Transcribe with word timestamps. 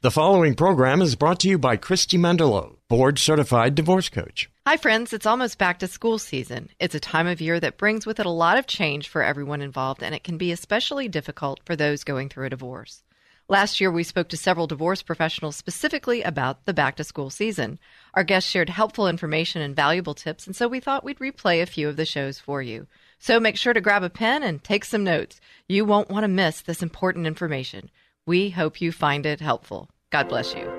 The 0.00 0.12
following 0.12 0.54
program 0.54 1.02
is 1.02 1.16
brought 1.16 1.40
to 1.40 1.48
you 1.48 1.58
by 1.58 1.76
Christy 1.76 2.16
Mendelow, 2.16 2.76
board 2.86 3.18
certified 3.18 3.74
divorce 3.74 4.08
coach. 4.08 4.48
Hi, 4.64 4.76
friends. 4.76 5.12
It's 5.12 5.26
almost 5.26 5.58
back 5.58 5.80
to 5.80 5.88
school 5.88 6.20
season. 6.20 6.68
It's 6.78 6.94
a 6.94 7.00
time 7.00 7.26
of 7.26 7.40
year 7.40 7.58
that 7.58 7.78
brings 7.78 8.06
with 8.06 8.20
it 8.20 8.26
a 8.26 8.30
lot 8.30 8.58
of 8.58 8.68
change 8.68 9.08
for 9.08 9.24
everyone 9.24 9.60
involved, 9.60 10.04
and 10.04 10.14
it 10.14 10.22
can 10.22 10.38
be 10.38 10.52
especially 10.52 11.08
difficult 11.08 11.58
for 11.64 11.74
those 11.74 12.04
going 12.04 12.28
through 12.28 12.46
a 12.46 12.50
divorce. 12.50 13.02
Last 13.48 13.80
year, 13.80 13.90
we 13.90 14.04
spoke 14.04 14.28
to 14.28 14.36
several 14.36 14.68
divorce 14.68 15.02
professionals 15.02 15.56
specifically 15.56 16.22
about 16.22 16.64
the 16.64 16.72
back 16.72 16.94
to 16.98 17.02
school 17.02 17.28
season. 17.28 17.80
Our 18.14 18.22
guests 18.22 18.48
shared 18.48 18.68
helpful 18.68 19.08
information 19.08 19.62
and 19.62 19.74
valuable 19.74 20.14
tips, 20.14 20.46
and 20.46 20.54
so 20.54 20.68
we 20.68 20.78
thought 20.78 21.02
we'd 21.02 21.18
replay 21.18 21.60
a 21.60 21.66
few 21.66 21.88
of 21.88 21.96
the 21.96 22.06
shows 22.06 22.38
for 22.38 22.62
you. 22.62 22.86
So 23.18 23.40
make 23.40 23.56
sure 23.56 23.72
to 23.72 23.80
grab 23.80 24.04
a 24.04 24.10
pen 24.10 24.44
and 24.44 24.62
take 24.62 24.84
some 24.84 25.02
notes. 25.02 25.40
You 25.66 25.84
won't 25.84 26.08
want 26.08 26.22
to 26.22 26.28
miss 26.28 26.60
this 26.60 26.84
important 26.84 27.26
information. 27.26 27.90
We 28.28 28.50
hope 28.50 28.82
you 28.82 28.92
find 28.92 29.24
it 29.24 29.40
helpful. 29.40 29.88
God 30.10 30.28
bless 30.28 30.54
you. 30.54 30.70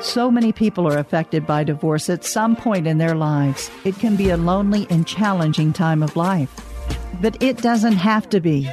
So 0.00 0.28
many 0.28 0.50
people 0.50 0.88
are 0.88 0.98
affected 0.98 1.46
by 1.46 1.62
divorce 1.62 2.10
at 2.10 2.24
some 2.24 2.56
point 2.56 2.88
in 2.88 2.98
their 2.98 3.14
lives. 3.14 3.70
It 3.84 3.96
can 4.00 4.16
be 4.16 4.30
a 4.30 4.36
lonely 4.36 4.88
and 4.90 5.06
challenging 5.06 5.72
time 5.72 6.02
of 6.02 6.16
life. 6.16 6.50
But 7.22 7.40
it 7.40 7.58
doesn't 7.58 7.92
have 7.92 8.28
to 8.30 8.40
be. 8.40 8.68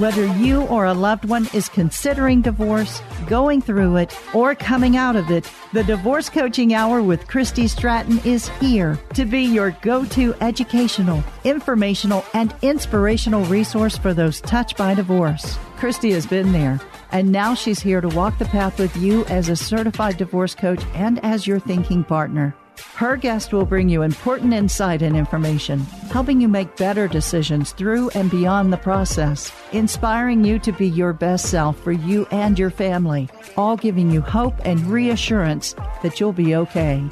Whether 0.00 0.24
you 0.38 0.62
or 0.62 0.86
a 0.86 0.94
loved 0.94 1.26
one 1.26 1.46
is 1.52 1.68
considering 1.68 2.40
divorce, 2.40 3.02
going 3.26 3.60
through 3.60 3.96
it, 3.96 4.18
or 4.32 4.54
coming 4.54 4.96
out 4.96 5.14
of 5.14 5.30
it, 5.30 5.46
the 5.74 5.84
Divorce 5.84 6.30
Coaching 6.30 6.72
Hour 6.72 7.02
with 7.02 7.28
Christy 7.28 7.68
Stratton 7.68 8.18
is 8.24 8.48
here 8.60 8.98
to 9.12 9.26
be 9.26 9.42
your 9.42 9.72
go 9.82 10.06
to 10.06 10.32
educational, 10.40 11.22
informational, 11.44 12.24
and 12.32 12.54
inspirational 12.62 13.44
resource 13.44 13.98
for 13.98 14.14
those 14.14 14.40
touched 14.40 14.78
by 14.78 14.94
divorce. 14.94 15.58
Christy 15.76 16.12
has 16.12 16.26
been 16.26 16.52
there, 16.52 16.80
and 17.12 17.30
now 17.30 17.54
she's 17.54 17.80
here 17.80 18.00
to 18.00 18.08
walk 18.08 18.38
the 18.38 18.46
path 18.46 18.78
with 18.78 18.96
you 18.96 19.26
as 19.26 19.50
a 19.50 19.56
certified 19.56 20.16
divorce 20.16 20.54
coach 20.54 20.82
and 20.94 21.22
as 21.22 21.46
your 21.46 21.60
thinking 21.60 22.04
partner. 22.04 22.56
Her 22.94 23.16
guest 23.16 23.52
will 23.52 23.64
bring 23.64 23.88
you 23.88 24.02
important 24.02 24.52
insight 24.52 25.02
and 25.02 25.16
information, 25.16 25.80
helping 26.10 26.40
you 26.40 26.48
make 26.48 26.76
better 26.76 27.08
decisions 27.08 27.72
through 27.72 28.10
and 28.10 28.30
beyond 28.30 28.72
the 28.72 28.78
process, 28.78 29.52
inspiring 29.72 30.44
you 30.44 30.58
to 30.58 30.72
be 30.72 30.88
your 30.88 31.12
best 31.12 31.46
self 31.46 31.78
for 31.80 31.92
you 31.92 32.26
and 32.30 32.58
your 32.58 32.70
family, 32.70 33.28
all 33.56 33.76
giving 33.76 34.10
you 34.10 34.20
hope 34.20 34.54
and 34.64 34.80
reassurance 34.86 35.74
that 36.02 36.20
you'll 36.20 36.32
be 36.32 36.54
okay. 36.54 37.02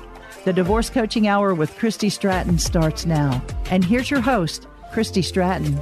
The 0.44 0.52
Divorce 0.52 0.91
Coaching 0.91 1.27
Hour 1.27 1.55
with 1.55 1.77
Christy 1.77 2.08
Stratton 2.08 2.58
starts 2.58 3.06
now. 3.06 3.42
And 3.70 3.84
here's 3.84 4.10
your 4.10 4.20
host, 4.20 4.66
Christy 4.92 5.22
Stratton. 5.22 5.80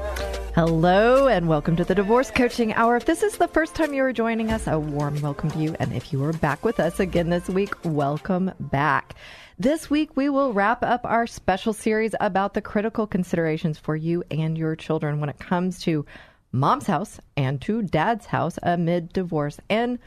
Hello 0.55 1.28
and 1.28 1.48
welcome 1.48 1.77
to 1.77 1.84
the 1.84 1.95
Divorce 1.95 2.31
Coaching 2.31 2.73
Hour. 2.73 2.97
If 2.97 3.05
this 3.05 3.23
is 3.23 3.37
the 3.37 3.47
first 3.47 3.75
time 3.75 3.93
you 3.93 4.03
are 4.03 4.12
joining 4.12 4.50
us, 4.50 4.67
a 4.67 4.78
warm 4.78 5.21
welcome 5.21 5.50
to 5.50 5.59
you. 5.59 5.77
And 5.78 5.93
if 5.93 6.15
you 6.15 6.25
are 6.25 6.33
back 6.33 6.65
with 6.65 6.81
us 6.81 6.98
again 6.98 7.28
this 7.28 7.47
week, 7.48 7.75
welcome 7.84 8.50
back. 8.59 9.15
This 9.59 9.89
week, 9.89 10.15
we 10.19 10.29
will 10.29 10.53
wrap 10.53 10.83
up 10.83 11.07
our 11.07 11.27
special 11.27 11.73
series 11.73 12.15
about 12.21 12.53
the 12.53 12.61
critical 12.61 13.07
considerations 13.07 13.79
for 13.79 13.97
you 13.97 14.23
and 14.31 14.57
your 14.57 14.77
children 14.77 15.19
when 15.19 15.31
it 15.31 15.39
comes 15.39 15.81
to 15.85 16.05
mom's 16.53 16.87
house 16.87 17.19
and 17.39 17.59
to 17.62 17.81
dad's 17.81 18.27
house 18.27 18.59
amid 18.62 19.15
divorce, 19.15 19.59
and 19.71 19.99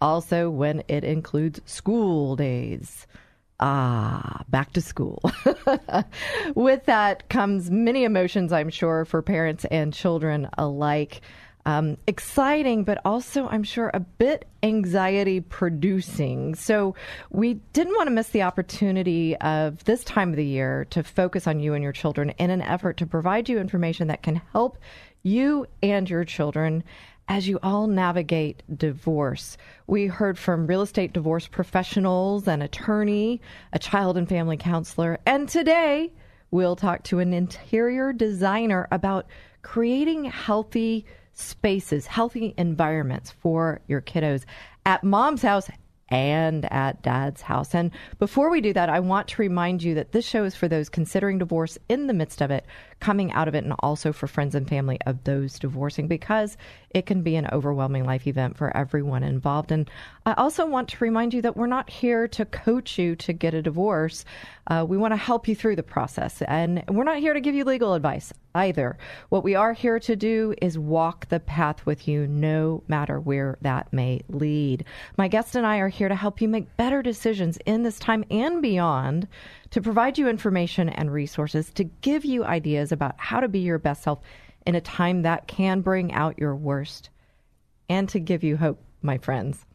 also 0.00 0.50
when 0.50 0.82
it 0.88 1.04
includes 1.04 1.60
school 1.66 2.34
days. 2.34 3.06
Ah, 3.60 4.42
back 4.48 4.72
to 4.72 4.80
school. 4.80 5.22
With 6.56 6.86
that 6.86 7.28
comes 7.28 7.70
many 7.70 8.02
emotions, 8.02 8.52
I'm 8.52 8.70
sure, 8.70 9.04
for 9.04 9.22
parents 9.22 9.64
and 9.66 9.94
children 9.94 10.48
alike 10.58 11.20
um, 11.66 11.98
exciting, 12.06 12.84
but 12.84 13.00
also, 13.04 13.48
I'm 13.48 13.64
sure, 13.64 13.90
a 13.92 14.00
bit 14.00 14.46
anxiety 14.62 15.40
producing. 15.40 16.54
So, 16.54 16.94
we 17.30 17.54
didn't 17.72 17.94
want 17.96 18.06
to 18.06 18.14
miss 18.14 18.28
the 18.28 18.42
opportunity 18.42 19.36
of 19.38 19.82
this 19.84 20.04
time 20.04 20.30
of 20.30 20.36
the 20.36 20.44
year 20.44 20.86
to 20.90 21.02
focus 21.02 21.48
on 21.48 21.58
you 21.58 21.74
and 21.74 21.82
your 21.82 21.92
children 21.92 22.30
in 22.38 22.50
an 22.50 22.62
effort 22.62 22.96
to 22.98 23.06
provide 23.06 23.48
you 23.48 23.58
information 23.58 24.06
that 24.08 24.22
can 24.22 24.40
help 24.52 24.78
you 25.24 25.66
and 25.82 26.08
your 26.08 26.24
children 26.24 26.84
as 27.28 27.48
you 27.48 27.58
all 27.64 27.88
navigate 27.88 28.62
divorce. 28.76 29.56
We 29.88 30.06
heard 30.06 30.38
from 30.38 30.68
real 30.68 30.82
estate 30.82 31.12
divorce 31.12 31.48
professionals, 31.48 32.46
an 32.46 32.62
attorney, 32.62 33.40
a 33.72 33.80
child 33.80 34.16
and 34.16 34.28
family 34.28 34.56
counselor, 34.56 35.18
and 35.26 35.48
today 35.48 36.12
we'll 36.52 36.76
talk 36.76 37.02
to 37.04 37.18
an 37.18 37.32
interior 37.32 38.12
designer 38.12 38.86
about 38.92 39.26
creating 39.62 40.26
healthy 40.26 41.04
spaces, 41.36 42.06
healthy 42.06 42.54
environments 42.56 43.30
for 43.30 43.80
your 43.86 44.00
kiddos 44.00 44.44
at 44.84 45.04
mom's 45.04 45.42
house 45.42 45.68
and 46.08 46.70
at 46.72 47.02
dad's 47.02 47.42
house. 47.42 47.74
And 47.74 47.90
before 48.18 48.50
we 48.50 48.60
do 48.60 48.72
that, 48.72 48.88
I 48.88 49.00
want 49.00 49.28
to 49.28 49.42
remind 49.42 49.82
you 49.82 49.94
that 49.94 50.12
this 50.12 50.26
show 50.26 50.44
is 50.44 50.54
for 50.54 50.68
those 50.68 50.88
considering 50.88 51.38
divorce 51.38 51.78
in 51.88 52.06
the 52.06 52.14
midst 52.14 52.40
of 52.40 52.50
it, 52.50 52.64
coming 53.00 53.30
out 53.32 53.48
of 53.48 53.54
it, 53.54 53.64
and 53.64 53.74
also 53.80 54.12
for 54.12 54.26
friends 54.26 54.54
and 54.54 54.68
family 54.68 54.98
of 55.06 55.22
those 55.24 55.58
divorcing 55.58 56.08
because 56.08 56.56
it 56.90 57.04
can 57.04 57.22
be 57.22 57.36
an 57.36 57.48
overwhelming 57.52 58.04
life 58.04 58.26
event 58.26 58.56
for 58.56 58.74
everyone 58.76 59.22
involved. 59.22 59.70
And 59.70 59.90
I 60.24 60.32
also 60.34 60.64
want 60.66 60.88
to 60.88 61.04
remind 61.04 61.34
you 61.34 61.42
that 61.42 61.56
we're 61.56 61.66
not 61.66 61.90
here 61.90 62.26
to 62.28 62.44
coach 62.46 62.98
you 62.98 63.14
to 63.16 63.32
get 63.32 63.52
a 63.52 63.60
divorce. 63.60 64.24
Uh, 64.68 64.84
we 64.88 64.96
want 64.96 65.12
to 65.12 65.16
help 65.16 65.46
you 65.46 65.54
through 65.54 65.76
the 65.76 65.82
process, 65.82 66.42
and 66.42 66.82
we're 66.88 67.04
not 67.04 67.18
here 67.18 67.34
to 67.34 67.40
give 67.40 67.54
you 67.54 67.64
legal 67.64 67.94
advice 67.94 68.32
either. 68.54 68.96
What 69.28 69.44
we 69.44 69.54
are 69.54 69.74
here 69.74 70.00
to 70.00 70.16
do 70.16 70.54
is 70.62 70.78
walk 70.78 71.28
the 71.28 71.40
path 71.40 71.84
with 71.84 72.08
you, 72.08 72.26
no 72.26 72.82
matter 72.88 73.20
where 73.20 73.58
that 73.60 73.92
may 73.92 74.22
lead. 74.28 74.84
My 75.18 75.28
guest 75.28 75.54
and 75.54 75.66
I 75.66 75.78
are 75.78 75.88
here 75.88 76.08
to 76.08 76.14
help 76.14 76.40
you 76.40 76.48
make 76.48 76.76
better 76.78 77.02
decisions 77.02 77.58
in 77.66 77.82
this 77.82 77.98
time 77.98 78.24
and 78.30 78.62
beyond, 78.62 79.28
to 79.76 79.82
provide 79.82 80.16
you 80.16 80.26
information 80.26 80.88
and 80.88 81.12
resources, 81.12 81.70
to 81.70 81.84
give 81.84 82.24
you 82.24 82.42
ideas 82.42 82.92
about 82.92 83.14
how 83.18 83.40
to 83.40 83.46
be 83.46 83.58
your 83.58 83.78
best 83.78 84.02
self 84.02 84.20
in 84.64 84.74
a 84.74 84.80
time 84.80 85.20
that 85.20 85.46
can 85.48 85.82
bring 85.82 86.14
out 86.14 86.38
your 86.38 86.56
worst, 86.56 87.10
and 87.86 88.08
to 88.08 88.18
give 88.18 88.42
you 88.42 88.56
hope, 88.56 88.82
my 89.02 89.18
friends. 89.18 89.66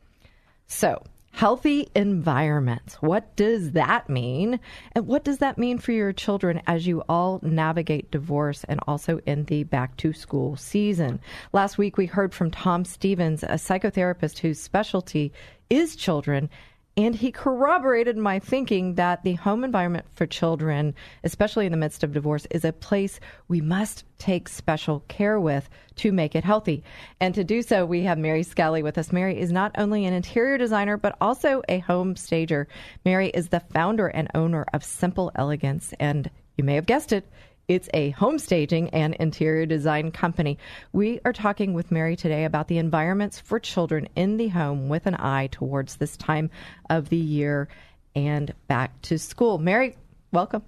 So, 0.66 1.04
Healthy 1.34 1.88
environments. 1.96 2.96
What 2.96 3.36
does 3.36 3.72
that 3.72 4.10
mean? 4.10 4.60
And 4.92 5.08
what 5.08 5.24
does 5.24 5.38
that 5.38 5.58
mean 5.58 5.78
for 5.78 5.94
your 5.94 6.12
children 6.12 6.62
as 6.68 6.86
you 6.86 7.04
all 7.08 7.40
navigate 7.42 8.12
divorce 8.12 8.66
and 8.66 8.82
also 8.86 9.20
in 9.26 9.46
the 9.46 9.64
back 9.64 9.96
to 9.98 10.12
school 10.12 10.58
season? 10.58 11.22
Last 11.54 11.78
week, 11.78 11.96
we 11.96 12.06
heard 12.06 12.34
from 12.34 12.52
Tom 12.52 12.84
Stevens, 12.84 13.44
a 13.44 13.52
psychotherapist 13.52 14.40
whose 14.40 14.60
specialty 14.60 15.32
is 15.70 15.96
children 15.96 16.50
and 16.98 17.16
he 17.16 17.32
corroborated 17.32 18.18
my 18.18 18.40
thinking 18.40 18.96
that 18.96 19.24
the 19.24 19.34
home 19.34 19.64
environment 19.64 20.06
for 20.14 20.26
children, 20.26 20.94
especially 21.24 21.66
in 21.66 21.72
the 21.72 21.78
midst 21.78 22.04
of 22.04 22.12
divorce, 22.12 22.46
is 22.52 22.66
a 22.66 22.74
place 22.74 23.20
we 23.48 23.62
must 23.62 24.04
take 24.18 24.50
special 24.50 25.00
care 25.08 25.40
with 25.40 25.70
to 25.96 26.12
make 26.12 26.36
it 26.36 26.44
healthy. 26.44 26.84
And 27.20 27.34
to 27.36 27.44
do 27.44 27.62
so, 27.62 27.86
we 27.86 28.04
have 28.04 28.18
Mary 28.18 28.44
Scalli 28.44 28.84
with 28.84 28.98
us. 28.98 29.12
Mary 29.12 29.40
is 29.40 29.52
not 29.52 29.72
only 29.78 30.06
an 30.06 30.14
interior 30.14 30.58
designer, 30.58 30.98
but 30.98 31.16
also 31.22 31.62
a 31.70 31.80
home 31.80 32.16
stager. 32.16 32.68
Mary 33.06 33.30
is 33.30 33.50
the 33.50 33.62
founder 33.62 34.08
and 34.08 34.30
owner 34.36 34.66
of 34.74 34.84
Simple 34.84 35.32
Elegance. 35.36 35.94
And 36.00 36.30
you 36.58 36.64
may 36.66 36.76
have 36.76 36.86
guessed 36.86 37.14
it, 37.14 37.26
it's 37.68 37.90
a 37.94 38.10
home 38.12 38.40
staging 38.40 38.90
and 38.90 39.14
interior 39.16 39.66
design 39.66 40.12
company. 40.12 40.58
We 40.92 41.20
are 41.26 41.34
talking 41.34 41.74
with 41.74 41.92
Mary 41.92 42.16
today 42.16 42.46
about 42.46 42.68
the 42.68 42.78
environments 42.78 43.40
for 43.40 43.60
children 43.60 44.10
in 44.16 44.38
the 44.38 44.50
home 44.50 44.90
with 44.90 45.06
an 45.06 45.16
eye 45.16 45.48
towards 45.52 45.96
this 45.96 46.18
time 46.18 46.50
of 46.90 47.10
the 47.10 47.18
year 47.18 47.68
and 48.16 48.54
back 48.68 49.02
to 49.04 49.18
school. 49.18 49.58
Mary, 49.58 49.96
welcome. 50.32 50.64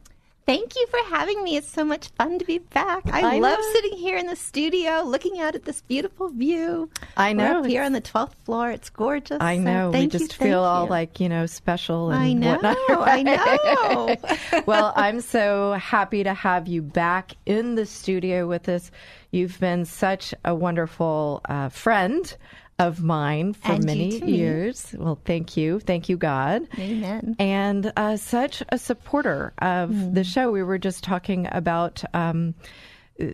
Thank 0.45 0.75
you 0.75 0.85
for 0.87 0.99
having 1.09 1.41
me. 1.41 1.55
It's 1.55 1.69
so 1.69 1.85
much 1.85 2.09
fun 2.17 2.37
to 2.37 2.45
be 2.45 2.57
back. 2.57 3.03
I, 3.05 3.35
I 3.35 3.39
love 3.39 3.59
know. 3.59 3.73
sitting 3.73 3.97
here 3.97 4.17
in 4.17 4.27
the 4.27 4.35
studio 4.35 5.03
looking 5.05 5.39
out 5.39 5.55
at 5.55 5.63
this 5.63 5.81
beautiful 5.81 6.29
view. 6.29 6.89
I 7.15 7.31
know. 7.31 7.53
We're 7.53 7.59
up 7.59 7.65
here 7.65 7.83
on 7.83 7.93
the 7.93 8.01
12th 8.01 8.33
floor. 8.43 8.69
It's 8.69 8.89
gorgeous. 8.89 9.37
I 9.39 9.55
know. 9.57 9.91
So 9.93 9.99
we 9.99 10.07
just 10.07 10.37
you, 10.39 10.45
feel 10.45 10.59
all 10.59 10.87
like, 10.87 11.21
you 11.21 11.29
know, 11.29 11.45
special 11.45 12.11
and 12.11 12.21
I 12.21 12.33
know. 12.33 12.51
Whatnot. 12.53 12.77
I 12.89 13.21
know. 13.21 14.61
well, 14.65 14.91
I'm 14.97 15.21
so 15.21 15.73
happy 15.73 16.23
to 16.23 16.33
have 16.33 16.67
you 16.67 16.81
back 16.81 17.33
in 17.45 17.75
the 17.75 17.85
studio 17.85 18.45
with 18.45 18.67
us. 18.67 18.91
You've 19.31 19.59
been 19.59 19.85
such 19.85 20.33
a 20.43 20.53
wonderful 20.53 21.41
uh, 21.45 21.69
friend 21.69 22.35
of 22.83 23.01
mine 23.01 23.53
for 23.53 23.73
and 23.73 23.85
many 23.85 24.19
years. 24.25 24.93
Well, 24.97 25.19
thank 25.23 25.55
you. 25.57 25.79
Thank 25.79 26.09
you, 26.09 26.17
God. 26.17 26.67
Amen. 26.77 27.35
And 27.39 27.91
uh, 27.95 28.17
such 28.17 28.61
a 28.69 28.77
supporter 28.77 29.53
of 29.59 29.89
mm. 29.89 30.13
the 30.13 30.23
show. 30.23 30.51
We 30.51 30.63
were 30.63 30.77
just 30.79 31.03
talking 31.03 31.47
about. 31.51 32.03
Um, 32.13 32.55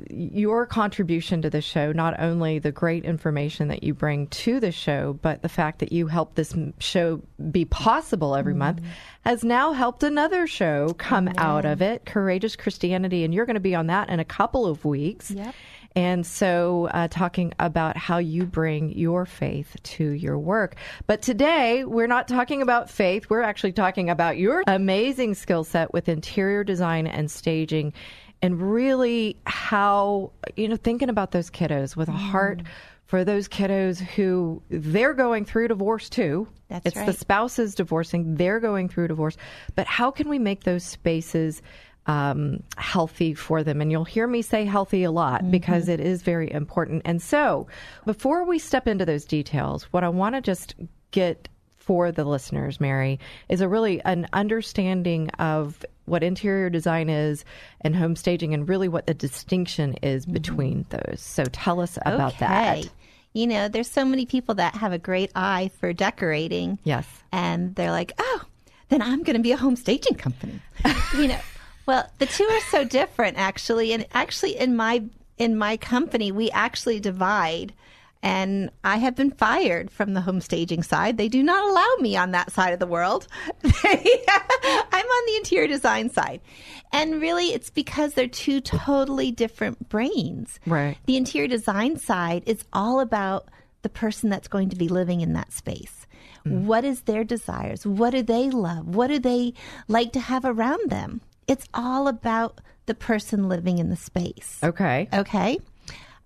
your 0.09 0.65
contribution 0.65 1.41
to 1.41 1.49
the 1.49 1.61
show, 1.61 1.93
not 1.93 2.19
only 2.19 2.59
the 2.59 2.71
great 2.71 3.05
information 3.05 3.69
that 3.69 3.81
you 3.81 3.93
bring 3.93 4.27
to 4.27 4.59
the 4.59 4.73
show, 4.73 5.17
but 5.21 5.41
the 5.41 5.47
fact 5.47 5.79
that 5.79 5.93
you 5.93 6.07
help 6.07 6.35
this 6.35 6.53
show 6.79 7.21
be 7.49 7.63
possible 7.63 8.35
every 8.35 8.53
mm. 8.53 8.57
month, 8.57 8.81
has 9.23 9.41
now 9.41 9.71
helped 9.71 10.03
another 10.03 10.47
show 10.47 10.93
come 10.97 11.29
Amen. 11.29 11.39
out 11.39 11.63
of 11.63 11.81
it, 11.81 12.05
Courageous 12.05 12.57
Christianity. 12.57 13.23
And 13.23 13.33
you're 13.33 13.45
going 13.45 13.53
to 13.53 13.61
be 13.61 13.73
on 13.73 13.87
that 13.87 14.09
in 14.09 14.19
a 14.19 14.25
couple 14.25 14.65
of 14.65 14.83
weeks. 14.83 15.31
Yep. 15.31 15.55
And 15.95 16.25
so, 16.25 16.87
uh, 16.93 17.07
talking 17.07 17.53
about 17.59 17.97
how 17.97 18.19
you 18.19 18.45
bring 18.45 18.91
your 18.91 19.25
faith 19.25 19.75
to 19.83 20.11
your 20.11 20.37
work. 20.37 20.75
But 21.07 21.21
today, 21.21 21.83
we're 21.83 22.07
not 22.07 22.27
talking 22.27 22.61
about 22.61 22.89
faith. 22.89 23.29
We're 23.29 23.41
actually 23.41 23.73
talking 23.73 24.09
about 24.09 24.37
your 24.37 24.63
amazing 24.67 25.33
skill 25.33 25.63
set 25.63 25.91
with 25.91 26.07
interior 26.07 26.63
design 26.63 27.07
and 27.07 27.29
staging 27.29 27.93
and 28.41 28.61
really 28.61 29.37
how, 29.45 30.31
you 30.55 30.67
know, 30.67 30.77
thinking 30.77 31.09
about 31.09 31.31
those 31.31 31.49
kiddos 31.49 31.95
with 31.95 32.07
a 32.07 32.13
heart 32.13 32.61
for 33.09 33.25
those 33.25 33.47
kiddos 33.47 33.99
who 33.99 34.61
they're 34.69 35.15
going 35.15 35.43
through 35.43 35.67
divorce 35.67 36.09
too. 36.09 36.47
That's 36.67 36.85
it's 36.85 36.95
right. 36.95 37.07
the 37.07 37.13
spouses 37.13 37.73
divorcing, 37.73 38.35
they're 38.35 38.59
going 38.59 38.87
through 38.87 39.07
divorce. 39.07 39.35
But 39.75 39.87
how 39.87 40.11
can 40.11 40.29
we 40.29 40.37
make 40.37 40.63
those 40.63 40.83
spaces 40.83 41.63
um, 42.09 42.63
healthy 42.77 43.33
for 43.33 43.63
them? 43.63 43.81
And 43.81 43.91
you'll 43.91 44.03
hear 44.03 44.27
me 44.27 44.41
say 44.41 44.65
healthy 44.65 45.03
a 45.03 45.11
lot 45.11 45.49
because 45.49 45.87
it 45.87 45.99
is 45.99 46.23
very 46.23 46.51
important. 46.51 47.03
And 47.05 47.21
so, 47.21 47.67
before 48.05 48.43
we 48.43 48.59
step 48.59 48.87
into 48.87 49.05
those 49.05 49.25
details, 49.25 49.83
what 49.91 50.03
I 50.03 50.09
want 50.09 50.35
to 50.35 50.41
just 50.41 50.75
get 51.11 51.47
for 51.77 52.11
the 52.11 52.23
listeners, 52.23 52.79
Mary, 52.79 53.19
is 53.47 53.61
a 53.61 53.67
really 53.67 54.01
an 54.01 54.27
understanding 54.33 55.29
of 55.39 55.83
what 56.05 56.23
interior 56.23 56.69
design 56.69 57.09
is 57.09 57.45
and 57.81 57.95
home 57.95 58.15
staging 58.15 58.53
and 58.53 58.67
really 58.67 58.87
what 58.87 59.07
the 59.07 59.13
distinction 59.13 59.93
is 60.03 60.25
between 60.25 60.85
those. 60.89 61.21
So 61.21 61.45
tell 61.45 61.79
us 61.79 61.97
about 62.05 62.33
okay. 62.33 62.45
that. 62.45 62.89
You 63.33 63.47
know, 63.47 63.67
there's 63.67 63.89
so 63.89 64.05
many 64.05 64.25
people 64.25 64.55
that 64.55 64.75
have 64.75 64.91
a 64.91 64.97
great 64.97 65.31
eye 65.35 65.69
for 65.79 65.93
decorating. 65.93 66.79
Yes. 66.83 67.07
And 67.31 67.75
they're 67.75 67.91
like, 67.91 68.13
oh, 68.17 68.41
then 68.89 69.01
I'm 69.01 69.23
going 69.23 69.37
to 69.37 69.41
be 69.41 69.51
a 69.51 69.57
home 69.57 69.75
staging 69.75 70.15
company. 70.15 70.59
you 71.15 71.27
know, 71.27 71.39
well, 71.89 72.07
the 72.19 72.27
two 72.27 72.43
are 72.43 72.61
so 72.69 72.83
different 72.83 73.39
actually. 73.39 73.93
And 73.93 74.05
actually 74.13 74.55
in 74.55 74.75
my 74.75 75.03
in 75.39 75.57
my 75.57 75.75
company, 75.75 76.31
we 76.31 76.51
actually 76.51 76.99
divide 76.99 77.73
and 78.21 78.69
I 78.83 78.97
have 78.97 79.15
been 79.15 79.31
fired 79.31 79.89
from 79.89 80.13
the 80.13 80.21
home 80.21 80.39
staging 80.39 80.83
side. 80.83 81.17
They 81.17 81.29
do 81.29 81.41
not 81.41 81.67
allow 81.67 81.95
me 81.99 82.15
on 82.15 82.29
that 82.31 82.51
side 82.51 82.73
of 82.73 82.79
the 82.79 82.85
world. 82.85 83.27
I'm 83.63 85.07
on 85.17 85.25
the 85.25 85.35
interior 85.37 85.67
design 85.67 86.11
side. 86.11 86.41
And 86.93 87.19
really, 87.19 87.53
it's 87.53 87.71
because 87.71 88.13
they're 88.13 88.27
two 88.27 88.61
totally 88.61 89.31
different 89.31 89.89
brains. 89.89 90.59
Right. 90.67 90.95
The 91.07 91.17
interior 91.17 91.47
design 91.47 91.97
side 91.97 92.43
is 92.45 92.65
all 92.71 92.99
about 92.99 93.47
the 93.81 93.89
person 93.89 94.29
that's 94.29 94.47
going 94.47 94.69
to 94.69 94.75
be 94.75 94.89
living 94.89 95.21
in 95.21 95.33
that 95.33 95.51
space. 95.53 96.05
Mm. 96.45 96.65
What 96.65 96.85
is 96.85 97.01
their 97.01 97.23
desires? 97.23 97.83
What 97.83 98.11
do 98.11 98.21
they 98.21 98.51
love? 98.51 98.93
What 98.93 99.07
do 99.07 99.17
they 99.17 99.55
like 99.87 100.11
to 100.13 100.19
have 100.19 100.45
around 100.45 100.91
them? 100.91 101.21
It's 101.49 101.67
all 101.73 102.07
about 102.07 102.61
the 102.85 102.93
person 102.93 103.49
living 103.49 103.79
in 103.79 103.89
the 103.89 103.95
space. 103.95 104.59
Okay. 104.63 105.09
Okay. 105.11 105.59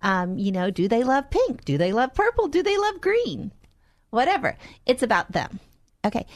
Um, 0.02 0.36
you 0.36 0.52
know, 0.52 0.70
do 0.70 0.86
they 0.86 1.02
love 1.02 1.30
pink? 1.30 1.64
Do 1.64 1.78
they 1.78 1.94
love 1.94 2.12
purple? 2.12 2.46
Do 2.46 2.62
they 2.62 2.76
love 2.76 3.00
green? 3.00 3.50
Whatever. 4.10 4.58
It's 4.84 5.02
about 5.02 5.32
them. 5.32 5.60
Okay. 6.04 6.26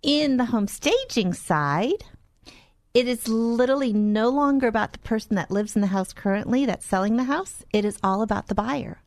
In 0.00 0.36
the 0.36 0.44
home 0.44 0.68
staging 0.68 1.32
side, 1.32 2.04
it 2.94 3.08
is 3.08 3.26
literally 3.26 3.92
no 3.92 4.28
longer 4.28 4.68
about 4.68 4.92
the 4.92 5.00
person 5.00 5.34
that 5.34 5.50
lives 5.50 5.74
in 5.74 5.82
the 5.82 5.88
house 5.88 6.12
currently 6.12 6.66
that's 6.66 6.86
selling 6.86 7.16
the 7.16 7.24
house. 7.24 7.64
It 7.72 7.84
is 7.84 7.98
all 8.00 8.22
about 8.22 8.46
the 8.46 8.54
buyer. 8.54 9.02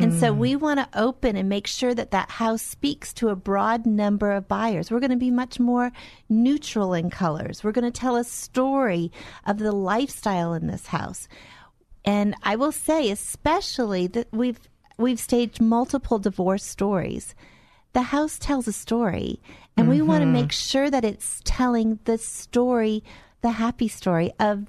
And 0.00 0.12
so 0.12 0.34
mm. 0.34 0.38
we 0.38 0.56
want 0.56 0.80
to 0.80 0.98
open 0.98 1.36
and 1.36 1.48
make 1.48 1.68
sure 1.68 1.94
that 1.94 2.10
that 2.10 2.30
house 2.32 2.62
speaks 2.62 3.12
to 3.14 3.28
a 3.28 3.36
broad 3.36 3.86
number 3.86 4.32
of 4.32 4.48
buyers. 4.48 4.90
We're 4.90 5.00
going 5.00 5.10
to 5.10 5.16
be 5.16 5.30
much 5.30 5.60
more 5.60 5.92
neutral 6.28 6.94
in 6.94 7.10
colors. 7.10 7.62
We're 7.62 7.72
going 7.72 7.90
to 7.90 8.00
tell 8.00 8.16
a 8.16 8.24
story 8.24 9.12
of 9.46 9.58
the 9.58 9.72
lifestyle 9.72 10.52
in 10.52 10.66
this 10.66 10.88
house. 10.88 11.28
And 12.04 12.34
I 12.42 12.56
will 12.56 12.72
say, 12.72 13.10
especially 13.10 14.08
that 14.08 14.28
we've 14.32 14.60
we've 14.98 15.20
staged 15.20 15.60
multiple 15.60 16.18
divorce 16.18 16.64
stories. 16.64 17.34
The 17.92 18.02
house 18.02 18.38
tells 18.38 18.66
a 18.66 18.72
story, 18.72 19.40
and 19.76 19.88
we 19.88 20.02
want 20.02 20.22
to 20.22 20.26
mm-hmm. 20.26 20.32
make 20.32 20.52
sure 20.52 20.90
that 20.90 21.04
it's 21.04 21.40
telling 21.44 22.00
the 22.04 22.18
story, 22.18 23.04
the 23.40 23.52
happy 23.52 23.86
story 23.86 24.32
of 24.40 24.66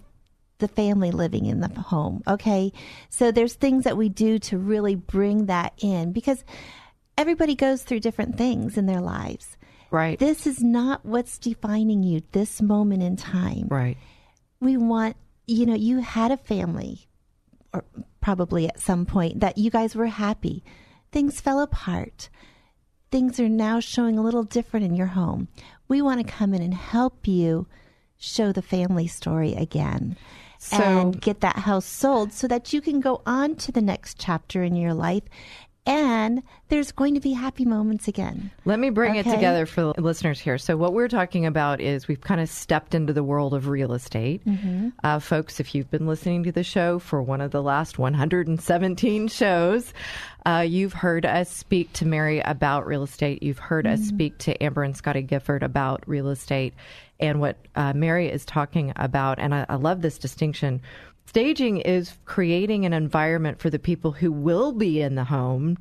the 0.60 0.68
family 0.68 1.12
living 1.12 1.46
in 1.46 1.60
the 1.60 1.68
home. 1.80 2.24
Okay, 2.28 2.72
so 3.10 3.32
there's 3.32 3.54
things 3.54 3.84
that 3.84 3.98
we 3.98 4.10
do 4.10 4.40
to 4.40 4.58
really 4.58 4.96
bring 4.96 5.48
that 5.48 5.74
in 5.78 6.12
because 6.12 6.44
everybody 7.18 7.56
goes 7.56 7.84
through 7.84 8.00
different 8.00 8.38
things 8.38 8.78
in 8.78 8.86
their 8.86 9.02
lives. 9.02 9.58
Right. 9.92 10.20
This 10.20 10.48
is 10.48 10.62
not 10.62 11.06
what's 11.06 11.38
defining 11.38 12.04
you 12.04 12.22
this 12.32 12.62
moment 12.62 13.04
in 13.04 13.16
time 13.16 13.68
right. 13.70 13.98
we 14.60 14.78
want 14.78 15.16
you 15.48 15.66
know 15.66 15.76
you 15.76 16.00
had 16.00 16.32
a 16.32 16.38
family 16.38 17.08
or 17.74 17.86
probably 18.20 18.68
at 18.68 18.80
some 18.80 19.06
point 19.06 19.40
that 19.40 19.58
you 19.58 19.70
guys 19.70 19.96
were 19.96 20.08
happy 20.08 20.64
things 21.12 21.40
fell 21.40 21.62
apart 21.62 22.30
things 23.12 23.40
are 23.40 23.48
now 23.48 23.80
showing 23.80 24.18
a 24.18 24.24
little 24.24 24.44
different 24.44 24.86
in 24.86 24.96
your 24.96 25.08
home 25.08 25.48
we 25.88 26.02
want 26.02 26.26
to 26.26 26.34
come 26.34 26.54
in 26.54 26.62
and 26.62 26.74
help 26.74 27.28
you 27.28 27.68
show 28.18 28.52
the 28.52 28.62
family 28.62 29.08
story 29.08 29.54
again 29.54 30.18
So- 30.66 30.84
and 30.84 31.22
get 31.22 31.42
that 31.42 31.58
house 31.58 31.86
sold 31.86 32.34
so 32.34 32.48
that 32.48 32.74
you 32.74 32.82
can 32.82 33.00
go 33.00 33.22
on 33.26 33.56
to 33.58 33.72
the 33.72 33.82
next 33.82 34.20
chapter 34.20 34.64
in 34.64 34.76
your 34.76 34.94
life 34.94 35.24
and 35.88 36.42
there's 36.70 36.92
going 36.92 37.14
to 37.14 37.20
be 37.20 37.34
happy 37.34 37.64
moments 37.64 38.08
again 38.08 38.50
Let 38.66 38.80
me 38.80 38.90
bring 38.90 39.16
it 39.16 39.24
together 39.26 39.66
for 39.68 39.94
the 39.94 40.02
listeners 40.02 40.40
here. 40.40 40.58
So, 40.58 40.78
what 40.78 40.94
we're 40.94 41.08
talking 41.08 41.46
about 41.46 41.80
is 41.80 42.08
we've 42.08 42.22
kind 42.22 42.42
of 42.42 42.50
stepped 42.50 42.96
into 42.96 43.14
the 43.14 43.24
world 43.24 43.54
of 43.54 43.68
real 43.68 43.94
estate. 43.94 44.44
Mm-hmm. 44.46 44.90
Uh, 45.04 45.20
folks, 45.20 45.60
if 45.60 45.76
you've 45.76 45.92
been 45.92 46.08
listening 46.08 46.44
to 46.44 46.52
the 46.52 46.64
show 46.64 46.98
for 46.98 47.22
one 47.22 47.42
of 47.42 47.52
the 47.52 47.62
last 47.62 48.00
117 48.00 49.28
shows, 49.28 49.94
uh, 50.46 50.66
you've 50.68 50.94
heard 50.94 51.26
us 51.26 51.50
speak 51.50 51.94
to 51.94 52.06
Mary 52.06 52.40
about 52.40 52.88
real 52.88 53.04
estate. 53.04 53.44
You've 53.44 53.60
heard 53.60 53.86
us 53.86 54.02
speak 54.02 54.38
to 54.40 54.64
Amber 54.64 54.84
and 54.84 54.98
Scotty 54.98 55.22
Gifford 55.22 55.62
about 55.62 56.04
real 56.08 56.30
estate 56.30 56.74
and 57.20 57.40
what 57.40 57.58
uh, 57.76 57.94
Mary 57.94 58.30
is 58.30 58.46
talking 58.46 58.92
about. 58.96 59.40
And 59.40 59.54
I, 59.56 59.66
I 59.70 59.76
love 59.76 60.02
this 60.02 60.18
distinction. 60.18 60.82
Staging 61.28 61.78
is 61.78 62.18
creating 62.26 62.86
an 62.86 62.94
environment 62.94 63.60
for 63.60 63.70
the 63.70 63.80
people 63.80 64.12
who 64.12 64.32
will 64.32 64.72
be 64.74 65.02
in 65.02 65.16
the 65.16 65.24
home. 65.24 65.78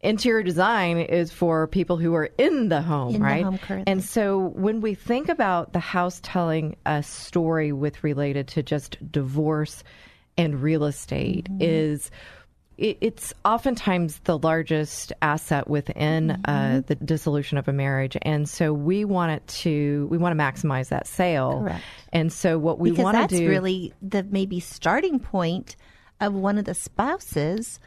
Interior 0.00 0.44
design 0.44 0.96
is 0.98 1.32
for 1.32 1.66
people 1.66 1.96
who 1.96 2.14
are 2.14 2.30
in 2.38 2.68
the 2.68 2.80
home, 2.82 3.16
In 3.16 3.20
the 3.20 3.26
right? 3.26 3.44
home 3.44 3.58
currently. 3.58 3.90
and 3.92 4.02
so 4.04 4.38
when 4.54 4.80
we 4.80 4.94
think 4.94 5.28
about 5.28 5.72
the 5.72 5.80
house 5.80 6.20
telling 6.22 6.76
a 6.86 7.02
story 7.02 7.72
with 7.72 8.04
related 8.04 8.46
to 8.48 8.62
just 8.62 8.96
divorce 9.10 9.82
and 10.36 10.62
real 10.62 10.84
estate 10.84 11.48
Mm-hmm. 11.50 11.58
is 11.62 12.12
it's 12.78 13.34
oftentimes 13.44 14.20
the 14.20 14.38
largest 14.38 15.12
asset 15.20 15.68
within 15.68 16.28
Mm-hmm. 16.28 16.76
uh, 16.76 16.80
the 16.86 16.94
dissolution 16.94 17.58
of 17.58 17.68
a 17.68 17.72
marriage, 17.72 18.16
and 18.22 18.48
so 18.48 18.72
we 18.72 19.04
want 19.04 19.32
it 19.32 19.46
to 19.48 20.06
we 20.10 20.18
want 20.18 20.36
to 20.36 20.42
maximize 20.42 20.88
that 20.88 21.06
sale. 21.06 21.60
Correct. 21.60 21.84
And 22.12 22.32
so 22.32 22.58
what 22.58 22.78
we 22.78 22.92
want 22.92 23.16
to 23.16 23.20
that's 23.22 23.32
do 23.34 23.48
really 23.48 23.92
the 24.00 24.22
maybe 24.22 24.60
starting 24.60 25.18
point 25.18 25.76
of 26.20 26.32
one 26.34 26.58
of 26.58 26.64
the 26.64 26.74
spouses 26.74 27.78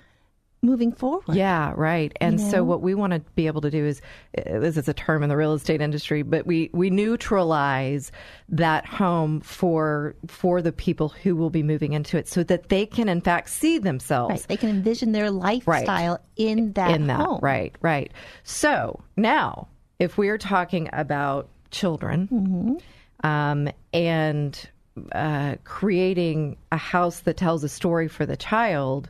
moving 0.63 0.91
forward. 0.91 1.35
Yeah, 1.35 1.73
right. 1.75 2.15
And 2.21 2.39
You 2.39 2.49
so 2.51 2.63
what 2.63 2.81
we 2.81 2.93
want 2.93 3.13
to 3.13 3.19
be 3.35 3.47
able 3.47 3.61
to 3.61 3.71
do 3.71 3.85
is 3.85 4.01
uh, 4.37 4.59
this 4.59 4.77
is 4.77 4.87
a 4.87 4.93
term 4.93 5.23
in 5.23 5.29
the 5.29 5.35
real 5.37 5.53
estate 5.53 5.81
industry, 5.81 6.21
but 6.21 6.45
we 6.45 6.69
we 6.73 6.89
neutralize 6.89 8.11
that 8.49 8.85
home 8.85 9.41
for 9.41 10.15
for 10.27 10.61
the 10.61 10.71
people 10.71 11.09
who 11.09 11.35
will 11.35 11.49
be 11.49 11.63
moving 11.63 11.93
into 11.93 12.17
it 12.17 12.27
so 12.27 12.43
that 12.43 12.69
they 12.69 12.85
can 12.85 13.09
in 13.09 13.21
fact 13.21 13.49
see 13.49 13.77
themselves 13.79 14.31
Right. 14.31 14.47
They 14.47 14.57
can 14.57 14.69
envision 14.69 15.11
their 15.13 15.31
lifestyle 15.31 16.19
in 16.35 16.73
that 16.73 16.91
in 16.91 17.07
that. 17.07 17.19
home. 17.19 17.39
Right, 17.41 17.75
right. 17.81 18.11
So 18.43 19.01
now, 19.17 19.67
if 19.99 20.17
we 20.17 20.29
are 20.29 20.37
talking 20.37 20.89
about 20.93 21.49
children 21.71 22.27
Mm-hmm. 22.31 23.27
um, 23.27 23.69
and 23.93 24.69
uh, 25.13 25.55
creating 25.63 26.57
a 26.71 26.77
house 26.77 27.21
that 27.21 27.37
tells 27.37 27.63
a 27.63 27.69
story 27.69 28.07
for 28.07 28.25
the 28.25 28.35
child 28.37 29.09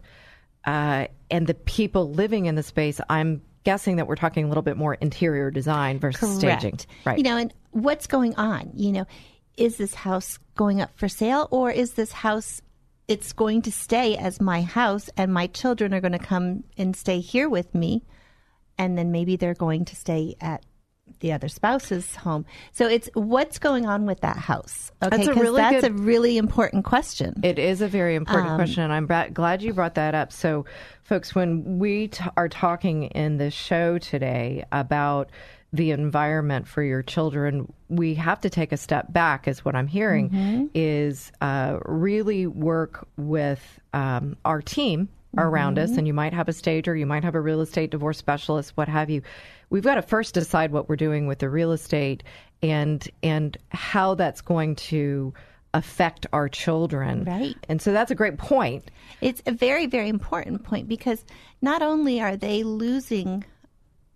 uh, 0.65 1.07
and 1.29 1.47
the 1.47 1.53
people 1.53 2.11
living 2.11 2.45
in 2.45 2.55
the 2.55 2.63
space, 2.63 2.99
I'm 3.09 3.41
guessing 3.63 3.97
that 3.97 4.07
we're 4.07 4.15
talking 4.15 4.45
a 4.45 4.47
little 4.47 4.63
bit 4.63 4.77
more 4.77 4.95
interior 4.95 5.51
design 5.51 5.99
versus 5.99 6.39
Correct. 6.39 6.61
staging. 6.61 6.79
Right. 7.05 7.17
You 7.17 7.23
know, 7.23 7.37
and 7.37 7.53
what's 7.71 8.07
going 8.07 8.35
on? 8.35 8.71
You 8.75 8.91
know, 8.91 9.05
is 9.57 9.77
this 9.77 9.93
house 9.93 10.39
going 10.55 10.81
up 10.81 10.91
for 10.95 11.07
sale 11.07 11.47
or 11.51 11.71
is 11.71 11.93
this 11.93 12.11
house 12.11 12.61
it's 13.07 13.33
going 13.33 13.61
to 13.63 13.71
stay 13.71 14.15
as 14.15 14.39
my 14.39 14.61
house 14.61 15.09
and 15.17 15.33
my 15.33 15.47
children 15.47 15.93
are 15.93 15.99
going 15.99 16.11
to 16.13 16.19
come 16.19 16.63
and 16.77 16.95
stay 16.95 17.19
here 17.19 17.49
with 17.49 17.73
me 17.75 18.03
and 18.77 18.97
then 18.97 19.11
maybe 19.11 19.35
they're 19.35 19.53
going 19.53 19.83
to 19.85 19.95
stay 19.95 20.35
at 20.39 20.63
the 21.19 21.31
other 21.33 21.47
spouse's 21.47 22.15
home. 22.15 22.45
So 22.71 22.87
it's 22.87 23.09
what's 23.13 23.59
going 23.59 23.85
on 23.85 24.05
with 24.05 24.21
that 24.21 24.37
house. 24.37 24.91
Okay, 25.03 25.17
That's 25.17 25.27
a 25.29 25.33
really 25.33 25.61
that's 25.61 25.81
good- 25.81 25.91
a 25.91 25.93
really 25.93 26.37
important 26.37 26.85
question. 26.85 27.39
It 27.43 27.59
is 27.59 27.81
a 27.81 27.87
very 27.87 28.15
important 28.15 28.51
Um, 28.51 28.57
question, 28.57 28.83
and 28.83 28.93
I'm 28.93 29.05
bra- 29.05 29.27
glad 29.29 29.61
you 29.61 29.73
brought 29.73 29.95
that 29.95 30.15
up. 30.15 30.31
So, 30.31 30.65
folks, 31.03 31.35
when 31.35 31.79
we 31.79 32.07
t- 32.07 32.23
are 32.37 32.49
talking 32.49 33.03
in 33.03 33.37
this 33.37 33.53
show 33.53 33.97
today 33.97 34.63
about 34.71 35.29
the 35.73 35.91
environment 35.91 36.67
for 36.67 36.83
your 36.83 37.01
children, 37.01 37.71
we 37.87 38.15
have 38.15 38.41
to 38.41 38.49
take 38.49 38.71
a 38.73 38.77
step 38.77 39.11
back, 39.13 39.47
is 39.47 39.63
what 39.63 39.73
I'm 39.75 39.87
hearing, 39.87 40.29
Mm-hmm. 40.29 40.65
is 40.75 41.31
uh, 41.41 41.77
really 41.85 42.45
work 42.45 43.07
with 43.17 43.79
um, 43.93 44.35
our 44.43 44.61
team 44.61 45.07
around 45.38 45.79
us, 45.79 45.91
mm-hmm. 45.91 46.00
and 46.00 46.07
you 46.07 46.13
might 46.13 46.33
have 46.33 46.50
a 46.50 46.53
stager, 46.53 46.95
you 46.95 47.05
might 47.05 47.23
have 47.23 47.35
a 47.35 47.41
real 47.41 47.61
estate 47.61 47.91
divorce 47.91 48.17
specialist, 48.17 48.75
what 48.75 48.88
have 48.88 49.09
you. 49.09 49.21
We've 49.69 49.83
got 49.83 49.95
to 49.95 50.01
first 50.01 50.33
decide 50.33 50.71
what 50.71 50.89
we're 50.89 50.97
doing 50.97 51.27
with 51.27 51.39
the 51.39 51.50
real 51.50 51.71
estate 51.71 52.23
and 52.61 53.07
and 53.23 53.57
how 53.69 54.15
that's 54.15 54.41
going 54.41 54.75
to 54.75 55.33
affect 55.73 56.27
our 56.33 56.50
children. 56.50 57.23
Right. 57.23 57.55
And 57.69 57.81
so 57.81 57.93
that's 57.93 58.11
a 58.11 58.15
great 58.15 58.38
point. 58.38 58.91
It's 59.21 59.41
a 59.45 59.51
very, 59.51 59.85
very 59.85 60.09
important 60.09 60.63
point 60.63 60.89
because 60.89 61.23
not 61.61 61.81
only 61.81 62.19
are 62.19 62.35
they 62.35 62.63
losing 62.63 63.45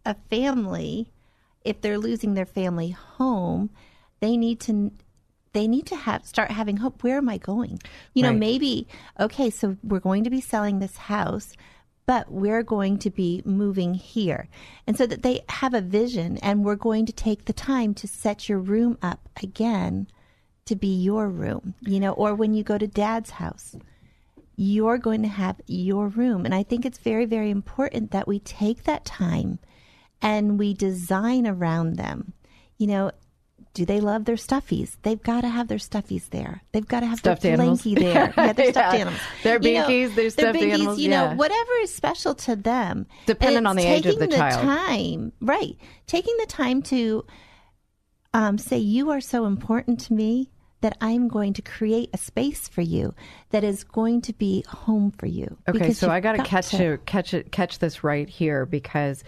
a 0.05 0.15
family, 0.29 1.11
if 1.63 1.79
they're 1.81 1.97
losing 1.97 2.33
their 2.33 2.45
family 2.45 2.91
home, 2.91 3.69
they 4.19 4.35
need 4.35 4.59
to 4.61 4.91
they 5.55 5.67
need 5.67 5.85
to 5.87 5.95
have 5.95 6.25
start 6.25 6.51
having 6.51 6.77
hope. 6.77 7.03
Where 7.03 7.17
am 7.17 7.29
I 7.29 7.37
going? 7.37 7.79
You 8.13 8.23
know, 8.23 8.29
Right. 8.29 8.39
maybe 8.39 8.87
okay, 9.19 9.49
so 9.49 9.77
we're 9.83 9.99
going 9.99 10.23
to 10.25 10.29
be 10.29 10.41
selling 10.41 10.79
this 10.79 10.97
house, 10.97 11.53
but 12.05 12.31
we're 12.31 12.63
going 12.63 12.99
to 12.99 13.09
be 13.09 13.41
moving 13.45 13.95
here. 13.95 14.47
And 14.85 14.95
so 14.97 15.07
that 15.07 15.23
they 15.23 15.41
have 15.49 15.73
a 15.73 15.81
vision 15.81 16.37
and 16.39 16.63
we're 16.63 16.75
going 16.75 17.05
to 17.07 17.13
take 17.13 17.45
the 17.45 17.53
time 17.53 17.93
to 17.95 18.07
set 18.07 18.47
your 18.47 18.59
room 18.59 18.97
up 19.01 19.27
again 19.41 20.07
to 20.65 20.75
be 20.75 20.87
your 20.95 21.29
room, 21.29 21.75
you 21.81 21.99
know, 21.99 22.11
or 22.11 22.35
when 22.35 22.53
you 22.53 22.63
go 22.63 22.77
to 22.77 22.87
dad's 22.87 23.31
house, 23.31 23.75
you're 24.55 24.97
going 24.97 25.21
to 25.21 25.27
have 25.27 25.61
your 25.67 26.07
room. 26.07 26.45
And 26.45 26.55
I 26.55 26.63
think 26.63 26.85
it's 26.85 26.97
very, 26.97 27.25
very 27.25 27.49
important 27.51 28.11
that 28.11 28.27
we 28.27 28.39
take 28.39 28.83
that 28.83 29.05
time 29.05 29.59
and 30.21 30.57
we 30.57 30.73
design 30.73 31.45
around 31.45 31.97
them. 31.97 32.33
You 32.77 32.87
know, 32.87 33.11
do 33.75 33.85
they 33.85 33.99
love 33.99 34.25
their 34.25 34.37
stuffies? 34.37 34.95
They've 35.03 35.21
got 35.21 35.41
to 35.41 35.49
have 35.49 35.67
their 35.67 35.77
stuffies 35.77 36.29
there. 36.31 36.63
They've 36.71 36.87
got 36.87 37.01
to 37.01 37.05
have 37.05 37.19
Stuffed 37.19 37.43
their 37.43 37.53
animals. 37.53 37.83
blankie 37.83 37.99
there. 37.99 38.33
Yeah, 38.35 38.53
their 38.53 38.71
stuffed 38.71 38.93
Yeah. 38.95 38.99
animals. 39.01 39.21
Their 39.43 39.61
You 39.61 39.73
know, 39.73 39.87
binkies, 39.87 40.15
their 40.15 40.29
stuffed 40.31 40.57
binkies, 40.57 40.73
animals, 40.73 40.99
You 40.99 41.09
yeah. 41.11 41.29
know, 41.29 41.35
whatever 41.35 41.71
is 41.83 41.93
special 41.93 42.33
to 42.35 42.55
them. 42.55 43.05
Depending 43.27 43.67
on 43.67 43.75
the 43.75 43.83
age 43.83 44.05
of 44.07 44.13
taking 44.15 44.29
the 44.29 44.35
child. 44.35 44.61
time, 44.61 45.31
right? 45.41 45.75
Taking 46.07 46.35
the 46.39 46.45
time 46.47 46.81
to 46.83 47.25
um, 48.33 48.57
say, 48.57 48.77
"You 48.77 49.11
are 49.11 49.21
so 49.21 49.45
important 49.45 49.99
to 50.01 50.13
me." 50.13 50.49
That 50.81 50.97
I'm 51.01 51.29
going 51.29 51.53
to 51.53 51.63
create 51.63 52.11
a 52.13 52.17
space 52.17 52.67
for 52.67 52.81
you 52.81 53.15
that 53.49 53.63
is 53.63 53.83
going 53.83 54.21
to 54.23 54.33
be 54.33 54.63
home 54.67 55.09
for 55.17 55.25
you. 55.25 55.57
Okay, 55.67 55.93
so 55.93 56.11
I 56.11 56.19
got 56.19 56.33
to 56.33 56.37
got 56.39 56.45
catch 56.45 56.69
to- 56.71 56.99
catch 57.07 57.33
it, 57.33 57.51
catch 57.51 57.79
this 57.79 58.03
right 58.03 58.29
here 58.29 58.67
because 58.67 59.23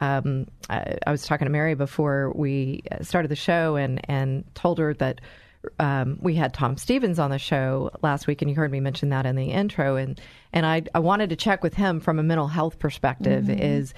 um, 0.00 0.46
I, 0.68 0.98
I 1.06 1.10
was 1.10 1.26
talking 1.26 1.46
to 1.46 1.50
Mary 1.50 1.74
before 1.74 2.32
we 2.34 2.82
started 3.02 3.30
the 3.30 3.36
show 3.36 3.76
and 3.76 4.00
and 4.08 4.44
told 4.54 4.78
her 4.78 4.94
that 4.94 5.20
um, 5.78 6.18
we 6.20 6.34
had 6.34 6.52
Tom 6.52 6.76
Stevens 6.76 7.18
on 7.18 7.30
the 7.30 7.38
show 7.38 7.90
last 8.02 8.26
week, 8.26 8.42
and 8.42 8.50
you 8.50 8.56
heard 8.56 8.70
me 8.70 8.80
mention 8.80 9.08
that 9.10 9.26
in 9.26 9.36
the 9.36 9.50
intro, 9.50 9.96
and 9.96 10.20
and 10.52 10.66
I 10.66 10.82
I 10.94 10.98
wanted 10.98 11.30
to 11.30 11.36
check 11.36 11.62
with 11.62 11.74
him 11.74 12.00
from 12.00 12.18
a 12.18 12.22
mental 12.22 12.48
health 12.48 12.78
perspective 12.78 13.48
is 13.48 13.94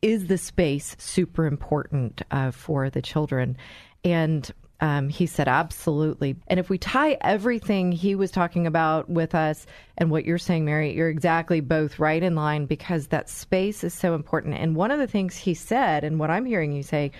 is 0.00 0.26
the 0.26 0.38
space 0.38 0.96
super 0.98 1.46
important 1.46 2.22
uh, 2.30 2.50
for 2.50 2.90
the 2.90 3.00
children? 3.00 3.56
And 4.04 4.50
um, 4.82 5.08
he 5.08 5.24
said 5.26 5.46
absolutely 5.48 6.36
and 6.48 6.58
if 6.60 6.68
we 6.68 6.76
tie 6.76 7.16
everything 7.22 7.92
he 7.92 8.14
was 8.14 8.30
talking 8.30 8.66
about 8.66 9.08
with 9.08 9.34
us 9.34 9.64
and 9.96 10.10
what 10.10 10.24
you're 10.26 10.36
saying 10.38 10.64
mary 10.64 10.92
you're 10.94 11.08
exactly 11.08 11.60
both 11.60 11.98
right 11.98 12.22
in 12.22 12.34
line 12.34 12.66
because 12.66 13.06
that 13.06 13.28
space 13.30 13.84
is 13.84 13.94
so 13.94 14.14
important 14.14 14.54
and 14.56 14.74
one 14.76 14.90
of 14.90 14.98
the 14.98 15.06
things 15.06 15.36
he 15.36 15.54
said 15.54 16.02
and 16.04 16.18
what 16.18 16.30
i'm 16.30 16.44
hearing 16.44 16.72
you 16.72 16.82
say 16.82 17.10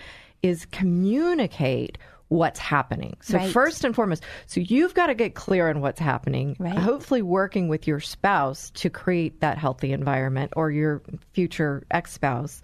is 0.43 0.65
communicate 0.67 1.97
what's 2.27 2.59
happening 2.59 3.15
so 3.21 3.37
Right. 3.37 3.51
first 3.51 3.83
and 3.85 3.95
foremost 3.95 4.23
so 4.45 4.59
you've 4.59 4.93
got 4.93 5.07
to 5.07 5.13
get 5.15 5.35
clear 5.35 5.69
on 5.69 5.81
what's 5.81 5.99
happening 5.99 6.55
Right. 6.59 6.77
hopefully 6.77 7.21
working 7.21 7.67
with 7.69 7.87
your 7.87 7.99
spouse 7.99 8.71
to 8.71 8.89
create 8.89 9.39
that 9.41 9.57
healthy 9.57 9.91
environment 9.93 10.51
or 10.55 10.69
your 10.71 11.01
future 11.33 11.85
ex-spouse 11.91 12.61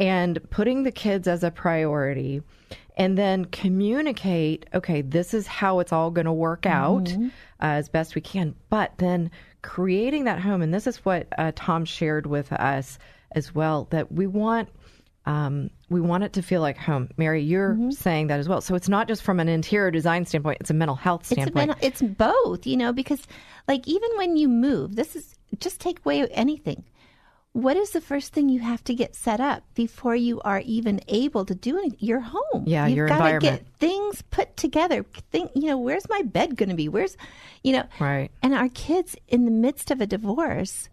and 0.00 0.38
putting 0.50 0.82
the 0.82 0.92
kids 0.92 1.28
as 1.28 1.44
a 1.44 1.50
priority 1.50 2.42
and 2.96 3.18
then 3.18 3.44
communicate 3.46 4.66
okay 4.74 5.02
this 5.02 5.34
is 5.34 5.46
how 5.46 5.80
it's 5.80 5.92
all 5.92 6.10
going 6.10 6.24
to 6.26 6.32
work 6.32 6.66
out 6.66 7.12
uh, 7.12 7.26
as 7.60 7.88
best 7.88 8.14
we 8.14 8.20
can. 8.20 8.54
But 8.70 8.92
then 8.98 9.30
creating 9.62 10.24
that 10.24 10.40
home 10.40 10.62
and 10.62 10.74
this 10.74 10.86
is 10.86 11.04
what 11.04 11.26
uh, 11.38 11.52
tom 11.54 11.84
shared 11.84 12.26
with 12.26 12.52
us 12.52 12.98
as 13.32 13.54
well 13.54 13.88
that 13.90 14.12
we 14.12 14.26
want 14.26 14.68
um, 15.26 15.70
we 15.88 16.02
want 16.02 16.22
it 16.22 16.34
to 16.34 16.42
feel 16.42 16.60
like 16.60 16.76
home. 16.76 17.08
Mary 17.16 17.42
you're 17.42 17.78
saying 17.90 18.26
that 18.26 18.40
as 18.40 18.48
well. 18.48 18.60
So 18.60 18.74
it's 18.74 18.90
not 18.90 19.08
just 19.08 19.22
from 19.22 19.40
an 19.40 19.48
interior 19.48 19.90
design 19.90 20.26
standpoint 20.26 20.58
it's 20.60 20.70
a 20.70 20.74
mental 20.74 20.96
health 20.96 21.22
It's 21.22 21.30
standpoint 21.30 21.68
mental, 21.68 21.86
it's 21.86 22.02
both, 22.02 22.66
you 22.66 22.76
know, 22.76 22.92
because 22.92 23.26
like 23.66 23.88
even 23.88 24.10
when 24.16 24.36
you 24.36 24.48
move, 24.48 24.96
this 24.96 25.16
is 25.16 25.34
just 25.60 25.80
take 25.80 26.00
away 26.04 26.26
anything. 26.28 26.84
What 27.54 27.76
is 27.76 27.90
the 27.90 28.00
first 28.00 28.32
thing 28.32 28.48
you 28.48 28.58
have 28.60 28.82
to 28.82 28.94
get 28.94 29.14
set 29.14 29.40
up 29.40 29.62
before 29.74 30.16
you 30.16 30.40
are 30.40 30.58
even 30.60 31.00
able 31.06 31.44
to 31.44 31.54
do? 31.54 31.88
Your 32.00 32.18
home. 32.18 32.64
Yeah, 32.66 32.88
You've 32.88 32.96
your 32.96 33.08
got 33.08 33.18
to 33.18 33.24
environment. 33.34 33.62
get 33.64 33.78
things 33.78 34.22
put 34.22 34.56
together. 34.56 35.04
Think, 35.30 35.52
you 35.54 35.66
know, 35.68 35.78
where's 35.78 36.08
my 36.08 36.22
bed 36.22 36.56
going 36.56 36.70
to 36.70 36.74
be? 36.74 36.88
Where's, 36.88 37.16
you 37.62 37.72
know, 37.74 37.84
Right. 38.00 38.32
And 38.42 38.54
our 38.54 38.68
kids 38.70 39.14
in 39.28 39.44
the 39.44 39.52
midst 39.52 39.92
of 39.92 40.00
a 40.00 40.06
divorce, 40.06 40.88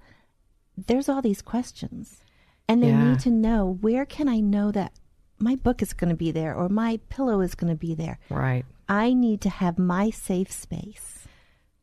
there's 0.78 1.10
all 1.10 1.24
these 1.24 1.42
questions, 1.42 2.24
and 2.68 2.84
they 2.84 2.90
Yeah. 2.90 3.06
need 3.06 3.20
to 3.22 3.32
know 3.32 3.78
where 3.82 4.06
can 4.06 4.30
I 4.30 4.40
know 4.40 4.72
that 4.72 4.94
my 5.40 5.56
book 5.56 5.82
is 5.82 5.94
going 5.94 6.12
to 6.12 6.16
be 6.16 6.30
there 6.30 6.54
or 6.54 6.70
my 6.70 7.00
pillow 7.10 7.42
is 7.42 7.56
going 7.56 7.74
to 7.74 7.78
be 7.80 7.96
there. 7.96 8.20
right 8.30 8.64
I 8.88 9.14
need 9.14 9.42
to 9.42 9.50
have 9.50 9.80
my 9.80 10.12
safe 10.12 10.52
space. 10.52 11.26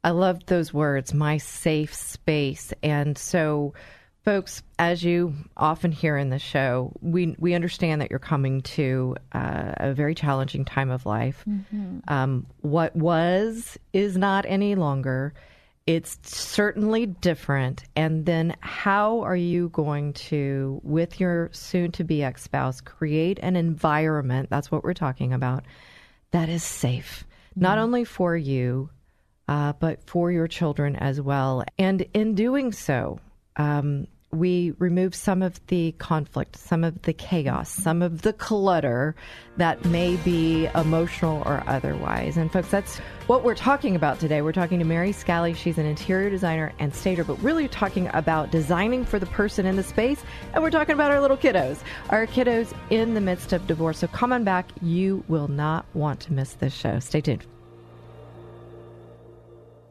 I 0.05 0.11
loved 0.11 0.47
those 0.47 0.73
words, 0.73 1.13
my 1.13 1.39
safe 1.39 1.93
space. 1.93 2.73
And 2.85 3.19
so, 3.19 3.75
folks, 4.29 4.63
as 4.79 5.03
you 5.03 5.33
often 5.57 5.91
hear 5.91 6.19
in 6.19 6.29
the 6.29 6.39
show, 6.39 6.93
we 7.01 7.35
we 7.39 7.55
understand 7.55 8.03
that 8.03 8.11
you're 8.11 8.19
coming 8.19 8.61
to 8.61 9.17
uh, 9.33 9.73
a 9.79 9.95
very 9.95 10.15
challenging 10.15 10.67
time 10.67 10.91
of 10.91 11.07
life. 11.07 11.47
Um, 12.09 12.47
what 12.61 12.95
was 12.95 13.79
is 13.95 14.19
not 14.19 14.45
any 14.47 14.75
longer. 14.75 15.33
It's 15.87 16.19
certainly 16.23 17.07
different. 17.07 17.85
And 17.97 18.27
then, 18.27 18.55
how 18.61 19.21
are 19.23 19.35
you 19.35 19.71
going 19.71 20.13
to, 20.29 20.79
with 20.85 21.19
your 21.19 21.49
soon 21.53 21.91
to 21.93 22.05
be 22.05 22.23
ex 22.23 22.43
spouse, 22.43 22.83
create 22.83 23.39
an 23.41 23.57
environment? 23.57 24.51
That's 24.51 24.71
what 24.71 24.85
we're 24.85 24.93
talking 24.93 25.33
about. 25.33 25.65
That 26.33 26.51
is 26.51 26.63
safe, 26.63 27.25
not 27.57 27.79
only 27.79 28.05
for 28.05 28.37
you, 28.37 28.91
uh, 29.49 29.73
but 29.81 30.05
for 30.05 30.31
your 30.31 30.49
children 30.49 30.97
as 30.97 31.19
well. 31.19 31.65
And 31.79 32.05
in 32.13 32.35
doing 32.35 32.73
so, 32.73 33.21
um, 33.57 34.07
we 34.31 34.75
remove 34.79 35.15
some 35.15 35.43
of 35.43 35.65
the 35.69 35.93
conflict, 35.93 36.57
some 36.57 36.85
of 36.85 37.03
the 37.03 37.13
chaos, 37.13 37.71
some 37.71 38.03
of 38.03 38.23
the 38.23 38.33
clutter 38.33 39.15
that 39.57 39.85
may 39.87 40.17
be 40.17 40.67
emotional 40.75 41.43
or 41.47 41.63
otherwise. 41.67 42.37
And 42.37 42.53
folks, 42.53 42.69
that's 42.69 42.99
what 43.27 43.43
we're 43.43 43.55
talking 43.55 43.97
about 43.97 44.21
today. 44.21 44.43
We're 44.43 44.53
talking 44.53 44.79
to 44.81 44.85
Mary 44.85 45.13
Scalli. 45.13 45.57
She's 45.57 45.79
an 45.79 45.87
interior 45.87 46.29
designer 46.29 46.73
and 46.79 46.95
stager, 46.95 47.25
but 47.25 47.43
really 47.43 47.69
talking 47.69 48.11
about 48.13 48.51
designing 48.51 49.05
for 49.05 49.19
the 49.19 49.27
person 49.27 49.65
in 49.65 49.77
the 49.77 49.83
space. 49.83 50.23
And 50.53 50.63
we're 50.63 50.71
talking 50.71 50.95
about 50.95 51.11
our 51.11 51.21
little 51.21 51.37
kiddos, 51.37 51.79
our 52.11 52.27
kiddos 52.27 52.75
in 52.91 53.15
the 53.15 53.21
midst 53.21 53.53
of 53.53 53.67
divorce. 53.67 53.99
So 53.99 54.09
come 54.09 54.33
on 54.33 54.45
back. 54.45 54.71
You 54.83 55.25
will 55.29 55.49
not 55.49 55.87
want 55.95 56.21
to 56.21 56.33
miss 56.35 56.53
this 56.55 56.75
show. 56.75 56.99
Stay 56.99 57.23
tuned. 57.23 57.47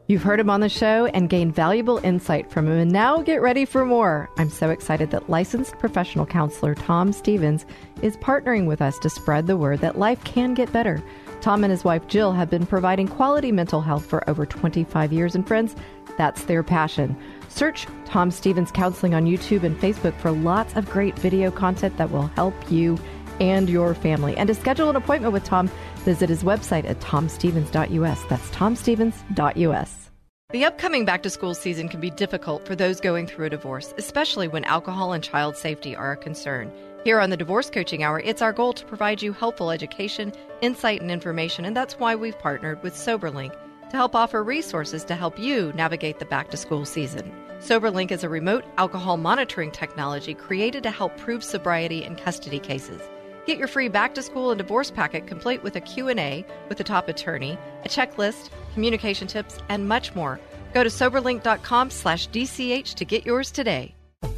You've 0.08 0.22
heard 0.22 0.40
him 0.40 0.48
on 0.48 0.60
the 0.60 0.70
show 0.70 1.04
and 1.04 1.28
gained 1.28 1.54
valuable 1.54 2.00
insight 2.02 2.50
from 2.50 2.66
him, 2.66 2.78
and 2.78 2.90
now 2.90 3.20
get 3.20 3.42
ready 3.42 3.66
for 3.66 3.84
more. 3.84 4.30
I'm 4.38 4.48
so 4.48 4.70
excited 4.70 5.10
that 5.10 5.28
licensed 5.28 5.78
professional 5.78 6.24
counselor 6.24 6.74
Tom 6.74 7.12
Stevens 7.12 7.66
is 8.00 8.16
partnering 8.16 8.64
with 8.64 8.80
us 8.80 8.98
to 9.00 9.10
spread 9.10 9.46
the 9.46 9.58
word 9.58 9.80
that 9.80 9.98
life 9.98 10.24
can 10.24 10.54
get 10.54 10.72
better. 10.72 11.04
Tom 11.42 11.62
and 11.62 11.70
his 11.70 11.84
wife 11.84 12.06
Jill 12.06 12.32
have 12.32 12.48
been 12.48 12.64
providing 12.64 13.06
quality 13.06 13.52
mental 13.52 13.82
health 13.82 14.06
for 14.06 14.26
over 14.30 14.46
25 14.46 15.12
years, 15.12 15.34
and 15.34 15.46
friends, 15.46 15.76
that's 16.16 16.44
their 16.44 16.62
passion. 16.62 17.14
Search 17.50 17.86
Tom 18.06 18.30
Stevens 18.30 18.70
Counseling 18.70 19.12
on 19.12 19.26
YouTube 19.26 19.62
and 19.62 19.78
Facebook 19.78 20.18
for 20.20 20.30
lots 20.30 20.74
of 20.74 20.88
great 20.88 21.18
video 21.18 21.50
content 21.50 21.98
that 21.98 22.10
will 22.10 22.28
help 22.28 22.54
you 22.70 22.98
and 23.40 23.68
your 23.68 23.94
family. 23.94 24.36
And 24.36 24.48
to 24.48 24.54
schedule 24.54 24.90
an 24.90 24.96
appointment 24.96 25.32
with 25.32 25.44
Tom, 25.44 25.70
visit 26.08 26.30
his 26.30 26.42
website 26.42 26.88
at 26.88 26.98
tomstevens.us. 27.02 28.24
That's 28.30 28.50
tomstevens.us. 28.50 30.10
The 30.50 30.64
upcoming 30.64 31.04
back 31.04 31.22
to 31.24 31.28
school 31.28 31.52
season 31.54 31.90
can 31.90 32.00
be 32.00 32.08
difficult 32.08 32.64
for 32.66 32.74
those 32.74 33.02
going 33.02 33.26
through 33.26 33.44
a 33.44 33.50
divorce, 33.50 33.92
especially 33.98 34.48
when 34.48 34.64
alcohol 34.64 35.12
and 35.12 35.22
child 35.22 35.58
safety 35.58 35.94
are 35.94 36.12
a 36.12 36.16
concern. 36.16 36.72
Here 37.04 37.20
on 37.20 37.28
the 37.28 37.36
Divorce 37.36 37.68
Coaching 37.68 38.02
Hour, 38.02 38.20
it's 38.20 38.40
our 38.40 38.54
goal 38.54 38.72
to 38.72 38.86
provide 38.86 39.20
you 39.20 39.34
helpful 39.34 39.70
education, 39.70 40.32
insight, 40.62 41.02
and 41.02 41.10
information, 41.10 41.66
and 41.66 41.76
that's 41.76 41.98
why 41.98 42.14
we've 42.14 42.38
partnered 42.38 42.82
with 42.82 42.94
SoberLink 42.94 43.52
to 43.90 43.96
help 43.96 44.14
offer 44.14 44.42
resources 44.42 45.04
to 45.04 45.14
help 45.14 45.38
you 45.38 45.70
navigate 45.74 46.18
the 46.18 46.24
back 46.24 46.48
to 46.50 46.56
school 46.56 46.86
season. 46.86 47.30
SoberLink 47.60 48.10
is 48.10 48.24
a 48.24 48.30
remote 48.30 48.64
alcohol 48.78 49.18
monitoring 49.18 49.70
technology 49.70 50.32
created 50.32 50.82
to 50.84 50.90
help 50.90 51.14
prove 51.18 51.44
sobriety 51.44 52.02
in 52.04 52.16
custody 52.16 52.58
cases. 52.58 53.02
Get 53.48 53.58
your 53.58 53.66
free 53.66 53.88
back 53.88 54.14
to 54.14 54.22
school 54.22 54.50
and 54.52 54.58
divorce 54.58 54.90
packet 54.90 55.26
complete 55.26 55.62
with 55.64 55.74
a 55.74 55.80
Q&A 55.80 56.44
with 56.68 56.78
the 56.78 56.84
top 56.84 57.08
attorney, 57.08 57.58
a 57.84 57.88
checklist, 57.88 58.50
communication 58.74 59.26
tips, 59.26 59.58
and 59.70 59.88
much 59.88 60.14
more 60.14 60.38
Go 60.74 60.84
to 60.84 60.90
soberlink.com 60.90 61.90
slash 61.90 62.28
DCH 62.28 62.94
to 62.94 63.04
get 63.04 63.24
yours 63.24 63.50
today. 63.50 63.94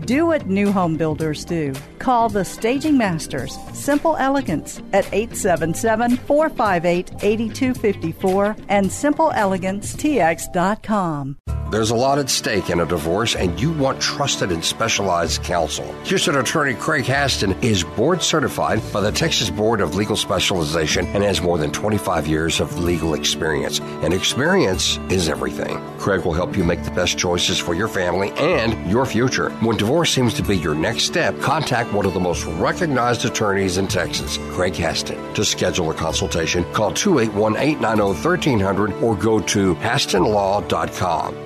Do 0.00 0.26
what 0.26 0.46
new 0.46 0.72
home 0.72 0.96
builders 0.96 1.44
do. 1.44 1.72
Call 2.00 2.28
the 2.28 2.44
Staging 2.44 2.98
Masters, 2.98 3.56
Simple 3.72 4.16
Elegance, 4.16 4.80
at 4.92 5.06
877 5.12 6.16
458 6.16 7.12
8254 7.22 8.56
and 8.68 8.86
simpleelegancetx.com. 8.86 11.36
There's 11.70 11.90
a 11.90 11.96
lot 11.96 12.18
at 12.20 12.30
stake 12.30 12.70
in 12.70 12.78
a 12.78 12.86
divorce, 12.86 13.34
and 13.34 13.60
you 13.60 13.72
want 13.72 14.00
trusted 14.00 14.52
and 14.52 14.64
specialized 14.64 15.42
counsel. 15.42 15.92
Houston 16.04 16.36
attorney 16.36 16.74
Craig 16.74 17.04
Haston 17.04 17.60
is 17.64 17.82
board 17.82 18.22
certified 18.22 18.80
by 18.92 19.00
the 19.00 19.10
Texas 19.10 19.50
Board 19.50 19.80
of 19.80 19.96
Legal 19.96 20.14
Specialization 20.14 21.04
and 21.06 21.24
has 21.24 21.40
more 21.40 21.58
than 21.58 21.72
25 21.72 22.28
years 22.28 22.60
of 22.60 22.78
legal 22.78 23.14
experience. 23.14 23.80
And 23.80 24.14
experience 24.14 24.98
is 25.10 25.28
everything. 25.28 25.80
Craig 25.98 26.24
will 26.24 26.32
help 26.32 26.56
you 26.56 26.62
make 26.62 26.84
the 26.84 26.92
best 26.92 27.18
choices 27.18 27.58
for 27.58 27.74
your 27.74 27.88
family 27.88 28.30
and 28.32 28.88
your 28.88 29.04
future. 29.04 29.50
When 29.60 29.76
divorce 29.84 30.10
seems 30.10 30.32
to 30.32 30.42
be 30.42 30.56
your 30.56 30.74
next 30.74 31.02
step, 31.02 31.38
contact 31.42 31.92
one 31.92 32.06
of 32.06 32.14
the 32.14 32.20
most 32.20 32.46
recognized 32.56 33.26
attorneys 33.26 33.76
in 33.76 33.86
Texas, 33.86 34.38
Craig 34.52 34.72
Haston. 34.72 35.34
To 35.34 35.44
schedule 35.44 35.90
a 35.90 35.94
consultation, 35.94 36.64
call 36.72 36.90
281 36.94 37.56
890 37.58 38.02
1300 38.26 38.92
or 39.02 39.14
go 39.14 39.40
to 39.40 39.74
hastonlaw.com. 39.74 41.44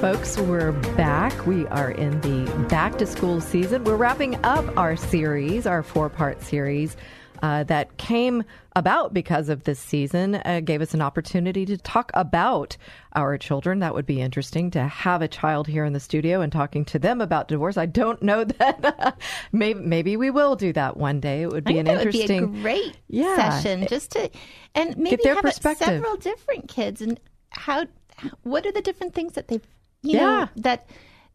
folks. 0.00 0.36
We're 0.36 0.72
back. 0.98 1.46
We 1.46 1.66
are 1.68 1.90
in 1.90 2.20
the 2.20 2.66
back 2.68 2.98
to 2.98 3.06
school 3.06 3.40
season. 3.40 3.84
We're 3.84 3.96
wrapping 3.96 4.34
up 4.44 4.76
our 4.76 4.96
series, 4.96 5.66
our 5.66 5.82
four 5.82 6.10
part 6.10 6.42
series. 6.42 6.94
Uh, 7.44 7.62
that 7.64 7.94
came 7.98 8.42
about 8.74 9.12
because 9.12 9.50
of 9.50 9.64
this 9.64 9.78
season 9.78 10.36
uh, 10.46 10.60
gave 10.64 10.80
us 10.80 10.94
an 10.94 11.02
opportunity 11.02 11.66
to 11.66 11.76
talk 11.76 12.10
about 12.14 12.74
our 13.12 13.36
children. 13.36 13.80
That 13.80 13.92
would 13.92 14.06
be 14.06 14.22
interesting 14.22 14.70
to 14.70 14.84
have 14.84 15.20
a 15.20 15.28
child 15.28 15.66
here 15.66 15.84
in 15.84 15.92
the 15.92 16.00
studio 16.00 16.40
and 16.40 16.50
talking 16.50 16.86
to 16.86 16.98
them 16.98 17.20
about 17.20 17.48
divorce. 17.48 17.76
I 17.76 17.84
don't 17.84 18.22
know 18.22 18.44
that 18.58 19.20
maybe 19.52 19.78
maybe 19.78 20.16
we 20.16 20.30
will 20.30 20.56
do 20.56 20.72
that 20.72 20.96
one 20.96 21.20
day. 21.20 21.42
It 21.42 21.50
would 21.52 21.64
be 21.64 21.76
an 21.76 21.86
interesting, 21.86 22.46
be 22.50 22.58
a 22.60 22.62
great 22.62 22.96
yeah, 23.08 23.36
session 23.36 23.86
just 23.88 24.12
to 24.12 24.30
and 24.74 24.96
maybe 24.96 25.10
get 25.16 25.22
their 25.24 25.34
have 25.34 25.44
perspective. 25.44 25.86
several 25.86 26.16
different 26.16 26.68
kids 26.68 27.02
and 27.02 27.20
how 27.50 27.84
what 28.44 28.64
are 28.64 28.72
the 28.72 28.80
different 28.80 29.12
things 29.12 29.34
that 29.34 29.48
they've 29.48 29.66
you 30.00 30.16
Yeah. 30.18 30.24
know 30.24 30.48
that 30.62 30.86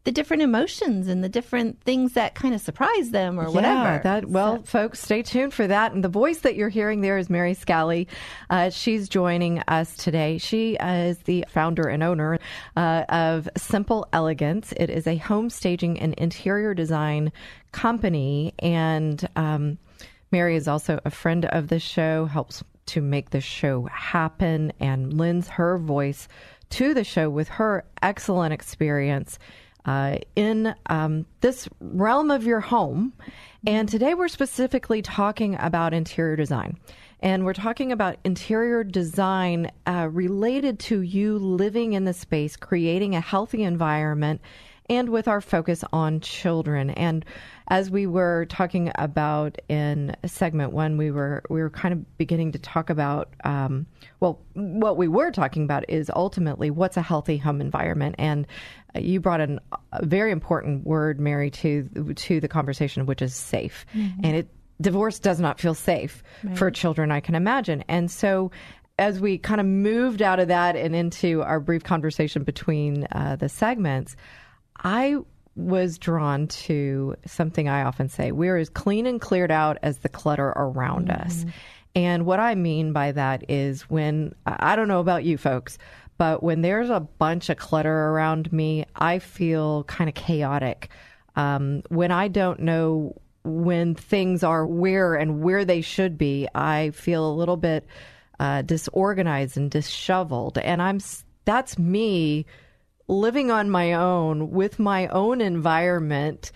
the 0.06 0.12
different 0.12 0.42
emotions 0.42 1.08
and 1.08 1.24
the 1.24 1.30
different 1.30 1.82
things 1.82 2.14
that 2.14 2.34
kind 2.34 2.56
of 2.56 2.62
surprise 2.62 3.12
them 3.12 3.40
or 3.40 3.52
whatever. 3.52 3.84
Yeah, 3.84 4.00
that 4.00 4.30
well, 4.30 4.64
folks, 4.64 5.02
stay 5.02 5.22
tuned 5.22 5.54
for 5.54 5.68
that. 5.68 5.92
And 5.92 6.04
the 6.04 6.10
voice 6.10 6.40
that 6.40 6.56
you're 6.56 6.70
hearing 6.70 7.02
there 7.02 7.18
is 7.18 7.30
Mary 7.30 7.54
Scalli. 7.54 8.08
Uh, 8.50 8.70
she's 8.70 9.10
joining 9.10 9.60
us 9.68 9.96
today. 9.98 10.38
She 10.38 10.76
is 10.76 11.18
the 11.20 11.46
founder 11.50 11.88
and 11.88 12.02
owner 12.02 12.40
uh, 12.78 13.04
of 13.10 13.50
Simple 13.58 14.08
Elegance. 14.14 14.74
It 14.78 14.90
is 14.90 15.06
a 15.06 15.18
home 15.18 15.50
staging 15.50 16.00
and 16.00 16.14
interior 16.14 16.74
design 16.74 17.32
company, 17.72 18.54
and 18.60 19.28
um, 19.36 19.78
Mary 20.32 20.56
is 20.56 20.68
also 20.68 21.00
a 21.04 21.12
friend 21.12 21.46
of 21.46 21.68
the 21.68 21.80
show. 21.80 22.26
Helps 22.26 22.64
to 22.88 23.02
make 23.02 23.30
the 23.30 23.42
show 23.42 23.84
happen 23.92 24.74
and 24.80 25.14
lends 25.14 25.50
her 25.50 25.78
voice 25.78 26.28
to 26.72 26.94
the 26.94 27.04
show 27.04 27.30
with 27.30 27.48
her 27.48 27.84
excellent 28.02 28.54
experience 28.54 29.38
uh, 29.90 30.20
in 30.36 30.76
um, 30.86 31.26
this 31.42 31.68
realm 31.80 32.30
of 32.30 32.44
your 32.44 32.60
home. 32.60 33.12
And 33.66 33.90
today 33.90 34.14
we're 34.14 34.28
specifically 34.28 35.02
talking 35.02 35.56
about 35.60 35.96
interior 35.96 36.36
design. 36.36 36.78
And 37.22 37.44
we're 37.44 37.54
talking 37.54 37.92
about 37.92 38.18
interior 38.24 38.84
design 38.84 39.72
uh, 39.88 40.08
related 40.12 40.78
to 40.82 41.02
you 41.02 41.40
living 41.40 41.94
in 41.94 42.06
the 42.06 42.14
space, 42.14 42.56
creating 42.56 43.16
a 43.16 43.20
healthy 43.20 43.64
environment, 43.64 44.42
and 44.90 45.10
with 45.10 45.28
our 45.28 45.40
focus 45.40 45.84
on 45.94 46.20
children. 46.20 46.90
And 46.90 47.24
as 47.68 47.92
we 47.92 48.08
were 48.08 48.48
talking 48.50 48.92
about 48.96 49.60
in 49.70 50.16
segment 50.26 50.74
one, 50.74 50.98
we 50.98 51.12
were 51.12 51.44
we 51.50 51.62
were 51.62 51.70
kind 51.70 51.94
of 51.94 52.18
beginning 52.18 52.52
to 52.54 52.60
talk 52.60 52.90
about 52.90 53.30
um, 53.44 53.86
well, 54.20 54.40
what 54.54 54.98
we 54.98 55.08
were 55.08 55.32
talking 55.32 55.64
about 55.64 55.88
is 55.88 56.10
ultimately 56.16 56.72
what's 56.72 56.98
a 56.98 57.02
healthy 57.02 57.38
home 57.38 57.62
environment, 57.62 58.16
and 58.18 58.48
you 58.96 59.20
brought 59.20 59.40
in 59.40 59.60
a 59.94 60.06
very 60.06 60.32
important 60.32 60.86
word, 60.86 61.20
Mary, 61.20 61.52
to 61.52 62.14
to 62.16 62.40
the 62.40 62.48
conversation, 62.48 63.06
which 63.06 63.22
is 63.22 63.36
safe, 63.36 63.86
and 64.24 64.36
it 64.36 64.48
divorce 64.82 65.20
does 65.20 65.40
not 65.40 65.60
feel 65.60 65.76
safe 65.76 66.24
for 66.56 66.72
children, 66.72 67.12
I 67.12 67.20
can 67.20 67.36
imagine, 67.36 67.84
and 67.88 68.10
so. 68.10 68.52
As 68.98 69.22
we 69.22 69.38
kind 69.38 69.62
of 69.62 69.66
moved 69.66 70.22
out 70.22 70.42
of 70.42 70.50
that 70.50 70.76
and 70.76 70.94
into 70.94 71.42
our 71.42 71.62
brief 71.62 71.86
conversation 71.86 72.44
between 72.44 73.08
uh, 73.14 73.38
the 73.38 73.48
segments, 73.48 74.18
I 74.80 75.18
was 75.56 75.98
drawn 75.98 76.48
to 76.48 77.16
something 77.26 77.68
I 77.68 77.84
often 77.84 78.08
say 78.10 78.32
we're 78.32 78.58
as 78.58 78.70
clean 78.70 79.06
and 79.06 79.20
cleared 79.20 79.52
out 79.52 79.78
as 79.84 80.00
the 80.00 80.10
clutter 80.10 80.50
around 80.56 81.10
us. 81.10 81.46
And 81.96 82.26
what 82.26 82.40
I 82.40 82.56
mean 82.56 82.94
by 82.94 83.12
that 83.12 83.50
is 83.50 83.82
when 83.90 84.34
I 84.46 84.76
don't 84.76 84.88
know 84.88 85.00
about 85.00 85.26
you 85.26 85.38
folks, 85.38 85.78
but 86.18 86.44
when 86.44 86.62
there's 86.62 86.90
a 86.90 87.00
bunch 87.00 87.50
of 87.50 87.58
clutter 87.58 87.92
around 88.10 88.54
me, 88.54 88.86
I 88.96 89.20
feel 89.20 89.84
kind 89.86 90.08
of 90.10 90.16
chaotic. 90.16 90.90
Um, 91.36 91.84
when 91.90 92.12
I 92.12 92.28
don't 92.28 92.60
know 92.62 93.16
when 93.44 93.96
things 93.96 94.44
are 94.44 94.66
where 94.66 95.16
and 95.16 95.42
where 95.42 95.66
they 95.66 95.82
should 95.82 96.18
be, 96.18 96.48
I 96.54 96.92
feel 96.92 97.30
a 97.30 97.34
little 97.34 97.58
bit 97.58 97.86
uh, 98.40 98.62
disorganized 98.62 99.58
and 99.58 99.72
disheveled. 99.72 100.58
And 100.58 100.82
I'm 100.82 101.00
that's 101.46 101.80
me 101.80 102.46
living 103.10 103.50
on 103.52 103.70
my 103.70 103.94
own 103.94 104.52
with 104.52 104.80
my 104.80 105.08
own 105.08 105.42
environment, 105.42 106.52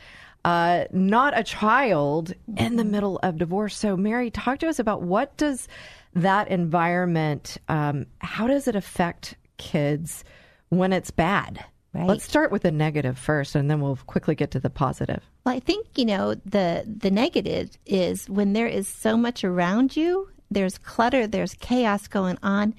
uh, 0.45 0.85
not 0.91 1.37
a 1.37 1.43
child 1.43 2.33
in 2.55 2.75
the 2.75 2.85
middle 2.85 3.19
of 3.23 3.37
divorce. 3.37 3.75
So, 3.75 3.97
Mary, 3.97 4.29
talk 4.29 4.59
to 4.59 4.67
us 4.67 4.79
about 4.79 5.01
what 5.01 5.35
does 5.35 5.67
that 6.13 6.47
environment, 6.49 7.57
um, 7.67 8.05
how 8.19 8.47
does 8.47 8.67
it 8.67 8.75
affect 8.75 9.35
kids 9.57 10.23
when 10.69 10.93
it's 10.93 11.11
bad? 11.11 11.65
Right. 11.93 12.07
Let's 12.07 12.23
start 12.23 12.51
with 12.51 12.63
the 12.63 12.71
negative 12.71 13.19
first, 13.19 13.55
and 13.55 13.69
then 13.69 13.79
we'll 13.79 13.97
quickly 14.07 14.33
get 14.33 14.51
to 14.51 14.59
the 14.59 14.69
positive. 14.69 15.23
Well, 15.45 15.55
I 15.55 15.59
think 15.59 15.87
you 15.95 16.05
know 16.05 16.33
the 16.33 16.83
the 16.87 17.11
negative 17.11 17.77
is 17.85 18.27
when 18.27 18.53
there 18.53 18.67
is 18.67 18.87
so 18.87 19.15
much 19.15 19.43
around 19.43 19.95
you. 19.95 20.29
There's 20.49 20.79
clutter. 20.79 21.27
There's 21.27 21.53
chaos 21.55 22.07
going 22.07 22.39
on. 22.41 22.73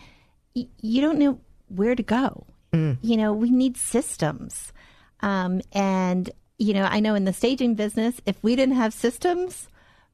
Y- 0.56 0.66
you 0.80 1.00
don't 1.00 1.18
know 1.18 1.38
where 1.68 1.94
to 1.94 2.02
go. 2.02 2.44
You 3.02 3.16
know, 3.16 3.32
we 3.32 3.50
need 3.50 3.76
systems, 3.76 4.72
um, 5.20 5.60
and 5.72 6.30
you 6.58 6.74
know, 6.74 6.84
I 6.84 7.00
know 7.00 7.14
in 7.14 7.24
the 7.24 7.32
staging 7.32 7.74
business, 7.74 8.20
if 8.26 8.42
we 8.42 8.56
didn't 8.56 8.76
have 8.76 8.94
systems, 8.94 9.68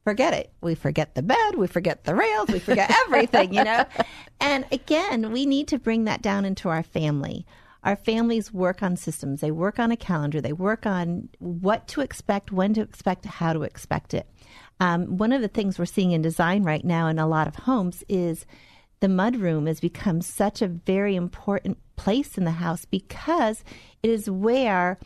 forget 0.04 0.32
it. 0.32 0.52
We 0.60 0.74
forget 0.74 1.14
the 1.14 1.22
bed, 1.22 1.56
we 1.56 1.66
forget 1.66 2.04
the 2.04 2.14
rails, 2.14 2.48
we 2.48 2.58
forget 2.58 2.90
everything. 3.06 3.52
You 3.54 3.64
know, 3.64 3.84
and 4.40 4.64
again, 4.72 5.32
we 5.32 5.46
need 5.46 5.68
to 5.68 5.78
bring 5.78 6.04
that 6.04 6.22
down 6.22 6.44
into 6.44 6.68
our 6.68 6.82
family. 6.82 7.46
Our 7.82 7.96
families 7.96 8.52
work 8.52 8.82
on 8.82 8.96
systems. 8.96 9.40
They 9.40 9.50
work 9.50 9.78
on 9.78 9.90
a 9.90 9.96
calendar. 9.96 10.40
They 10.40 10.52
work 10.52 10.84
on 10.84 11.30
what 11.38 11.88
to 11.88 12.02
expect, 12.02 12.52
when 12.52 12.74
to 12.74 12.82
expect, 12.82 13.24
how 13.24 13.54
to 13.54 13.62
expect 13.62 14.12
it. 14.12 14.28
Um, 14.80 15.16
one 15.16 15.32
of 15.32 15.40
the 15.40 15.48
things 15.48 15.78
we're 15.78 15.86
seeing 15.86 16.12
in 16.12 16.22
design 16.22 16.62
right 16.62 16.84
now 16.84 17.06
in 17.06 17.18
a 17.18 17.26
lot 17.26 17.48
of 17.48 17.54
homes 17.54 18.04
is 18.08 18.44
the 19.00 19.06
mudroom 19.06 19.66
has 19.66 19.80
become 19.80 20.20
such 20.20 20.60
a 20.60 20.68
very 20.68 21.16
important 21.16 21.78
place 22.04 22.38
in 22.38 22.44
the 22.44 22.58
house 22.64 22.84
because 22.98 23.56
it 24.02 24.10
is 24.10 24.24
where 24.46 24.98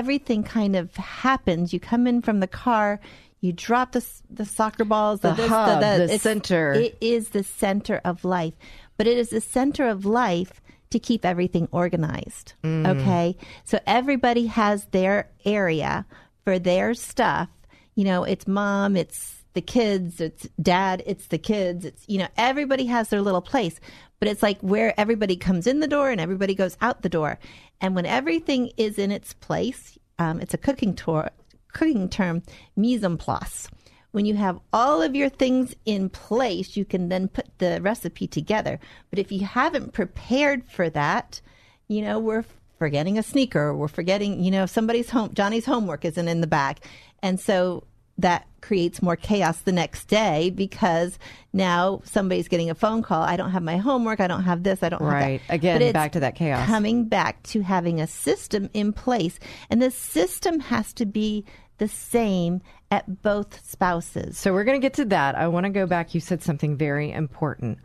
everything 0.00 0.42
kind 0.42 0.74
of 0.76 0.94
happens. 0.96 1.72
You 1.72 1.80
come 1.80 2.06
in 2.06 2.22
from 2.22 2.40
the 2.40 2.46
car, 2.64 3.00
You 3.40 3.52
drop 3.52 3.88
the 3.92 4.04
the 4.40 4.44
soccer 4.44 4.84
balls, 4.84 5.20
The 5.20 5.32
this, 5.32 5.48
hub, 5.48 5.80
the 5.80 6.04
it's- 6.04 6.22
center. 6.22 6.72
It 6.86 6.96
is 7.00 7.28
the 7.30 7.44
center 7.44 7.96
of 8.10 8.24
life, 8.24 8.54
but 8.96 9.06
it 9.06 9.16
is 9.22 9.28
the 9.30 9.40
center 9.40 9.84
of 9.94 10.04
life 10.04 10.54
to 10.90 10.98
keep 10.98 11.22
everything 11.24 11.68
organized. 11.70 12.46
Mm. 12.64 12.84
Okay, 12.92 13.36
so 13.70 13.78
everybody 13.86 14.46
has 14.60 14.86
their 14.96 15.16
area 15.44 16.04
for 16.44 16.58
their 16.58 16.94
stuff. 16.94 17.48
You 17.94 18.04
know, 18.08 18.24
it's 18.32 18.46
mom, 18.48 18.96
it's 18.96 19.20
the 19.54 19.62
kids, 19.62 20.20
it's 20.20 20.44
dad, 20.60 20.96
it's 21.06 21.26
the 21.28 21.38
kids. 21.52 21.84
It's 21.84 22.02
you 22.12 22.18
know, 22.18 22.28
everybody 22.36 22.86
has 22.86 23.08
their 23.10 23.22
little 23.28 23.42
place, 23.52 23.76
but 24.18 24.28
it's 24.28 24.42
like 24.42 24.60
where 24.60 24.98
everybody 24.98 25.36
comes 25.36 25.66
in 25.66 25.80
the 25.80 25.86
door 25.86 26.10
and 26.10 26.20
everybody 26.20 26.54
goes 26.54 26.76
out 26.80 27.02
the 27.02 27.08
door. 27.08 27.38
And 27.80 27.94
when 27.94 28.06
everything 28.06 28.72
is 28.76 28.98
in 28.98 29.10
its 29.10 29.32
place, 29.34 29.98
um, 30.18 30.40
it's 30.40 30.54
a 30.54 30.58
cooking 30.58 30.94
tour, 30.94 31.30
cooking 31.72 32.08
term, 32.08 32.42
mise 32.76 33.04
en 33.04 33.16
place. 33.16 33.68
When 34.10 34.24
you 34.24 34.34
have 34.34 34.58
all 34.72 35.02
of 35.02 35.14
your 35.14 35.28
things 35.28 35.74
in 35.84 36.08
place, 36.08 36.76
you 36.76 36.84
can 36.84 37.08
then 37.08 37.28
put 37.28 37.46
the 37.58 37.80
recipe 37.82 38.26
together. 38.26 38.80
But 39.10 39.18
if 39.18 39.30
you 39.30 39.44
haven't 39.44 39.92
prepared 39.92 40.66
for 40.66 40.88
that, 40.90 41.40
you 41.88 42.02
know, 42.02 42.18
we're 42.18 42.44
forgetting 42.78 43.18
a 43.18 43.22
sneaker, 43.22 43.74
we're 43.74 43.88
forgetting, 43.88 44.42
you 44.42 44.50
know, 44.50 44.66
somebody's 44.66 45.10
home, 45.10 45.34
Johnny's 45.34 45.66
homework 45.66 46.04
isn't 46.04 46.28
in 46.28 46.40
the 46.40 46.46
bag. 46.46 46.78
And 47.22 47.38
so 47.38 47.84
that 48.18 48.46
creates 48.60 49.00
more 49.00 49.16
chaos 49.16 49.60
the 49.60 49.72
next 49.72 50.06
day 50.06 50.50
because 50.50 51.18
now 51.52 52.02
somebody's 52.04 52.48
getting 52.48 52.68
a 52.68 52.74
phone 52.74 53.02
call. 53.02 53.22
I 53.22 53.36
don't 53.36 53.52
have 53.52 53.62
my 53.62 53.76
homework. 53.76 54.20
I 54.20 54.26
don't 54.26 54.42
have 54.42 54.64
this. 54.64 54.82
I 54.82 54.88
don't 54.88 55.00
have 55.00 55.12
Right. 55.12 55.40
Again, 55.48 55.92
back 55.92 56.12
to 56.12 56.20
that 56.20 56.34
chaos. 56.34 56.66
Coming 56.66 57.04
back 57.04 57.42
to 57.44 57.60
having 57.60 58.00
a 58.00 58.06
system 58.06 58.68
in 58.74 58.92
place. 58.92 59.38
And 59.70 59.80
the 59.80 59.90
system 59.90 60.60
has 60.60 60.92
to 60.94 61.06
be 61.06 61.44
the 61.78 61.88
same 61.88 62.60
at 62.90 63.22
both 63.22 63.64
spouses. 63.64 64.36
So 64.36 64.52
we're 64.52 64.64
going 64.64 64.80
to 64.80 64.84
get 64.84 64.94
to 64.94 65.04
that. 65.06 65.36
I 65.36 65.48
want 65.48 65.64
to 65.64 65.70
go 65.70 65.86
back. 65.86 66.14
You 66.14 66.20
said 66.20 66.42
something 66.42 66.76
very 66.76 67.12
important. 67.12 67.78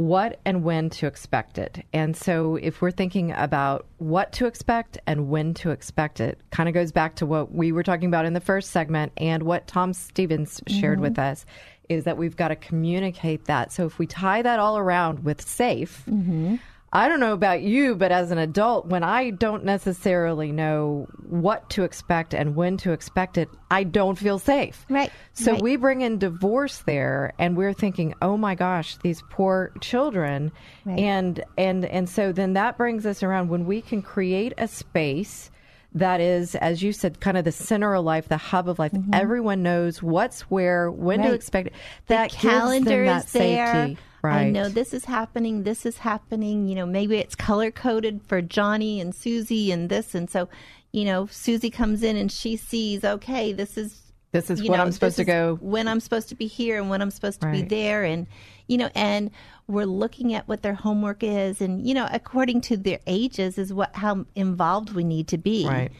What 0.00 0.40
and 0.46 0.64
when 0.64 0.88
to 0.90 1.06
expect 1.06 1.58
it. 1.58 1.84
And 1.92 2.16
so 2.16 2.56
if 2.56 2.80
we're 2.80 2.90
thinking 2.90 3.32
about 3.32 3.84
what 3.98 4.32
to 4.32 4.46
expect 4.46 4.96
and 5.06 5.28
when 5.28 5.52
to 5.54 5.72
expect 5.72 6.20
it, 6.20 6.40
kind 6.50 6.70
of 6.70 6.74
goes 6.74 6.90
back 6.90 7.16
to 7.16 7.26
what 7.26 7.52
we 7.52 7.70
were 7.70 7.82
talking 7.82 8.08
about 8.08 8.24
in 8.24 8.32
the 8.32 8.40
first 8.40 8.70
segment 8.70 9.12
and 9.18 9.42
what 9.42 9.66
Tom 9.66 9.92
Stevens 9.92 10.62
shared 10.66 10.94
mm-hmm. 10.94 11.02
with 11.02 11.18
us 11.18 11.44
is 11.90 12.04
that 12.04 12.16
we've 12.16 12.34
got 12.34 12.48
to 12.48 12.56
communicate 12.56 13.44
that. 13.44 13.72
So 13.72 13.84
if 13.84 13.98
we 13.98 14.06
tie 14.06 14.40
that 14.40 14.58
all 14.58 14.78
around 14.78 15.22
with 15.22 15.46
safe, 15.46 16.02
mm-hmm. 16.08 16.56
I 16.92 17.08
don't 17.08 17.20
know 17.20 17.32
about 17.32 17.62
you, 17.62 17.94
but 17.94 18.10
as 18.10 18.32
an 18.32 18.38
adult, 18.38 18.86
when 18.86 19.04
I 19.04 19.30
don't 19.30 19.64
necessarily 19.64 20.50
know 20.50 21.06
what 21.28 21.70
to 21.70 21.84
expect 21.84 22.34
and 22.34 22.56
when 22.56 22.76
to 22.78 22.90
expect 22.90 23.38
it, 23.38 23.48
I 23.70 23.84
don't 23.84 24.18
feel 24.18 24.40
safe. 24.40 24.84
Right, 24.88 25.12
So 25.32 25.52
right. 25.52 25.62
we 25.62 25.76
bring 25.76 26.00
in 26.00 26.18
divorce 26.18 26.78
there 26.78 27.32
and 27.38 27.56
we're 27.56 27.74
thinking, 27.74 28.14
"Oh 28.20 28.36
my 28.36 28.56
gosh, 28.56 28.96
these 28.96 29.22
poor 29.30 29.72
children." 29.80 30.50
Right. 30.84 30.98
And 30.98 31.44
and 31.56 31.84
and 31.84 32.08
so 32.08 32.32
then 32.32 32.54
that 32.54 32.76
brings 32.76 33.06
us 33.06 33.22
around 33.22 33.50
when 33.50 33.66
we 33.66 33.82
can 33.82 34.02
create 34.02 34.52
a 34.58 34.66
space 34.66 35.52
that 35.94 36.20
is 36.20 36.54
as 36.56 36.82
you 36.82 36.92
said 36.92 37.20
kind 37.20 37.36
of 37.36 37.44
the 37.44 37.52
center 37.52 37.94
of 37.94 38.04
life, 38.04 38.28
the 38.28 38.36
hub 38.36 38.68
of 38.68 38.78
life. 38.78 38.92
Everyone 39.12 39.62
knows 39.62 40.02
what's 40.02 40.42
where, 40.42 40.90
when 40.90 41.18
to 41.20 41.24
Mm-hmm. 41.26 41.34
Expect 41.34 41.66
it. 41.68 41.72
The 42.06 42.14
That 42.14 42.30
calendar 42.30 43.04
gives 43.04 43.06
them 43.06 43.06
that 43.06 43.24
is 43.26 43.32
there. 43.32 43.72
safety. 43.86 43.98
Right. 44.22 44.40
I 44.42 44.50
know 44.50 44.68
this 44.68 44.92
is 44.92 45.06
happening. 45.06 45.62
This 45.62 45.86
is 45.86 45.98
happening. 45.98 46.68
You 46.68 46.74
know, 46.74 46.86
maybe 46.86 47.16
it's 47.16 47.34
color 47.34 47.70
coded 47.70 48.20
for 48.22 48.42
Johnny 48.42 49.00
and 49.00 49.14
Susie 49.14 49.72
and 49.72 49.88
this. 49.88 50.14
And 50.14 50.28
so, 50.28 50.48
you 50.92 51.06
know, 51.06 51.26
Susie 51.26 51.70
comes 51.70 52.02
in 52.02 52.16
and 52.16 52.30
she 52.30 52.56
sees, 52.56 53.02
okay, 53.02 53.52
this 53.54 53.78
is 53.78 54.12
This 54.32 54.50
is 54.50 54.60
know, 54.60 54.74
I'm 54.74 54.92
supposed 54.92 55.16
to 55.16 55.24
go. 55.24 55.56
when 55.62 55.88
I'm 55.88 56.00
supposed 56.00 56.28
to 56.28 56.34
be 56.34 56.46
here 56.46 56.78
and 56.78 56.90
when 56.90 57.00
I'm 57.00 57.10
supposed 57.10 57.40
to 57.40 57.50
be 57.50 57.62
there 57.62 58.04
and 58.04 58.26
you 58.70 58.78
know 58.80 58.90
and 58.94 59.30
we're 59.74 59.84
looking 60.02 60.28
at 60.38 60.46
what 60.48 60.62
their 60.64 60.74
homework 60.86 61.20
is 61.22 61.60
and 61.64 61.72
you 61.88 61.94
know 61.98 62.06
according 62.20 62.60
to 62.68 62.76
their 62.76 63.00
ages 63.06 63.58
is 63.62 63.72
what 63.78 63.90
how 64.04 64.24
involved 64.34 64.88
we 64.98 65.04
need 65.14 65.26
to 65.34 65.38
be 65.38 65.60
Right. 65.66 65.92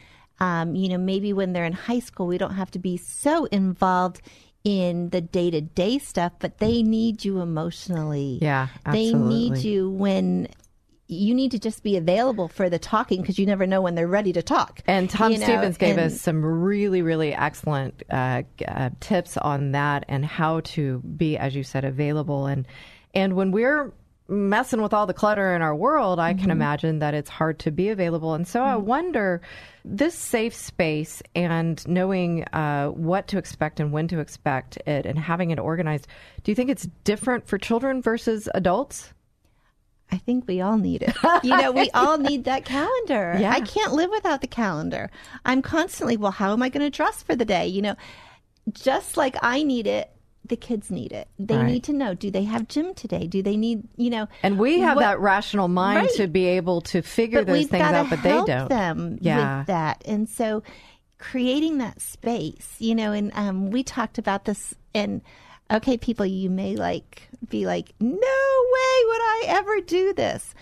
um, 0.49 0.67
you 0.81 0.89
know 0.91 0.99
maybe 1.13 1.31
when 1.39 1.53
they're 1.53 1.71
in 1.73 1.79
high 1.91 1.99
school 2.09 2.27
we 2.33 2.39
don't 2.43 2.55
have 2.63 2.71
to 2.77 2.79
be 2.91 2.97
so 2.97 3.35
involved 3.47 4.19
in 4.63 5.09
the 5.15 5.21
day-to-day 5.37 5.95
stuff 5.99 6.33
but 6.39 6.59
they 6.59 6.83
need 6.83 7.25
you 7.25 7.41
emotionally 7.41 8.39
Yeah, 8.43 8.69
absolutely. 8.87 8.91
they 8.93 9.35
need 9.35 9.65
you 9.65 9.91
when 9.91 10.49
you 11.13 11.35
need 11.35 11.51
to 11.51 11.59
just 11.59 11.83
be 11.83 11.97
available 11.97 12.47
for 12.49 12.71
the 12.71 12.79
talking 12.79 13.21
because 13.21 13.37
you 13.39 13.45
never 13.45 13.67
know 13.67 13.81
when 13.83 13.97
they're 13.97 14.07
ready 14.07 14.33
to 14.33 14.43
talk 14.43 14.81
And 14.87 15.11
Tom 15.11 15.33
you 15.33 15.39
know, 15.39 15.45
Stevens 15.47 15.77
gave 15.77 15.99
and- 15.99 16.13
us 16.13 16.21
some 16.21 16.45
really, 16.45 17.03
really 17.03 17.35
excellent 17.35 18.03
uh, 18.11 18.43
uh, 18.67 18.91
tips 19.01 19.37
on 19.37 19.73
that 19.73 20.05
and 20.09 20.25
how 20.25 20.61
to 20.61 21.01
be, 21.01 21.37
as 21.37 21.55
you 21.57 21.65
said, 21.65 21.85
available. 21.85 22.47
And 22.47 22.67
and 23.13 23.35
when 23.35 23.51
we're 23.51 23.93
messing 24.29 24.81
with 24.81 24.95
all 24.95 25.07
the 25.07 25.13
clutter 25.15 25.57
in 25.57 25.63
our 25.63 25.75
world, 25.75 26.21
I 26.21 26.33
Mm-hmm. 26.33 26.43
can 26.43 26.51
imagine 26.53 27.01
that 27.01 27.15
it's 27.15 27.29
hard 27.29 27.59
to 27.61 27.73
be 27.73 27.89
available. 27.89 28.35
And 28.35 28.47
so 28.47 28.63
I 28.63 28.77
wonder, 28.77 29.41
this 29.85 30.15
safe 30.15 30.55
space 30.55 31.21
and 31.35 31.85
knowing 31.89 32.45
uh, 32.53 32.91
what 32.91 33.27
to 33.29 33.39
expect 33.39 33.81
and 33.81 33.91
when 33.93 34.07
to 34.07 34.21
expect 34.21 34.77
it, 34.87 35.07
and 35.07 35.19
having 35.19 35.51
it 35.51 35.59
organized. 35.59 36.07
Do 36.45 36.53
you 36.53 36.55
think 36.55 36.71
it's 36.71 36.87
different 37.03 37.49
for 37.49 37.59
children 37.59 38.01
versus 38.01 38.49
adults? 38.55 39.13
I 40.13 40.19
think 40.19 40.47
we 40.49 40.61
all 40.61 40.77
need 40.77 41.03
it. 41.03 41.15
You 41.45 41.57
know, 41.57 41.73
we 41.73 41.89
all 41.91 42.19
need 42.19 42.45
that 42.45 42.65
calendar. 42.65 43.37
Yeah. 43.41 43.53
I 43.53 43.61
can't 43.61 43.93
live 43.93 44.11
without 44.11 44.41
the 44.41 44.47
calendar. 44.47 45.11
I'm 45.45 45.63
constantly, 45.63 46.17
well, 46.17 46.33
how 46.33 46.53
am 46.53 46.63
I 46.63 46.69
going 46.69 46.83
to 46.83 46.95
dress 46.95 47.23
for 47.23 47.35
the 47.37 47.45
day? 47.45 47.67
You 47.67 47.83
know, 47.83 47.95
just 48.73 49.17
like 49.17 49.37
I 49.43 49.63
need 49.63 49.87
it, 49.87 50.11
the 50.45 50.57
kids 50.57 50.91
need 50.91 51.13
it. 51.13 51.29
They 51.39 51.57
Right. 51.57 51.67
need 51.67 51.85
to 51.85 51.93
know 51.93 52.15
do 52.15 52.31
they 52.31 52.45
have 52.45 52.67
gym 52.69 52.93
today? 52.95 53.27
Do 53.27 53.43
they 53.43 53.57
need, 53.57 53.85
you 53.97 54.11
know, 54.11 54.27
And 54.43 54.59
we 54.59 54.81
have 54.81 54.97
what- 54.97 55.03
that 55.03 55.21
rational 55.21 55.69
mind 55.69 55.99
Right. 55.99 56.11
to 56.17 56.27
be 56.27 56.47
able 56.47 56.81
to 56.83 57.03
figure 57.03 57.41
but 57.45 57.47
those 57.53 57.67
things 57.67 57.83
out, 57.85 58.11
but 58.11 58.23
they 58.23 58.31
don't. 58.31 58.69
them 58.69 59.19
Yeah. 59.21 59.59
with 59.59 59.67
that. 59.69 60.03
And 60.07 60.29
so 60.29 60.63
creating 61.19 61.79
that 61.79 62.01
space, 62.01 62.75
you 62.79 62.95
know, 62.95 63.13
and 63.13 63.31
um, 63.35 63.71
we 63.71 63.83
talked 63.83 64.19
about 64.19 64.45
this 64.47 64.75
and 64.95 65.21
okay, 65.71 65.97
people, 65.97 66.27
you 66.27 66.51
may 66.51 66.77
like 66.77 67.29
be 67.49 67.67
like, 67.67 67.93
no 68.01 68.09
way 68.11 68.17
would 68.19 69.23
I 69.23 69.45
ever 69.49 69.81
do 69.81 70.13
this. 70.13 70.55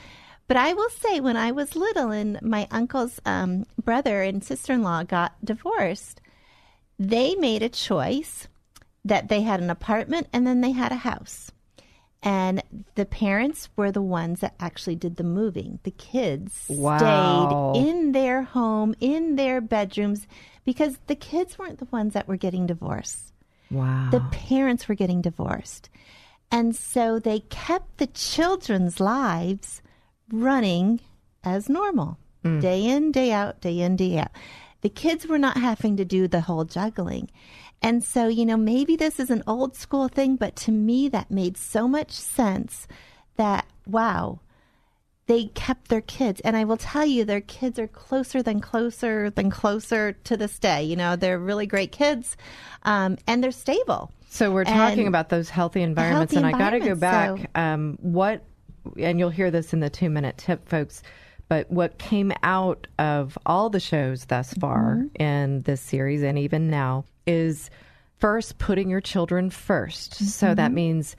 But 0.47 0.57
I 0.57 0.73
will 0.73 0.89
say, 0.91 1.21
when 1.21 1.37
I 1.37 1.53
was 1.53 1.77
little 1.77 2.11
and 2.11 2.41
my 2.41 2.67
uncle's 2.71 3.21
um, 3.27 3.67
brother 3.83 4.23
and 4.23 4.43
sister 4.43 4.73
in 4.73 4.83
law 4.83 5.03
got 5.03 5.35
divorced, 5.45 6.21
they 6.99 7.35
made 7.35 7.63
a 7.63 7.69
choice 7.69 8.49
that 9.05 9.29
they 9.29 9.43
had 9.43 9.61
an 9.61 9.71
apartment 9.71 10.27
and 10.33 10.47
then 10.47 10.61
they 10.63 10.73
had 10.73 10.91
a 10.93 10.97
house. 10.97 11.51
And 12.23 12.63
the 12.97 13.05
parents 13.05 13.69
were 13.77 13.93
the 13.93 14.03
ones 14.03 14.41
that 14.41 14.55
actually 14.59 14.97
did 14.97 15.17
the 15.17 15.23
moving. 15.23 15.79
The 15.85 15.93
kids 15.93 16.65
Wow. 16.69 16.97
stayed 16.99 17.89
in 17.89 18.13
their 18.13 18.43
home, 18.43 18.95
in 19.01 19.37
their 19.37 19.61
bedrooms, 19.61 20.27
because 20.65 20.99
the 21.07 21.15
kids 21.15 21.59
weren't 21.59 21.79
the 21.79 21.89
ones 21.93 22.15
that 22.15 22.27
were 22.27 22.37
getting 22.37 22.67
divorced. 22.67 23.33
Wow. 23.71 24.09
The 24.11 24.21
parents 24.21 24.89
were 24.89 24.95
getting 24.95 25.21
divorced. 25.21 25.91
And 26.51 26.75
so 26.75 27.19
they 27.19 27.41
kept 27.41 27.99
the 27.99 28.07
children's 28.07 29.01
lives 29.01 29.83
running 30.31 31.01
as 31.45 31.69
normal, 31.69 32.19
mm. 32.45 32.61
day 32.61 32.85
in, 32.85 33.13
day 33.13 33.33
out, 33.33 33.61
day 33.61 33.81
in, 33.81 33.97
day 33.97 34.19
out. 34.19 34.31
The 34.81 34.89
kids 34.89 35.27
were 35.27 35.39
not 35.39 35.57
having 35.57 35.97
to 35.97 36.05
do 36.05 36.29
the 36.29 36.43
whole 36.43 36.65
juggling. 36.65 37.31
And 37.83 38.03
so, 38.03 38.29
you 38.29 38.45
know, 38.45 38.57
maybe 38.57 38.97
this 38.97 39.21
is 39.21 39.31
an 39.31 39.43
old 39.47 39.77
school 39.77 40.09
thing, 40.09 40.37
but 40.37 40.57
to 40.57 40.73
me, 40.73 41.09
that 41.09 41.31
made 41.31 41.57
so 41.57 41.87
much 41.87 42.13
sense 42.13 42.89
that, 43.37 43.67
wow, 43.87 44.41
they 45.29 45.45
kept 45.55 45.89
their 45.89 46.01
kids. 46.01 46.41
And 46.41 46.57
I 46.57 46.65
will 46.65 46.77
tell 46.79 47.07
you, 47.07 47.25
their 47.25 47.41
kids 47.43 47.79
are 47.79 47.87
closer 47.87 48.43
than 48.43 48.61
closer 48.61 49.31
than 49.31 49.51
closer 49.51 50.13
to 50.25 50.37
this 50.37 50.59
day. 50.59 50.83
You 50.83 50.97
know, 50.97 51.17
they're 51.17 51.39
really 51.39 51.67
great 51.67 51.93
kids 51.93 52.37
um, 52.83 53.17
and 53.27 53.43
they're 53.45 53.51
stable. 53.53 54.11
So 54.31 54.51
we're 54.53 54.65
talking 54.65 55.01
And- 55.01 55.09
about 55.09 55.29
those 55.29 55.49
healthy 55.49 55.83
environments, 55.83 56.35
Healthy 56.35 56.47
and 56.49 56.55
I 56.57 56.59
got 56.59 56.71
to 56.71 56.81
go 56.81 56.95
back. 56.95 57.51
um, 57.55 57.97
what, 58.03 58.43
and 58.99 59.19
you'll 59.19 59.31
hear 59.31 59.51
this 59.51 59.73
in 59.73 59.81
the 59.81 59.91
two 59.91 60.11
minute 60.11 60.37
tip, 60.39 60.69
folks. 60.69 61.03
But 61.49 61.71
what 61.71 61.97
came 61.99 62.33
out 62.43 62.87
of 62.99 63.39
all 63.47 63.71
the 63.71 63.81
shows 63.81 64.25
thus 64.27 64.53
far 64.55 64.97
Mm-hmm. 64.97 65.23
in 65.23 65.63
this 65.63 65.81
series, 65.81 66.23
and 66.23 66.39
even 66.39 66.69
now, 66.69 67.05
is 67.27 67.71
first 68.19 68.59
putting 68.59 68.91
your 68.91 69.01
children 69.01 69.49
1st 69.51 70.15
So 70.15 70.47
Mm-hmm. 70.49 70.55
that 70.57 70.73
means 70.73 71.17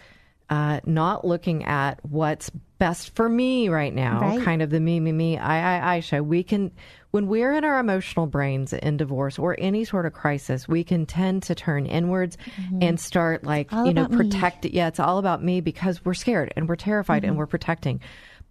uh, 0.50 0.80
not 0.86 1.26
looking 1.26 1.66
at 1.66 2.00
what's 2.04 2.50
best 2.80 3.14
for 3.16 3.28
me 3.28 3.70
right 3.70 3.94
now, 3.94 4.22
Right. 4.22 4.42
kind 4.44 4.62
of 4.62 4.70
the 4.70 4.80
me, 4.80 5.00
me, 5.00 5.12
me, 5.12 5.38
I, 5.38 5.78
I, 5.78 5.96
I 5.96 6.00
show. 6.00 6.24
We 6.24 6.44
can, 6.44 6.72
when 7.12 7.28
we're 7.28 7.54
in 7.54 7.66
our 7.66 7.78
emotional 7.80 8.26
brains 8.26 8.72
in 8.72 8.96
divorce 8.98 9.38
or 9.38 9.56
any 9.60 9.84
sort 9.84 10.06
of 10.06 10.14
crisis, 10.14 10.68
we 10.68 10.84
can 10.84 11.06
tend 11.06 11.44
to 11.44 11.56
turn 11.56 11.86
inwards 11.86 12.38
and 12.82 13.00
start 13.00 13.44
like, 13.44 13.68
Mm-hmm. 13.68 13.78
All 13.78 13.86
you 13.88 13.94
know, 13.94 14.08
protect. 14.08 14.64
me. 14.64 14.72
Yeah, 14.74 14.88
it's 14.88 15.00
all 15.00 15.18
about 15.18 15.44
me 15.44 15.60
because 15.62 16.04
we're 16.06 16.14
scared 16.14 16.54
and 16.56 16.70
we're 16.70 16.76
terrified 16.78 17.24
Mm-hmm. 17.24 17.30
and 17.30 17.38
we're 17.38 17.46
protecting. 17.48 18.00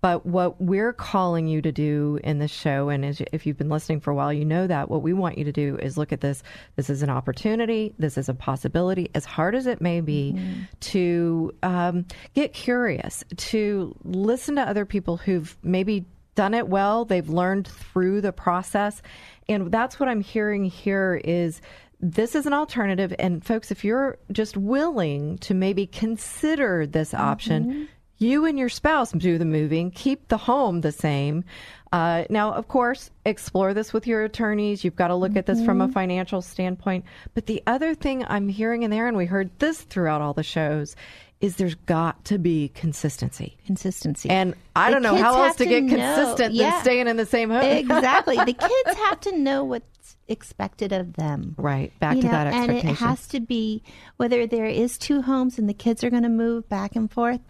But 0.00 0.24
what 0.24 0.60
we're 0.60 0.92
calling 0.92 1.48
you 1.48 1.60
to 1.60 1.72
do 1.72 2.20
in 2.22 2.38
this 2.38 2.52
show, 2.52 2.88
and 2.88 3.04
as, 3.04 3.20
if 3.32 3.46
you've 3.46 3.58
been 3.58 3.68
listening 3.68 4.00
for 4.00 4.12
a 4.12 4.14
while, 4.14 4.32
you 4.32 4.44
know 4.44 4.66
that 4.66 4.88
what 4.88 5.02
we 5.02 5.12
want 5.12 5.38
you 5.38 5.44
to 5.44 5.52
do 5.52 5.76
is 5.82 5.98
look 5.98 6.12
at 6.12 6.20
this. 6.20 6.42
This 6.76 6.88
is 6.88 7.02
an 7.02 7.10
opportunity. 7.10 7.94
This 7.98 8.16
is 8.16 8.28
a 8.28 8.34
possibility, 8.34 9.10
as 9.14 9.24
hard 9.24 9.56
as 9.56 9.66
it 9.66 9.80
may 9.80 10.00
be, 10.00 10.34
mm-hmm. 10.36 10.62
to 10.80 11.52
um, 11.64 12.06
get 12.34 12.52
curious, 12.52 13.24
to 13.36 13.94
listen 14.04 14.54
to 14.56 14.62
other 14.62 14.84
people 14.84 15.16
who've 15.16 15.56
maybe 15.64 16.06
done 16.36 16.54
it 16.54 16.68
well. 16.68 17.04
They've 17.04 17.28
learned 17.28 17.66
through 17.66 18.20
the 18.20 18.32
process, 18.32 19.02
and 19.48 19.72
that's 19.72 19.98
what 19.98 20.08
I'm 20.08 20.20
hearing 20.20 20.64
here 20.64 21.20
is 21.24 21.60
this 22.00 22.36
is 22.36 22.46
an 22.46 22.52
alternative. 22.52 23.12
And 23.18 23.44
folks, 23.44 23.72
if 23.72 23.84
you're 23.84 24.18
just 24.30 24.56
willing 24.56 25.38
to 25.38 25.54
maybe 25.54 25.88
consider 25.88 26.86
this 26.86 27.12
option, 27.12 27.64
mm-hmm 27.64 27.84
you 28.18 28.44
and 28.44 28.58
your 28.58 28.68
spouse 28.68 29.12
do 29.12 29.38
the 29.38 29.44
moving, 29.44 29.90
keep 29.90 30.28
the 30.28 30.36
home 30.36 30.80
the 30.80 30.92
same. 30.92 31.44
Uh, 31.92 32.24
now, 32.28 32.52
of 32.52 32.68
course, 32.68 33.10
explore 33.24 33.72
this 33.72 33.92
with 33.92 34.06
your 34.06 34.24
attorneys. 34.24 34.84
You've 34.84 34.96
got 34.96 35.08
to 35.08 35.14
look 35.14 35.30
mm-hmm. 35.30 35.38
at 35.38 35.46
this 35.46 35.64
from 35.64 35.80
a 35.80 35.84
mm-hmm. 35.84 35.94
financial 35.94 36.42
standpoint. 36.42 37.04
But 37.34 37.46
the 37.46 37.62
other 37.66 37.94
thing 37.94 38.24
I'm 38.28 38.48
hearing 38.48 38.82
in 38.82 38.90
there, 38.90 39.06
and 39.06 39.16
we 39.16 39.26
heard 39.26 39.50
this 39.58 39.80
throughout 39.80 40.20
all 40.20 40.34
the 40.34 40.42
shows, 40.42 40.96
is 41.40 41.56
there's 41.56 41.76
got 41.76 42.24
to 42.26 42.38
be 42.38 42.68
consistency. 42.74 43.56
Consistency. 43.64 44.28
And 44.28 44.54
I 44.74 44.90
the 44.90 44.94
don't 44.94 45.02
know 45.02 45.16
how 45.16 45.44
else 45.44 45.56
to, 45.56 45.64
to 45.64 45.70
get 45.70 45.84
know. 45.84 46.14
consistent 46.16 46.54
yeah. 46.54 46.70
than 46.70 46.80
staying 46.82 47.08
in 47.08 47.16
the 47.16 47.26
same 47.26 47.48
home. 47.50 47.62
exactly. 47.62 48.36
The 48.36 48.52
kids 48.52 48.98
have 48.98 49.20
to 49.20 49.38
know 49.38 49.64
what's 49.64 50.16
expected 50.26 50.92
of 50.92 51.14
them. 51.14 51.54
Right. 51.56 51.98
Back 52.00 52.16
you 52.16 52.22
to 52.22 52.26
know, 52.26 52.32
that 52.32 52.46
expectation. 52.48 52.88
And 52.88 52.96
it 52.96 53.00
has 53.00 53.26
to 53.28 53.40
be 53.40 53.82
whether 54.16 54.46
there 54.46 54.66
is 54.66 54.98
two 54.98 55.22
homes 55.22 55.58
and 55.58 55.68
the 55.68 55.74
kids 55.74 56.02
are 56.02 56.10
going 56.10 56.24
to 56.24 56.28
move 56.28 56.68
back 56.68 56.96
and 56.96 57.10
forth 57.10 57.40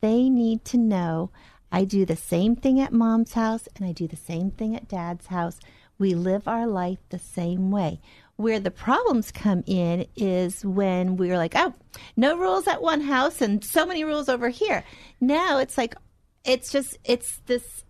they 0.00 0.28
need 0.28 0.64
to 0.66 0.78
know 0.78 1.30
I 1.72 1.84
do 1.84 2.04
the 2.06 2.16
same 2.16 2.56
thing 2.56 2.80
at 2.80 2.92
mom's 2.92 3.32
house 3.32 3.68
and 3.76 3.84
I 3.84 3.92
do 3.92 4.06
the 4.06 4.16
same 4.16 4.50
thing 4.50 4.76
at 4.76 4.88
dad's 4.88 5.26
house. 5.26 5.58
We 5.98 6.14
live 6.14 6.46
our 6.46 6.66
life 6.66 6.98
the 7.08 7.18
same 7.18 7.70
way. 7.70 8.00
Where 8.36 8.60
the 8.60 8.70
problems 8.70 9.32
come 9.32 9.64
in 9.66 10.06
is 10.14 10.64
when 10.64 11.16
we're 11.16 11.38
like, 11.38 11.54
oh, 11.56 11.74
no 12.16 12.36
rules 12.36 12.66
at 12.66 12.82
one 12.82 13.00
house 13.00 13.40
and 13.40 13.64
so 13.64 13.86
many 13.86 14.04
rules 14.04 14.28
over 14.28 14.50
here. 14.50 14.84
Now 15.20 15.58
it's 15.58 15.78
like, 15.78 15.94
it's 16.44 16.70
just, 16.70 16.98
it's 17.04 17.40
this 17.46 17.84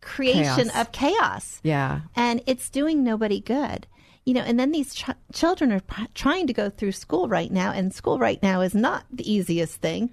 creation 0.00 0.68
chaos. 0.68 0.80
of 0.80 0.92
chaos. 0.92 1.60
Yeah. 1.62 2.02
And 2.14 2.42
it's 2.46 2.70
doing 2.70 3.02
nobody 3.02 3.40
good. 3.40 3.86
You 4.24 4.34
know, 4.34 4.42
and 4.42 4.58
then 4.58 4.70
these 4.70 4.94
ch- 4.94 5.10
children 5.32 5.72
are 5.72 5.80
p- 5.80 6.06
trying 6.14 6.46
to 6.46 6.52
go 6.52 6.70
through 6.70 6.92
school 6.92 7.28
right 7.28 7.50
now, 7.50 7.72
and 7.72 7.92
school 7.92 8.18
right 8.18 8.42
now 8.42 8.62
is 8.62 8.74
not 8.74 9.04
the 9.10 9.30
easiest 9.30 9.82
thing 9.82 10.10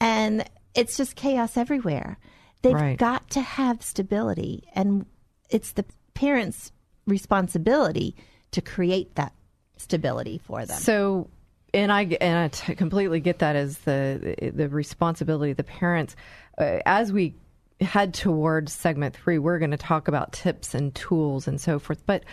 and 0.00 0.44
it's 0.74 0.96
just 0.96 1.16
chaos 1.16 1.56
everywhere. 1.56 2.18
They've 2.62 2.74
right. 2.74 2.98
got 2.98 3.30
to 3.30 3.40
have 3.40 3.82
stability, 3.82 4.64
and 4.74 5.06
it's 5.50 5.72
the 5.72 5.84
parents' 6.14 6.72
responsibility 7.06 8.16
to 8.50 8.60
create 8.60 9.14
that 9.14 9.32
stability 9.76 10.38
for 10.38 10.66
them. 10.66 10.78
So, 10.78 11.30
and 11.72 11.92
I 11.92 12.02
and 12.20 12.38
I 12.38 12.48
t- 12.48 12.74
completely 12.74 13.20
get 13.20 13.38
that 13.40 13.56
as 13.56 13.78
the 13.78 14.52
the 14.54 14.68
responsibility 14.68 15.52
of 15.52 15.56
the 15.56 15.64
parents. 15.64 16.16
Uh, 16.58 16.80
as 16.84 17.12
we 17.12 17.34
head 17.80 18.12
towards 18.12 18.72
segment 18.72 19.14
three, 19.14 19.38
we're 19.38 19.60
going 19.60 19.70
to 19.70 19.76
talk 19.76 20.08
about 20.08 20.32
tips 20.32 20.74
and 20.74 20.94
tools 20.94 21.48
and 21.48 21.60
so 21.60 21.78
forth, 21.78 22.02
but. 22.06 22.24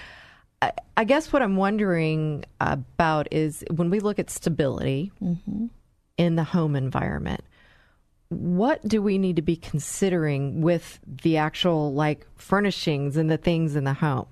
I, 0.61 0.71
I 0.95 1.03
guess 1.03 1.33
what 1.33 1.41
I'm 1.41 1.57
wondering 1.57 2.45
about 2.61 3.27
is 3.29 3.65
when 3.75 3.89
we 3.89 3.99
look 3.99 4.19
at 4.19 4.29
stability 4.29 5.11
mm-hmm. 5.21 5.65
in 6.17 6.35
the 6.37 6.45
home 6.45 6.77
environment, 6.77 7.43
what 8.35 8.85
do 8.87 9.01
we 9.01 9.17
need 9.17 9.35
to 9.37 9.41
be 9.41 9.55
considering 9.55 10.61
with 10.61 10.99
the 11.05 11.37
actual 11.37 11.93
like 11.93 12.27
furnishings 12.35 13.17
and 13.17 13.29
the 13.29 13.37
things 13.37 13.75
in 13.75 13.83
the 13.83 13.93
home? 13.93 14.27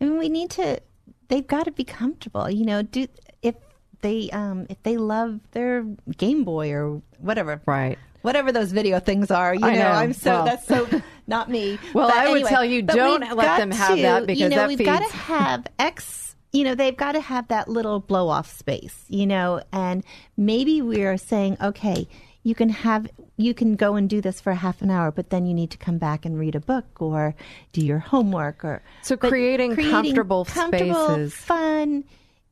I 0.00 0.04
mean, 0.04 0.18
we 0.18 0.28
need 0.28 0.50
to. 0.52 0.80
They've 1.28 1.46
got 1.46 1.64
to 1.64 1.72
be 1.72 1.84
comfortable. 1.84 2.50
You 2.50 2.66
know, 2.66 2.82
do 2.82 3.06
if 3.42 3.54
they 4.00 4.30
um 4.30 4.66
if 4.68 4.82
they 4.82 4.96
love 4.96 5.40
their 5.52 5.84
Game 6.16 6.44
Boy 6.44 6.72
or 6.72 7.02
whatever, 7.18 7.60
right? 7.66 7.98
Whatever 8.22 8.52
those 8.52 8.72
video 8.72 9.00
things 9.00 9.30
are, 9.30 9.54
you 9.54 9.60
know, 9.60 9.74
know, 9.74 9.90
I'm 9.90 10.14
so 10.14 10.30
well, 10.30 10.44
that's 10.46 10.66
so 10.66 10.88
not 11.26 11.50
me. 11.50 11.78
Well, 11.92 12.08
but 12.08 12.16
I 12.16 12.24
anyway, 12.24 12.42
would 12.42 12.48
tell 12.48 12.64
you, 12.64 12.82
don't 12.82 13.36
let 13.36 13.58
them 13.58 13.70
have 13.70 13.96
to, 13.96 14.02
that 14.02 14.26
because 14.26 14.40
you 14.40 14.48
know, 14.48 14.66
we've 14.66 14.78
feeds... 14.78 14.88
got 14.88 15.06
to 15.10 15.16
have 15.16 15.66
X 15.78 16.24
you 16.54 16.62
know, 16.62 16.76
they've 16.76 16.96
got 16.96 17.12
to 17.12 17.20
have 17.20 17.48
that 17.48 17.68
little 17.68 17.98
blow 17.98 18.28
off 18.28 18.48
space, 18.48 19.04
you 19.08 19.26
know, 19.26 19.60
and 19.72 20.04
maybe 20.36 20.80
we 20.80 21.02
are 21.02 21.16
saying, 21.16 21.56
okay, 21.60 22.06
you 22.44 22.54
can 22.54 22.68
have 22.68 23.08
you 23.36 23.54
can 23.54 23.74
go 23.74 23.96
and 23.96 24.08
do 24.08 24.20
this 24.20 24.40
for 24.40 24.52
half 24.52 24.82
an 24.82 24.90
hour, 24.90 25.10
but 25.10 25.30
then 25.30 25.46
you 25.46 25.54
need 25.54 25.70
to 25.70 25.78
come 25.78 25.98
back 25.98 26.24
and 26.24 26.38
read 26.38 26.54
a 26.54 26.60
book 26.60 27.00
or 27.00 27.34
do 27.72 27.84
your 27.84 27.98
homework 27.98 28.64
or 28.64 28.82
so 29.02 29.16
creating, 29.16 29.74
creating 29.74 29.90
comfortable, 29.90 30.44
comfortable 30.44 31.06
spaces, 31.06 31.34
fun 31.34 32.04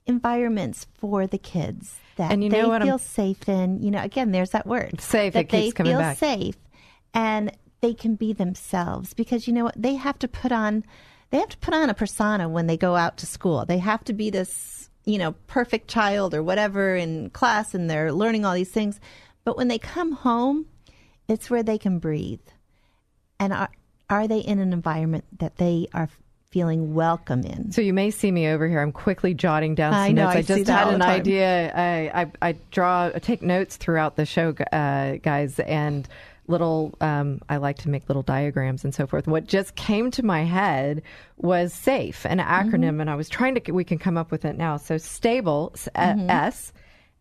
environments 0.06 0.86
for 0.98 1.28
the 1.28 1.38
kids 1.38 2.00
that 2.16 2.32
and 2.32 2.42
you 2.42 2.50
know 2.50 2.70
they 2.70 2.84
feel 2.86 2.94
I'm, 2.94 2.98
safe 2.98 3.48
in. 3.48 3.82
You 3.82 3.92
know, 3.92 4.02
again, 4.02 4.32
there's 4.32 4.50
that 4.50 4.66
word 4.66 5.00
safe. 5.00 5.34
That 5.34 5.50
they 5.50 5.70
feel 5.70 5.98
back. 5.98 6.18
safe 6.18 6.56
and 7.14 7.52
they 7.82 7.92
can 7.92 8.14
be 8.14 8.32
themselves 8.32 9.12
because 9.12 9.46
you 9.46 9.52
know 9.52 9.64
what 9.64 9.80
they 9.80 9.94
have 9.94 10.18
to 10.20 10.28
put 10.28 10.52
on. 10.52 10.84
They 11.30 11.38
have 11.38 11.50
to 11.50 11.58
put 11.58 11.74
on 11.74 11.90
a 11.90 11.94
persona 11.94 12.48
when 12.48 12.66
they 12.66 12.76
go 12.76 12.96
out 12.96 13.18
to 13.18 13.26
school. 13.26 13.64
They 13.64 13.78
have 13.78 14.04
to 14.04 14.12
be 14.12 14.28
this, 14.30 14.90
you 15.04 15.16
know, 15.18 15.32
perfect 15.46 15.88
child 15.88 16.34
or 16.34 16.42
whatever 16.42 16.96
in 16.96 17.30
class, 17.30 17.74
and 17.74 17.90
they're 17.90 18.12
learning 18.12 18.44
all 18.44 18.54
these 18.54 18.70
things 18.70 18.98
but 19.44 19.56
when 19.56 19.68
they 19.68 19.78
come 19.78 20.12
home, 20.12 20.66
it's 21.28 21.50
where 21.50 21.62
they 21.62 21.78
can 21.78 21.98
breathe. 21.98 22.40
And 23.40 23.52
are, 23.52 23.70
are 24.08 24.28
they 24.28 24.38
in 24.38 24.58
an 24.58 24.72
environment 24.72 25.24
that 25.38 25.56
they 25.56 25.88
are 25.94 26.08
feeling 26.50 26.94
welcome 26.94 27.42
in? 27.42 27.72
So 27.72 27.80
you 27.80 27.92
may 27.92 28.10
see 28.10 28.30
me 28.30 28.48
over 28.48 28.68
here. 28.68 28.80
I'm 28.80 28.92
quickly 28.92 29.34
jotting 29.34 29.74
down 29.74 29.92
some 29.92 30.02
I 30.02 30.12
know, 30.12 30.24
notes. 30.24 30.36
I, 30.36 30.38
I 30.38 30.42
just 30.42 30.70
had 30.70 30.94
an 30.94 31.02
idea. 31.02 31.72
I, 31.74 32.22
I, 32.22 32.48
I, 32.48 32.56
draw, 32.70 33.10
I 33.14 33.18
take 33.18 33.42
notes 33.42 33.76
throughout 33.76 34.16
the 34.16 34.26
show, 34.26 34.54
uh, 34.72 35.16
guys, 35.16 35.58
and 35.60 36.08
little 36.48 36.94
um, 37.00 37.40
i 37.48 37.56
like 37.56 37.78
to 37.78 37.88
make 37.88 38.08
little 38.08 38.22
diagrams 38.22 38.82
and 38.84 38.94
so 38.94 39.06
forth 39.06 39.28
what 39.28 39.46
just 39.46 39.76
came 39.76 40.10
to 40.10 40.24
my 40.24 40.42
head 40.42 41.02
was 41.36 41.72
safe 41.72 42.26
an 42.26 42.38
acronym 42.38 42.90
mm-hmm. 42.90 43.00
and 43.02 43.10
i 43.10 43.14
was 43.14 43.28
trying 43.28 43.54
to 43.54 43.72
we 43.72 43.84
can 43.84 43.96
come 43.96 44.18
up 44.18 44.30
with 44.30 44.44
it 44.44 44.56
now 44.56 44.76
so 44.76 44.98
stable 44.98 45.72
mm-hmm. 45.74 46.28
s 46.28 46.72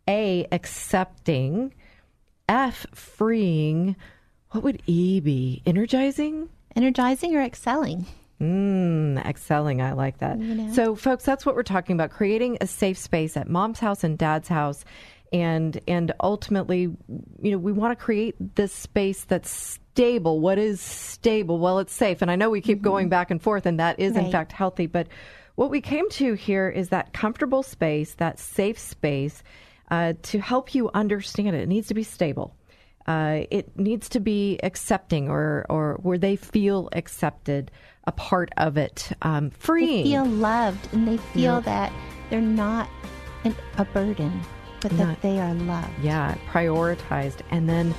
a 0.08 0.48
accepting 0.52 1.72
F, 2.52 2.86
freeing. 2.94 3.96
What 4.50 4.62
would 4.66 4.82
E 4.86 5.22
be? 5.22 5.62
Energizing? 5.66 6.50
Energizing 6.76 7.34
or 7.34 7.42
excelling? 7.42 8.06
Mm, 8.42 9.26
excelling. 9.26 9.82
I 9.82 9.94
like 9.94 10.18
that. 10.18 10.38
You 10.38 10.56
know? 10.56 10.74
So, 10.74 10.96
folks, 10.96 11.24
that's 11.24 11.46
what 11.46 11.56
we're 11.56 11.64
talking 11.64 11.94
about 11.94 12.12
creating 12.12 12.58
a 12.60 12.68
safe 12.68 12.98
space 12.98 13.38
at 13.38 13.48
mom's 13.48 13.80
house 13.80 14.04
and 14.04 14.18
dad's 14.18 14.50
house. 14.50 14.84
And, 15.32 15.80
and 15.88 16.12
ultimately, 16.22 16.94
you 17.42 17.52
know, 17.52 17.58
we 17.58 17.72
want 17.72 17.98
to 17.98 18.04
create 18.04 18.36
this 18.56 18.74
space 18.74 19.24
that's 19.24 19.50
stable. 19.50 20.42
What 20.42 20.58
is 20.58 20.82
stable? 20.82 21.58
Well, 21.58 21.80
it's 21.80 21.94
safe. 21.94 22.22
And 22.22 22.30
I 22.30 22.36
know 22.36 22.50
we 22.50 22.60
keep 22.60 22.80
mm-hmm. 22.80 22.84
going 22.84 23.08
back 23.08 23.32
and 23.32 23.42
forth, 23.42 23.66
and 23.66 23.80
that 23.80 23.98
is, 23.98 24.16
right. 24.16 24.26
in 24.26 24.32
fact, 24.32 24.52
healthy. 24.52 24.88
But 24.88 25.08
what 25.56 25.70
we 25.70 25.80
came 25.80 26.10
to 26.10 26.34
here 26.34 26.68
is 26.68 26.90
that 26.90 27.14
comfortable 27.14 27.64
space, 27.64 28.16
that 28.16 28.40
safe 28.40 28.78
space 28.78 29.42
uh, 29.92 30.14
to 30.24 30.40
help 30.40 30.74
you 30.74 30.90
understand 30.94 31.56
it. 31.56 31.62
It 31.62 31.68
needs 31.68 31.90
to 31.90 31.94
be 31.94 32.04
stable. 32.04 32.56
Uh, 33.06 33.42
it 33.52 33.78
needs 33.78 34.10
to 34.10 34.20
be 34.20 34.60
accepting 34.64 35.28
or, 35.28 35.66
or 35.70 36.00
where 36.02 36.18
they 36.18 36.36
feel 36.36 36.90
accepted, 36.94 37.70
a 38.06 38.12
part 38.12 38.50
of 38.58 38.78
it, 38.78 39.12
um, 39.22 39.50
freeing. 39.50 40.04
They 40.04 40.12
feel 40.12 40.26
loved 40.26 40.94
and 40.94 41.08
they 41.08 41.18
feel 41.18 41.56
yeah. 41.56 41.60
that 41.62 41.94
they're 42.30 42.42
not 42.42 42.90
an, 43.44 43.56
a 43.78 43.86
burden, 43.86 44.42
but 44.82 44.92
not, 44.94 45.08
that 45.08 45.22
they 45.22 45.40
are 45.40 45.54
loved. 45.54 45.90
Yeah, 46.02 46.36
prioritized. 46.50 47.42
And 47.50 47.68
then 47.68 47.94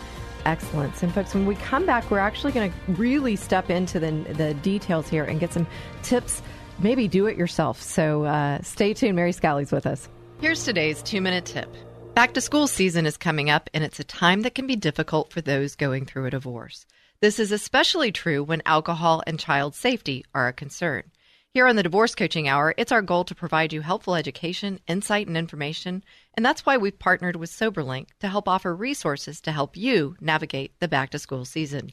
excellence. 0.47 1.03
And 1.03 1.13
folks, 1.13 1.35
when 1.35 1.47
we 1.47 1.57
come 1.57 1.85
back, 1.85 2.11
we're 2.11 2.19
actually 2.19 2.53
going 2.53 2.73
to 2.73 2.93
really 2.93 3.37
step 3.37 3.71
into 3.71 4.01
the, 4.01 4.13
the 4.33 4.55
details 4.55 5.09
here 5.09 5.25
and 5.25 5.39
get 5.41 5.53
some 5.53 5.67
tips. 6.03 6.43
Maybe 6.79 7.07
do 7.07 7.27
it 7.27 7.37
yourself. 7.37 7.83
So 7.83 8.25
uh, 8.25 8.63
stay 8.63 8.95
tuned. 8.95 9.17
Mary 9.17 9.33
Scalli's 9.33 9.73
with 9.73 9.87
us. 9.87 10.09
Here's 10.43 10.65
today's 10.65 11.05
two 11.05 11.21
minute 11.21 11.45
tip. 11.45 11.73
Back 12.15 12.35
to 12.35 12.41
school 12.41 12.67
season 12.67 13.07
is 13.07 13.17
coming 13.17 13.49
up, 13.49 13.71
and 13.73 13.85
it's 13.85 14.01
a 14.01 14.05
time 14.05 14.43
that 14.43 14.57
can 14.57 14.67
be 14.67 14.75
difficult 14.75 15.33
for 15.33 15.41
those 15.41 15.77
going 15.77 16.05
through 16.05 16.27
a 16.27 16.31
divorce. 16.31 16.85
This 17.21 17.39
is 17.39 17.53
especially 17.53 18.11
true 18.11 18.43
when 18.43 18.61
alcohol 18.67 19.23
and 19.25 19.39
child 19.39 19.77
safety 19.77 20.25
are 20.35 20.49
a 20.49 20.53
concern. 20.53 21.05
Here 21.55 21.69
on 21.69 21.77
the 21.77 21.85
Divorce 21.85 22.17
Coaching 22.17 22.49
Hour, 22.49 22.75
it's 22.77 22.91
our 22.91 23.03
goal 23.03 23.23
to 23.27 23.37
provide 23.37 23.73
you 23.73 23.83
helpful 23.83 24.17
education, 24.17 24.81
insight, 24.89 25.29
and 25.29 25.37
information, 25.37 26.03
and 26.35 26.45
that's 26.45 26.67
why 26.67 26.77
we've 26.77 26.99
partnered 26.99 27.37
with 27.37 27.49
SoberLink 27.49 28.09
to 28.19 28.27
help 28.27 28.49
offer 28.49 28.75
resources 28.75 29.41
to 29.43 29.53
help 29.53 29.77
you 29.77 30.17
navigate 30.21 30.73
the 30.81 30.89
back 30.89 31.11
to 31.11 31.21
school 31.21 31.45
season. 31.45 31.93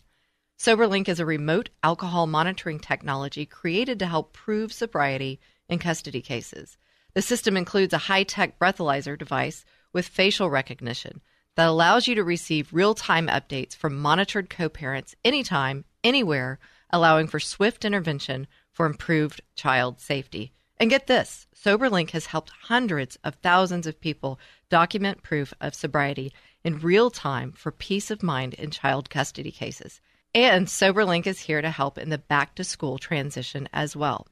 SoberLink 0.57 1.07
is 1.07 1.19
a 1.19 1.25
remote 1.25 1.69
alcohol 1.83 2.25
monitoring 2.25 2.79
technology 2.79 3.45
created 3.45 3.99
to 3.99 4.07
help 4.07 4.33
prove 4.33 4.73
sobriety 4.73 5.39
in 5.69 5.77
custody 5.77 6.23
cases. 6.23 6.79
The 7.13 7.21
system 7.21 7.57
includes 7.57 7.93
a 7.93 7.97
high 7.97 8.23
tech 8.23 8.59
breathalyzer 8.59 9.17
device 9.17 9.65
with 9.93 10.07
facial 10.07 10.49
recognition 10.49 11.21
that 11.55 11.67
allows 11.67 12.07
you 12.07 12.15
to 12.15 12.23
receive 12.23 12.73
real 12.73 12.93
time 12.93 13.27
updates 13.27 13.75
from 13.75 13.99
monitored 13.99 14.49
co 14.49 14.69
parents 14.69 15.15
anytime, 15.25 15.85
anywhere, 16.03 16.59
allowing 16.89 17.27
for 17.27 17.39
swift 17.39 17.83
intervention 17.83 18.47
for 18.71 18.85
improved 18.85 19.41
child 19.55 19.99
safety. 19.99 20.53
And 20.77 20.89
get 20.89 21.07
this 21.07 21.47
SoberLink 21.53 22.11
has 22.11 22.27
helped 22.27 22.51
hundreds 22.61 23.17
of 23.23 23.35
thousands 23.35 23.85
of 23.87 23.99
people 23.99 24.39
document 24.69 25.23
proof 25.23 25.53
of 25.59 25.75
sobriety 25.75 26.31
in 26.63 26.79
real 26.79 27.09
time 27.09 27.51
for 27.51 27.71
peace 27.71 28.09
of 28.11 28.23
mind 28.23 28.53
in 28.53 28.71
child 28.71 29.09
custody 29.09 29.51
cases. 29.51 29.99
And 30.33 30.67
SoberLink 30.67 31.27
is 31.27 31.41
here 31.41 31.61
to 31.61 31.71
help 31.71 31.97
in 31.97 32.09
the 32.09 32.17
back 32.17 32.55
to 32.55 32.63
school 32.63 32.97
transition 32.97 33.67
as 33.73 33.95
well. 33.95 34.27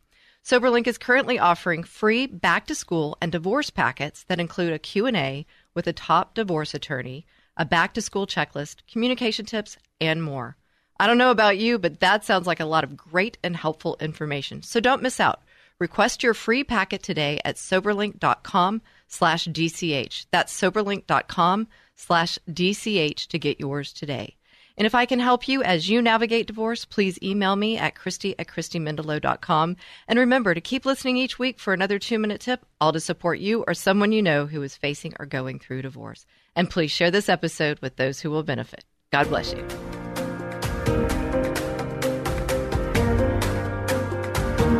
SoberLink 0.47 0.87
is 0.87 0.97
currently 0.97 1.37
offering 1.37 1.83
free 1.83 2.25
back 2.25 2.67
to 2.67 2.73
school 2.73 3.17
and 3.21 3.33
divorce 3.33 3.69
packets 3.69 4.23
that 4.29 4.39
include 4.39 4.71
a 4.71 4.79
Q&A 4.79 5.45
with 5.73 5.87
a 5.87 5.91
top 5.91 6.35
divorce 6.35 6.73
attorney, 6.73 7.25
a 7.57 7.65
back 7.65 7.93
to 7.95 8.01
school 8.01 8.25
checklist, 8.25 8.77
communication 8.89 9.45
tips, 9.45 9.75
and 9.99 10.23
more. 10.23 10.55
I 10.97 11.05
don't 11.05 11.17
know 11.17 11.31
about 11.31 11.57
you, 11.57 11.77
but 11.77 11.99
that 11.99 12.23
sounds 12.23 12.47
like 12.47 12.61
a 12.61 12.65
lot 12.65 12.85
of 12.85 12.95
great 12.95 13.37
and 13.43 13.57
helpful 13.57 13.97
information. 13.99 14.63
So 14.63 14.79
don't 14.79 15.03
miss 15.03 15.19
out. 15.19 15.41
Request 15.79 16.23
your 16.23 16.33
free 16.33 16.63
packet 16.63 17.03
today 17.03 17.41
at 17.43 17.57
soberlink.com 17.57 18.81
slash 19.09 19.49
DCH. 19.49 20.27
That's 20.31 20.57
soberlink.com 20.57 21.67
slash 21.97 22.39
DCH 22.49 23.27
to 23.27 23.37
get 23.37 23.59
yours 23.59 23.91
today. 23.91 24.36
And 24.77 24.85
if 24.85 24.93
I 24.93 25.07
can 25.07 25.19
help 25.19 25.47
you 25.47 25.63
as 25.63 25.89
you 25.89 26.03
navigate 26.03 26.45
divorce, 26.45 26.85
please 26.85 27.17
email 27.23 27.55
me 27.55 27.77
at 27.79 27.95
Christy 27.95 28.37
at 28.37 28.47
ChristyMendelow.com. 28.47 29.75
And 30.07 30.19
remember 30.19 30.53
to 30.53 30.61
keep 30.61 30.85
listening 30.85 31.17
each 31.17 31.39
week 31.39 31.59
for 31.59 31.73
another 31.73 31.97
two 31.97 32.19
minute 32.19 32.41
tip, 32.41 32.63
all 32.79 32.93
to 32.93 32.99
support 32.99 33.39
you 33.39 33.63
or 33.67 33.73
someone 33.73 34.11
you 34.11 34.21
know 34.21 34.45
who 34.45 34.61
is 34.61 34.75
facing 34.75 35.15
or 35.19 35.25
going 35.25 35.57
through 35.57 35.81
divorce. 35.81 36.27
And 36.55 36.69
please 36.69 36.91
share 36.91 37.09
this 37.09 37.27
episode 37.27 37.79
with 37.79 37.95
those 37.95 38.19
who 38.19 38.29
will 38.29 38.43
benefit. 38.43 38.85
God 39.11 39.27
bless 39.29 39.51
you. 39.51 39.65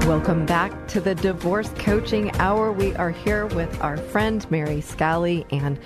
Welcome 0.08 0.46
back 0.46 0.88
to 0.90 1.02
the 1.02 1.16
Divorce 1.16 1.70
Coaching 1.80 2.32
Hour. 2.40 2.72
We 2.72 2.96
are 2.96 3.10
here 3.10 3.48
with 3.48 3.82
our 3.82 3.98
friend 3.98 4.50
Mary 4.52 4.78
Scalli 4.78 5.46
and 5.52 5.80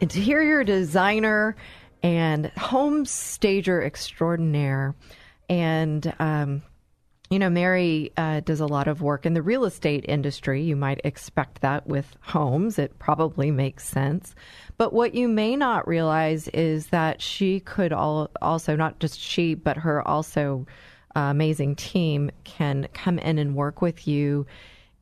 interior 0.00 0.64
designer 0.64 1.54
and 2.02 2.46
home 2.56 3.04
stager 3.04 3.82
extraordinaire. 3.82 4.94
And, 5.48 6.12
um, 6.18 6.62
you 7.30 7.38
know, 7.38 7.50
Mary 7.50 8.12
uh, 8.16 8.40
does 8.40 8.60
a 8.60 8.66
lot 8.66 8.88
of 8.88 9.00
work 9.00 9.24
in 9.24 9.34
the 9.34 9.42
real 9.42 9.64
estate 9.64 10.04
industry. 10.08 10.62
You 10.62 10.76
might 10.76 11.00
expect 11.04 11.62
that 11.62 11.86
with 11.86 12.16
homes. 12.20 12.78
It 12.78 12.98
probably 12.98 13.50
makes 13.50 13.88
sense. 13.88 14.34
But 14.76 14.92
what 14.92 15.14
you 15.14 15.28
may 15.28 15.56
not 15.56 15.88
realize 15.88 16.48
is 16.48 16.88
that 16.88 17.22
she 17.22 17.60
could 17.60 17.92
all, 17.92 18.30
also, 18.42 18.76
not 18.76 18.98
just 19.00 19.18
she, 19.18 19.54
but 19.54 19.78
her 19.78 20.06
also 20.06 20.66
uh, 21.16 21.20
amazing 21.20 21.76
team 21.76 22.30
can 22.44 22.88
come 22.92 23.18
in 23.18 23.38
and 23.38 23.54
work 23.54 23.80
with 23.80 24.06
you 24.08 24.46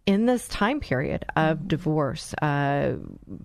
in 0.06 0.26
this 0.26 0.48
time 0.48 0.80
period 0.80 1.24
of 1.36 1.68
divorce 1.68 2.34
uh, 2.42 2.94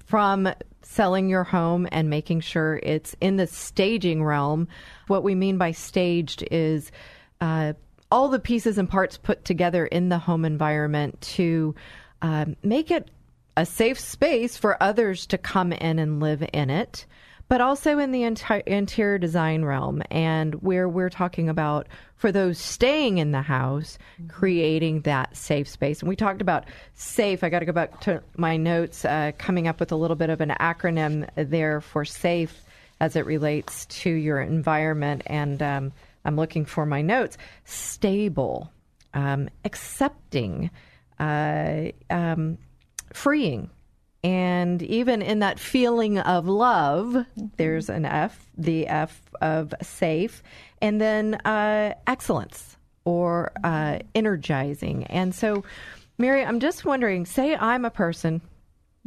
from 0.05 0.49
selling 0.85 1.27
your 1.27 1.43
home 1.43 1.87
and 1.91 2.09
making 2.09 2.39
sure 2.39 2.79
it's 2.83 3.15
in 3.19 3.37
the 3.37 3.47
staging 3.47 4.23
realm. 4.23 4.67
What 5.07 5.23
we 5.23 5.35
mean 5.35 5.57
by 5.57 5.71
staged 5.71 6.47
is 6.51 6.91
uh, 7.41 7.73
all 8.11 8.29
the 8.29 8.39
pieces 8.39 8.77
and 8.77 8.89
parts 8.89 9.17
put 9.17 9.43
together 9.43 9.85
in 9.85 10.09
the 10.09 10.19
home 10.19 10.45
environment 10.45 11.19
to 11.21 11.75
uh, 12.21 12.45
make 12.63 12.91
it 12.91 13.09
a 13.57 13.65
safe 13.65 13.99
space 13.99 14.57
for 14.57 14.81
others 14.81 15.25
to 15.27 15.37
come 15.37 15.73
in 15.73 15.99
and 15.99 16.19
live 16.19 16.47
in 16.53 16.69
it 16.69 17.05
but 17.47 17.61
also 17.61 17.99
in 17.99 18.11
the 18.11 18.21
enti- 18.21 18.63
interior 18.65 19.17
design 19.17 19.63
realm 19.63 20.01
and 20.09 20.55
where 20.55 20.89
we're 20.89 21.09
talking 21.09 21.47
about 21.49 21.87
for 22.15 22.31
those 22.31 22.57
staying 22.57 23.17
in 23.17 23.31
the 23.31 23.41
house 23.41 23.97
mm-hmm. 24.19 24.29
creating 24.29 25.01
that 25.01 25.35
safe 25.35 25.67
space. 25.67 25.99
And 25.99 26.09
we 26.09 26.15
talked 26.15 26.41
about 26.41 26.65
safe. 26.95 27.43
I 27.43 27.49
got 27.49 27.59
to 27.59 27.65
go 27.65 27.71
back 27.71 28.01
to 28.01 28.23
my 28.35 28.57
notes 28.57 29.05
uh, 29.05 29.31
coming 29.37 29.67
up 29.67 29.79
with 29.79 29.91
a 29.91 29.95
little 29.95 30.15
bit 30.15 30.29
of 30.29 30.41
an 30.41 30.53
acronym 30.59 31.29
there 31.35 31.81
for 31.81 32.05
safe 32.05 32.63
as 32.99 33.15
it 33.15 33.25
relates 33.25 33.85
to 33.87 34.09
your 34.09 34.41
environment. 34.41 35.21
And 35.25 35.61
um, 35.61 35.93
i'm 36.23 36.35
looking 36.35 36.65
for 36.65 36.85
my 36.85 37.01
notes. 37.01 37.37
Stable 37.65 38.71
um, 39.13 39.49
accepting 39.63 40.71
uh, 41.19 41.91
um, 42.09 42.57
freeing 43.13 43.69
and 44.25 44.81
even 44.81 45.21
in 45.21 45.37
that 45.39 45.59
feeling 45.59 46.17
of 46.17 46.47
love, 46.47 47.09
mm-hmm. 47.09 47.45
there's 47.57 47.89
an 47.89 48.05
F, 48.05 48.47
the 48.57 48.87
F 48.87 49.21
of 49.39 49.71
safe, 49.83 50.41
and 50.81 50.99
then 50.99 51.35
uh, 51.45 51.93
excellence 52.07 52.75
or 53.03 53.51
uh, 53.63 53.99
energizing. 54.15 55.03
And 55.03 55.35
so, 55.35 55.63
Mary, 56.17 56.43
I'm 56.43 56.59
just 56.59 56.85
wondering 56.85 57.27
say 57.27 57.55
I'm 57.55 57.85
a 57.85 57.91
person, 57.91 58.41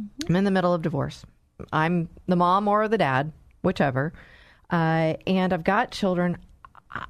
mm-hmm. 0.01 0.29
I'm 0.29 0.37
in 0.37 0.45
the 0.45 0.51
middle 0.51 0.73
of 0.73 0.83
divorce, 0.83 1.25
I'm 1.73 2.07
the 2.29 2.37
mom 2.37 2.69
or 2.69 2.87
the 2.87 2.97
dad, 2.97 3.33
whichever, 3.61 4.13
uh, 4.71 5.15
and 5.27 5.51
I've 5.51 5.65
got 5.65 5.91
children. 5.91 6.37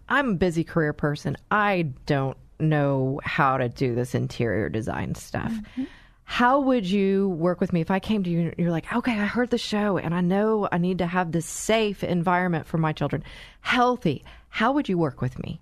I'm 0.09 0.31
a 0.31 0.33
busy 0.35 0.63
career 0.63 0.93
person. 0.93 1.37
I 1.51 1.89
don't 2.07 2.37
know 2.59 3.21
how 3.23 3.57
to 3.57 3.69
do 3.69 3.93
this 3.93 4.15
interior 4.15 4.67
design 4.67 5.13
stuff. 5.13 5.51
Mm-hmm 5.51 5.83
how 6.29 6.59
would 6.59 6.85
you 6.85 7.29
work 7.29 7.59
with 7.59 7.73
me 7.73 7.81
if 7.81 7.89
I 7.89 7.97
came 7.97 8.23
to 8.23 8.29
you 8.29 8.39
and 8.39 8.53
you're 8.59 8.69
like, 8.69 8.93
okay, 8.95 9.13
I 9.19 9.25
heard 9.25 9.49
the 9.49 9.57
show 9.57 9.97
and 9.97 10.13
I 10.13 10.21
know 10.21 10.69
I 10.71 10.77
need 10.77 10.99
to 10.99 11.07
have 11.07 11.31
this 11.31 11.47
safe 11.47 12.03
environment 12.03 12.67
for 12.67 12.77
my 12.77 12.93
children, 12.93 13.23
healthy. 13.61 14.23
How 14.49 14.71
would 14.71 14.87
you 14.87 14.95
work 14.95 15.21
with 15.21 15.39
me? 15.39 15.59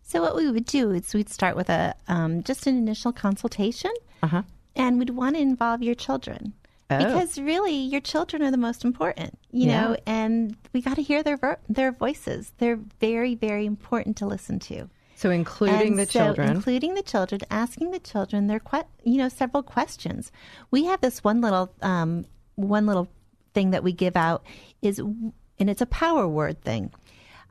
So 0.00 0.22
what 0.22 0.34
we 0.34 0.50
would 0.50 0.64
do 0.64 0.90
is 0.92 1.12
we'd 1.12 1.28
start 1.28 1.54
with 1.54 1.68
a 1.68 1.94
um, 2.08 2.42
just 2.44 2.66
an 2.66 2.78
initial 2.78 3.12
consultation, 3.12 3.92
uh-huh. 4.22 4.44
and 4.74 4.98
we'd 4.98 5.10
want 5.10 5.36
to 5.36 5.42
involve 5.42 5.82
your 5.82 5.94
children. 5.94 6.54
Oh. 6.88 6.96
Because 6.96 7.38
really, 7.38 7.74
your 7.76 8.00
children 8.00 8.42
are 8.42 8.50
the 8.50 8.56
most 8.56 8.86
important, 8.86 9.38
you 9.50 9.66
yeah. 9.66 9.80
know, 9.82 9.96
and 10.06 10.56
we 10.72 10.80
got 10.80 10.96
to 10.96 11.02
hear 11.02 11.22
their 11.22 11.58
their 11.68 11.92
voices. 11.92 12.52
They're 12.56 12.80
very, 13.00 13.34
very 13.34 13.66
important 13.66 14.16
to 14.16 14.26
listen 14.26 14.60
to. 14.60 14.88
So 15.16 15.30
including 15.30 15.88
and 15.88 15.98
the 15.98 16.04
so 16.04 16.12
children, 16.12 16.50
including 16.56 16.94
the 16.94 17.02
children, 17.02 17.40
asking 17.50 17.90
the 17.90 17.98
children 17.98 18.48
their 18.48 18.60
que- 18.60 18.84
you 19.02 19.16
know 19.16 19.30
several 19.30 19.62
questions. 19.62 20.30
We 20.70 20.84
have 20.84 21.00
this 21.00 21.24
one 21.24 21.40
little 21.40 21.72
um, 21.80 22.26
one 22.54 22.84
little 22.84 23.08
thing 23.54 23.70
that 23.70 23.82
we 23.82 23.92
give 23.92 24.14
out 24.14 24.44
is, 24.82 24.98
and 24.98 25.32
it's 25.58 25.80
a 25.80 25.86
power 25.86 26.28
word 26.28 26.62
thing, 26.62 26.92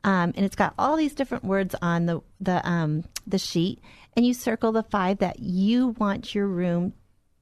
um, 0.04 0.32
and 0.36 0.46
it's 0.46 0.54
got 0.54 0.74
all 0.78 0.96
these 0.96 1.14
different 1.14 1.42
words 1.42 1.74
on 1.82 2.06
the 2.06 2.20
the 2.40 2.66
um, 2.66 3.02
the 3.26 3.38
sheet, 3.38 3.80
and 4.16 4.24
you 4.24 4.32
circle 4.32 4.70
the 4.70 4.84
five 4.84 5.18
that 5.18 5.40
you 5.40 5.88
want 5.98 6.36
your 6.36 6.46
room 6.46 6.92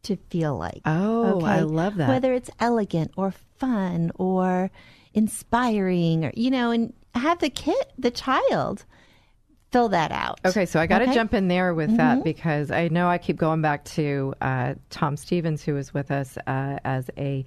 to 0.04 0.16
feel 0.30 0.56
like. 0.56 0.80
Oh, 0.86 1.36
okay? 1.36 1.46
I 1.46 1.60
love 1.60 1.96
that. 1.96 2.08
Whether 2.08 2.32
it's 2.32 2.50
elegant 2.58 3.10
or 3.18 3.34
fun 3.58 4.10
or 4.14 4.70
inspiring, 5.12 6.24
or 6.24 6.32
you 6.34 6.50
know, 6.50 6.70
and 6.70 6.94
have 7.14 7.40
the 7.40 7.50
kid, 7.50 7.84
the 7.98 8.10
child 8.10 8.86
fill 9.74 9.88
that 9.88 10.12
out. 10.12 10.38
Okay, 10.44 10.66
so 10.66 10.78
I 10.78 10.86
got 10.86 11.00
to 11.00 11.06
okay? 11.06 11.14
jump 11.14 11.34
in 11.34 11.48
there 11.48 11.74
with 11.74 11.88
mm-hmm. 11.88 11.96
that 11.96 12.22
because 12.22 12.70
I 12.70 12.86
know 12.86 13.08
I 13.08 13.18
keep 13.18 13.36
going 13.36 13.60
back 13.60 13.84
to 13.86 14.32
uh, 14.40 14.74
Tom 14.90 15.16
Stevens, 15.16 15.64
who 15.64 15.74
was 15.74 15.92
with 15.92 16.12
us 16.12 16.38
uh, 16.46 16.78
as 16.84 17.10
a 17.18 17.44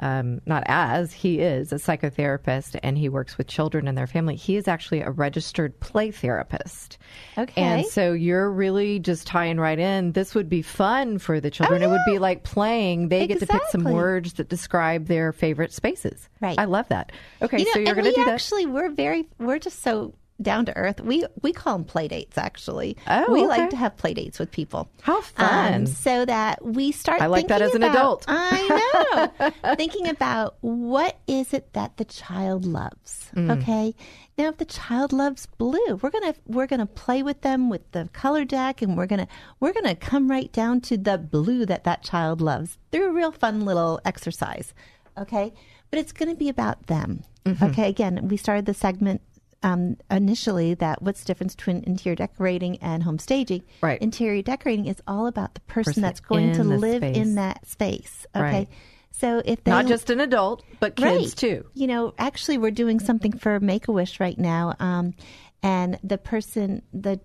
um, 0.00 0.40
not 0.44 0.64
as 0.66 1.12
he 1.12 1.40
is 1.40 1.72
a 1.72 1.76
psychotherapist 1.76 2.78
and 2.82 2.98
he 2.98 3.08
works 3.08 3.38
with 3.38 3.46
children 3.46 3.86
and 3.86 3.96
their 3.96 4.06
family. 4.06 4.34
He 4.34 4.56
is 4.56 4.66
actually 4.66 5.02
a 5.02 5.10
registered 5.10 5.78
play 5.78 6.10
therapist. 6.10 6.98
Okay. 7.36 7.62
And 7.62 7.86
so 7.86 8.12
you're 8.12 8.50
really 8.50 8.98
just 9.00 9.26
tying 9.26 9.58
right 9.58 9.78
in. 9.78 10.12
This 10.12 10.34
would 10.34 10.48
be 10.48 10.62
fun 10.62 11.18
for 11.18 11.40
the 11.40 11.50
children. 11.50 11.82
Oh, 11.82 11.86
yeah. 11.86 11.90
It 11.90 11.96
would 11.96 12.12
be 12.12 12.18
like 12.18 12.44
playing. 12.44 13.08
They 13.08 13.24
exactly. 13.24 13.46
get 13.46 13.52
to 13.52 13.58
pick 13.58 13.70
some 13.70 13.92
words 13.92 14.34
that 14.34 14.48
describe 14.48 15.06
their 15.06 15.32
favorite 15.32 15.72
spaces. 15.72 16.28
Right. 16.40 16.58
I 16.58 16.66
love 16.66 16.88
that. 16.88 17.10
Okay, 17.42 17.58
you 17.58 17.64
know, 17.64 17.72
so 17.72 17.78
you're 17.80 17.94
going 17.94 18.04
to 18.04 18.12
do 18.12 18.24
that. 18.24 18.34
Actually, 18.34 18.66
we're 18.66 18.90
very, 18.90 19.28
we're 19.38 19.58
just 19.58 19.82
so 19.82 20.14
down 20.40 20.66
to 20.66 20.76
earth. 20.76 21.00
We 21.00 21.24
we 21.42 21.52
call 21.52 21.74
them 21.74 21.84
play 21.84 22.08
dates. 22.08 22.38
Actually, 22.38 22.96
oh, 23.06 23.32
we 23.32 23.40
okay. 23.40 23.48
like 23.48 23.70
to 23.70 23.76
have 23.76 23.96
play 23.96 24.14
dates 24.14 24.38
with 24.38 24.50
people. 24.50 24.88
How 25.02 25.20
fun! 25.20 25.74
Um, 25.74 25.86
so 25.86 26.24
that 26.24 26.64
we 26.64 26.92
start. 26.92 27.20
I 27.20 27.26
like 27.26 27.48
that 27.48 27.62
as 27.62 27.74
about, 27.74 27.88
an 27.88 27.92
adult. 27.92 28.24
I 28.28 29.30
know. 29.40 29.74
thinking 29.76 30.08
about 30.08 30.56
what 30.60 31.18
is 31.26 31.52
it 31.52 31.72
that 31.72 31.96
the 31.96 32.04
child 32.04 32.64
loves. 32.64 33.30
Mm. 33.34 33.60
Okay. 33.60 33.94
Now, 34.36 34.50
if 34.50 34.58
the 34.58 34.64
child 34.64 35.12
loves 35.12 35.46
blue, 35.46 35.96
we're 36.00 36.10
gonna 36.10 36.34
we're 36.46 36.68
gonna 36.68 36.86
play 36.86 37.22
with 37.22 37.40
them 37.42 37.68
with 37.68 37.90
the 37.92 38.08
color 38.12 38.44
deck, 38.44 38.82
and 38.82 38.96
we're 38.96 39.06
gonna 39.06 39.28
we're 39.60 39.72
gonna 39.72 39.96
come 39.96 40.30
right 40.30 40.52
down 40.52 40.80
to 40.82 40.96
the 40.96 41.18
blue 41.18 41.66
that 41.66 41.84
that 41.84 42.02
child 42.02 42.40
loves 42.40 42.78
through 42.92 43.08
a 43.08 43.12
real 43.12 43.32
fun 43.32 43.64
little 43.64 44.00
exercise. 44.04 44.72
Okay, 45.18 45.52
but 45.90 45.98
it's 45.98 46.12
going 46.12 46.28
to 46.28 46.36
be 46.36 46.48
about 46.48 46.86
them. 46.86 47.22
Mm-hmm. 47.44 47.64
Okay, 47.64 47.88
again, 47.88 48.28
we 48.28 48.36
started 48.36 48.66
the 48.66 48.74
segment 48.74 49.22
um, 49.62 49.96
initially 50.10 50.74
that 50.74 51.02
what's 51.02 51.20
the 51.20 51.26
difference 51.26 51.54
between 51.54 51.82
interior 51.84 52.14
decorating 52.14 52.78
and 52.78 53.02
home 53.02 53.18
staging. 53.18 53.62
Right. 53.80 54.00
Interior 54.00 54.42
decorating 54.42 54.86
is 54.86 55.02
all 55.06 55.26
about 55.26 55.54
the 55.54 55.60
person, 55.62 55.90
person 55.90 56.02
that's 56.02 56.20
going 56.20 56.52
to 56.54 56.64
live 56.64 57.00
space. 57.02 57.16
in 57.16 57.34
that 57.36 57.66
space. 57.66 58.26
Okay. 58.34 58.42
Right. 58.42 58.68
So 59.10 59.42
if 59.44 59.64
they 59.64 59.72
Not 59.72 59.86
just 59.86 60.10
an 60.10 60.20
adult, 60.20 60.62
but 60.78 60.94
kids 60.94 61.28
Right. 61.30 61.36
too. 61.36 61.64
You 61.74 61.88
know, 61.88 62.14
actually, 62.18 62.58
we're 62.58 62.70
doing 62.70 63.00
something 63.00 63.32
for 63.32 63.58
Make 63.58 63.88
a 63.88 63.92
Wish 63.92 64.20
right 64.20 64.38
now, 64.38 64.74
um, 64.78 65.14
and 65.60 65.98
the 66.04 66.18
person, 66.18 66.82
the 66.92 67.18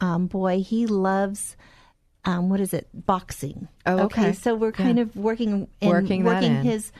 um, 0.00 0.26
boy, 0.26 0.60
he 0.60 0.86
loves. 0.86 1.56
Um, 2.24 2.48
what 2.48 2.60
is 2.60 2.72
it? 2.72 2.88
Boxing. 2.94 3.68
Oh, 3.84 4.04
okay. 4.04 4.32
So 4.32 4.54
we're 4.54 4.72
kind 4.72 4.98
of 4.98 5.14
working 5.14 5.68
in, 5.82 5.88
Working 5.90 6.24
in. 6.24 6.62
his 6.62 6.90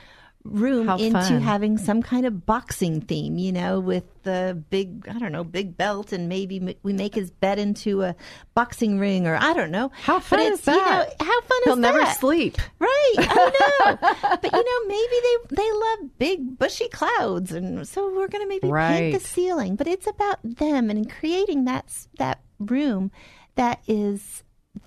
room 0.45 0.87
How 0.87 0.97
into 0.97 1.19
fun. 1.19 1.41
having 1.41 1.77
some 1.77 2.01
kind 2.01 2.25
of 2.25 2.45
boxing 2.45 3.01
theme. 3.01 3.37
You 3.37 3.51
know, 3.51 3.79
with 3.79 4.03
the 4.23 4.61
big, 4.69 5.07
I 5.09 5.17
don't 5.19 5.31
know, 5.31 5.43
big 5.43 5.75
belt, 5.75 6.11
and 6.13 6.29
maybe 6.29 6.77
we 6.83 6.93
make 6.93 7.15
his 7.15 7.31
bed 7.31 7.59
into 7.59 8.03
a 8.03 8.15
boxing 8.53 8.99
ring, 8.99 9.27
or 9.27 9.35
I 9.35 9.53
don't 9.53 9.71
know. 9.71 9.91
How 10.03 10.19
fun 10.19 10.39
but 10.39 10.45
is 10.53 10.59
it's, 10.59 10.67
You 10.67 10.73
know, 10.75 10.83
that? 10.83 11.15
how 11.19 11.41
fun 11.41 11.57
He'll 11.65 11.73
is 11.73 11.79
never 11.79 11.99
that? 11.99 12.19
sleep. 12.19 12.57
Right, 12.79 13.13
I 13.17 13.25
know. 13.89 14.37
but 14.41 14.51
you 14.53 14.63
know, 14.63 14.87
maybe 14.87 15.15
they 15.23 15.55
they 15.63 15.71
love 15.71 16.17
big 16.19 16.57
bushy 16.57 16.87
clouds, 16.89 17.51
and 17.51 17.87
so 17.87 18.07
we're 18.15 18.27
going 18.27 18.43
to 18.43 18.47
maybe 18.47 18.67
Right. 18.69 19.11
paint 19.11 19.21
the 19.23 19.27
ceiling. 19.27 19.75
But 19.75 19.87
it's 19.87 20.07
about 20.07 20.39
them 20.43 20.89
and 20.89 21.09
creating 21.09 21.65
that 21.65 21.85
that 22.19 22.41
room 22.59 23.11
that 23.55 23.81
is 23.87 24.43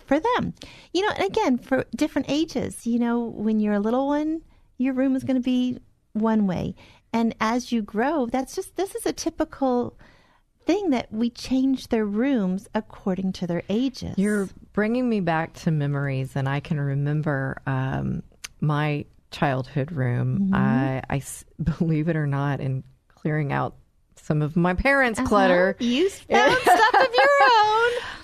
for 0.07 0.21
them. 0.21 0.55
You 0.93 1.03
know, 1.03 1.13
and 1.17 1.25
again 1.27 1.59
for 1.59 1.85
different 1.97 2.31
ages. 2.31 2.87
You 2.87 2.99
know, 2.99 3.21
when 3.21 3.61
you're 3.61 3.75
a 3.75 3.81
little 3.81 4.07
one, 4.07 4.43
your 4.79 4.95
room 4.95 5.15
is 5.17 5.25
going 5.25 5.37
to 5.37 5.43
be 5.43 5.79
one 6.13 6.47
way, 6.47 6.75
and 7.13 7.35
as 7.41 7.73
you 7.73 7.83
grow, 7.83 8.27
that's 8.27 8.55
just 8.55 8.77
this 8.77 8.95
is 8.95 9.07
a 9.07 9.13
typical 9.13 9.99
thing 10.65 10.91
that 10.91 11.11
we 11.11 11.31
change 11.31 11.89
their 11.89 12.05
rooms 12.05 12.69
according 12.75 13.33
to 13.33 13.47
their 13.47 13.63
ages. 13.69 14.15
You're 14.19 14.49
bringing 14.75 15.09
me 15.09 15.21
back 15.21 15.55
to 15.55 15.71
memories, 15.71 16.37
and 16.37 16.49
I 16.49 16.61
can 16.61 16.79
remember 16.79 17.61
um, 17.67 18.23
my 18.61 19.07
childhood 19.31 19.93
room. 19.93 20.51
I 21.09 21.23
believe 21.79 22.09
it 22.09 22.17
or 22.17 22.27
not, 22.27 22.61
in 22.61 22.85
clearing 23.09 23.53
out 23.53 23.77
some 24.17 24.43
of 24.43 24.57
my 24.57 24.75
parents' 24.75 25.21
clutter. 25.21 25.75
You 25.79 26.11
found 26.11 26.57
stuff 26.59 26.95
of 26.95 27.01
your 27.01 27.01
own. 27.01 27.38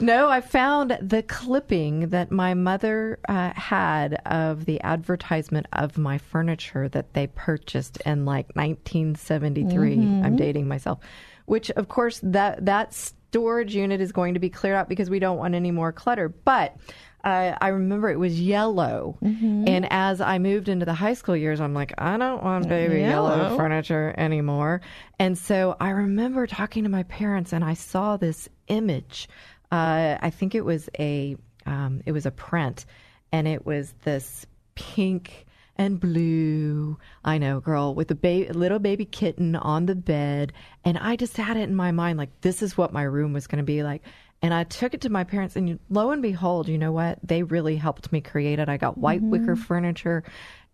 No, 0.05 0.29
I 0.29 0.43
found 0.43 0.99
the 1.01 1.23
clipping 1.23 2.09
that 2.11 2.31
my 2.31 2.53
mother 2.53 3.19
uh, 3.27 3.53
had 3.55 4.15
of 4.27 4.67
the 4.67 4.83
advertisement 4.83 5.67
of 5.73 5.97
my 5.97 6.19
furniture 6.19 6.91
that 6.91 7.15
they 7.15 7.29
purchased 7.29 7.97
in 8.05 8.27
like 8.27 8.55
1973. 8.55 9.95
I'm 10.23 10.37
dating 10.37 10.69
myself, 10.69 10.99
which 11.47 11.71
of 11.71 11.89
course 11.89 12.21
that 12.23 12.67
that 12.67 12.93
storage 12.93 13.75
unit 13.75 14.03
is 14.03 14.13
going 14.13 14.35
to 14.35 14.41
be 14.41 14.51
cleared 14.51 14.77
out 14.77 14.91
because 14.91 15.09
we 15.09 15.19
don't 15.21 15.39
want 15.39 15.55
any 15.55 15.71
more 15.71 15.91
clutter. 15.91 16.29
But 16.29 16.77
uh, 17.25 17.57
I 17.59 17.69
remember 17.69 18.11
it 18.11 18.19
was 18.19 18.39
yellow, 18.39 19.17
and 19.23 19.91
as 19.91 20.21
I 20.21 20.39
moved 20.39 20.69
into 20.69 20.85
the 20.85 20.93
high 20.93 21.15
school 21.15 21.35
years, 21.35 21.59
I'm 21.59 21.73
like, 21.73 21.95
I 21.97 22.19
don't 22.19 22.45
want 22.45 22.69
baby 22.69 23.01
yellow 23.01 23.35
Yellow. 23.35 23.57
furniture 23.57 24.15
anymore. 24.19 24.83
And 25.19 25.39
so 25.39 25.79
I 25.81 25.91
remember 25.91 26.47
talking 26.47 26.83
to 26.83 26.91
my 26.91 27.05
parents, 27.05 27.55
and 27.55 27.65
I 27.65 27.73
saw 27.73 28.19
this 28.19 28.51
image. 28.69 29.29
Uh, 29.71 30.19
I 30.21 30.31
think 30.31 30.55
it 30.55 30.65
was 30.65 30.89
a 30.99 31.37
um, 31.67 32.03
it 32.07 32.13
was 32.13 32.27
a 32.27 32.31
print, 32.31 32.85
and 33.33 33.49
it 33.49 33.65
was 33.65 33.95
this 34.05 34.47
pink 34.75 35.47
and 35.77 35.99
blue. 35.99 36.99
I 37.25 37.39
know, 37.39 37.61
girl, 37.61 37.95
with 37.95 38.11
a 38.11 38.15
ba- 38.15 38.53
little 38.53 38.79
baby 38.79 39.05
kitten 39.05 39.57
on 39.57 39.87
the 39.87 39.95
bed, 39.95 40.53
and 40.85 40.99
I 40.99 41.17
just 41.17 41.37
had 41.37 41.57
it 41.57 41.63
in 41.63 41.75
my 41.75 41.93
mind 41.93 42.19
like 42.19 42.41
this 42.43 42.63
is 42.63 42.77
what 42.77 42.93
my 42.93 43.03
room 43.03 43.33
was 43.33 43.47
going 43.47 43.59
to 43.59 43.65
be 43.65 43.83
like. 43.83 44.03
And 44.43 44.53
I 44.53 44.65
took 44.65 44.93
it 44.93 45.01
to 45.03 45.09
my 45.09 45.25
parents, 45.25 45.57
and 45.57 45.79
lo 45.89 46.11
and 46.11 46.21
behold, 46.21 46.69
you 46.69 46.77
know 46.77 46.93
what? 46.93 47.19
They 47.23 47.43
really 47.43 47.77
helped 47.77 48.13
me 48.13 48.21
create 48.21 48.59
it. 48.59 48.69
I 48.69 48.77
got 48.77 48.99
white 48.99 49.23
wicker 49.23 49.57
furniture. 49.57 50.23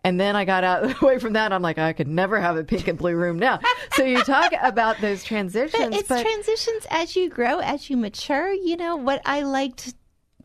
And 0.02 0.18
then 0.18 0.34
I 0.36 0.44
got 0.44 0.64
out 0.64 1.02
away 1.02 1.18
from 1.18 1.34
that. 1.34 1.52
I'm 1.52 1.62
like, 1.62 1.78
I 1.78 1.92
could 1.92 2.08
never 2.08 2.40
have 2.40 2.56
a 2.56 2.64
pink 2.64 2.88
and 2.88 2.98
blue 2.98 3.14
room 3.14 3.38
now. 3.38 3.60
So 3.94 4.04
you 4.04 4.22
talk 4.24 4.52
about 4.62 4.98
those 5.00 5.22
transitions, 5.24 5.82
But 5.90 5.94
it's 5.94 6.08
but 6.08 6.22
transitions 6.22 6.86
as 6.90 7.16
you 7.16 7.28
grow, 7.28 7.58
as 7.58 7.90
you 7.90 7.96
mature. 7.96 8.52
You 8.52 8.76
know, 8.76 8.96
what 8.96 9.20
I 9.26 9.42
liked 9.42 9.94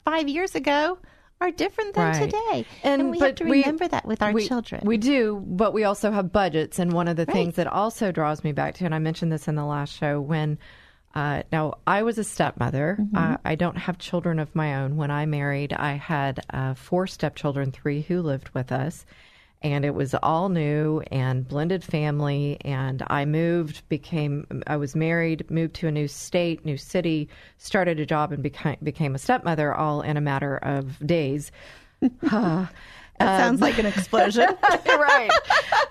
five 0.04 0.28
years 0.28 0.56
ago 0.56 0.98
are 1.42 1.52
different 1.52 1.94
than 1.96 2.08
Right. 2.12 2.30
today. 2.32 2.66
And, 2.84 3.12
we 3.12 3.20
have 3.20 3.36
to 3.36 3.44
remember 3.46 3.88
that 3.88 4.06
with 4.06 4.22
our 4.22 4.32
we- 4.32 4.48
children. 4.48 4.82
We 4.86 4.98
do, 4.98 5.44
but 5.46 5.74
we 5.74 5.84
also 5.84 6.12
have 6.12 6.32
budgets. 6.32 6.80
And 6.80 6.94
one 6.94 7.08
of 7.08 7.16
the 7.18 7.26
Right. 7.26 7.34
things 7.34 7.56
that 7.56 7.68
also 7.68 8.12
draws 8.12 8.44
me 8.44 8.52
back 8.52 8.76
to, 8.76 8.86
and 8.86 8.96
I 8.96 9.00
mentioned 9.00 9.32
this 9.32 9.48
in 9.48 9.56
the 9.56 9.66
last 9.66 9.94
show, 9.98 10.20
when 10.22 10.58
uh, 11.14 11.44
now 11.50 11.76
I 11.88 12.04
was 12.04 12.18
a 12.18 12.26
stepmother. 12.26 12.98
Mm-hmm. 13.00 13.16
Uh, 13.18 13.38
I 13.46 13.56
don't 13.56 13.78
have 13.78 13.98
children 13.98 14.38
of 14.38 14.54
my 14.54 14.76
own. 14.82 14.98
When 14.98 15.12
I 15.12 15.26
married, 15.26 15.72
I 15.72 15.94
had 15.94 16.42
uh, 16.50 16.74
four 16.74 17.08
stepchildren, 17.08 17.72
three 17.72 18.02
who 18.02 18.22
lived 18.22 18.50
with 18.50 18.70
us. 18.74 19.06
And 19.66 19.84
it 19.84 19.96
was 19.96 20.14
all 20.22 20.50
new 20.50 21.02
and 21.12 21.48
blended 21.48 21.84
family. 21.84 22.58
And 22.62 23.02
I 23.08 23.26
moved, 23.26 23.82
became, 23.90 24.46
I 24.68 24.78
was 24.78 24.96
married, 24.96 25.50
moved 25.50 25.74
to 25.78 25.88
a 25.88 25.92
new 25.92 26.08
state, 26.08 26.64
new 26.66 26.78
city, 26.78 27.30
started 27.58 28.00
a 28.00 28.06
job, 28.06 28.32
and 28.32 28.44
became, 28.44 28.78
became 28.84 29.16
a 29.16 29.18
stepmother 29.18 29.74
all 29.74 30.04
in 30.04 30.18
a 30.18 30.22
matter 30.22 30.58
of 30.58 31.00
days. 31.08 31.52
that 32.22 32.70
sounds 33.20 33.60
like 33.60 33.80
an 33.80 33.88
explosion. 33.88 34.46
right. 34.86 35.32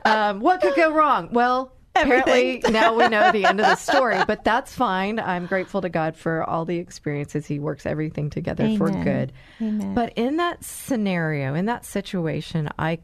Um, 0.05 0.39
what 0.39 0.61
could 0.61 0.77
go 0.77 0.93
wrong? 0.93 1.31
Well, 1.33 1.73
apparently 1.97 2.63
now 2.71 2.95
we 2.95 3.09
know 3.09 3.33
the 3.33 3.45
end 3.45 3.59
of 3.59 3.67
the 3.67 3.75
story, 3.75 4.23
but 4.25 4.45
that's 4.45 4.73
fine. 4.73 5.19
I'm 5.19 5.47
grateful 5.47 5.81
to 5.81 5.89
God 5.89 6.15
for 6.15 6.49
all 6.49 6.65
the 6.65 6.79
experiences. 6.79 7.45
He 7.45 7.59
works 7.59 7.87
everything 7.87 8.31
together 8.31 8.77
for 8.77 8.91
good. 8.91 9.33
Amen. 9.61 9.95
But 9.95 10.13
in 10.15 10.37
that 10.37 10.63
scenario, 10.63 11.55
in 11.55 11.67
that 11.67 11.85
situation, 11.85 12.69
I- 12.79 13.01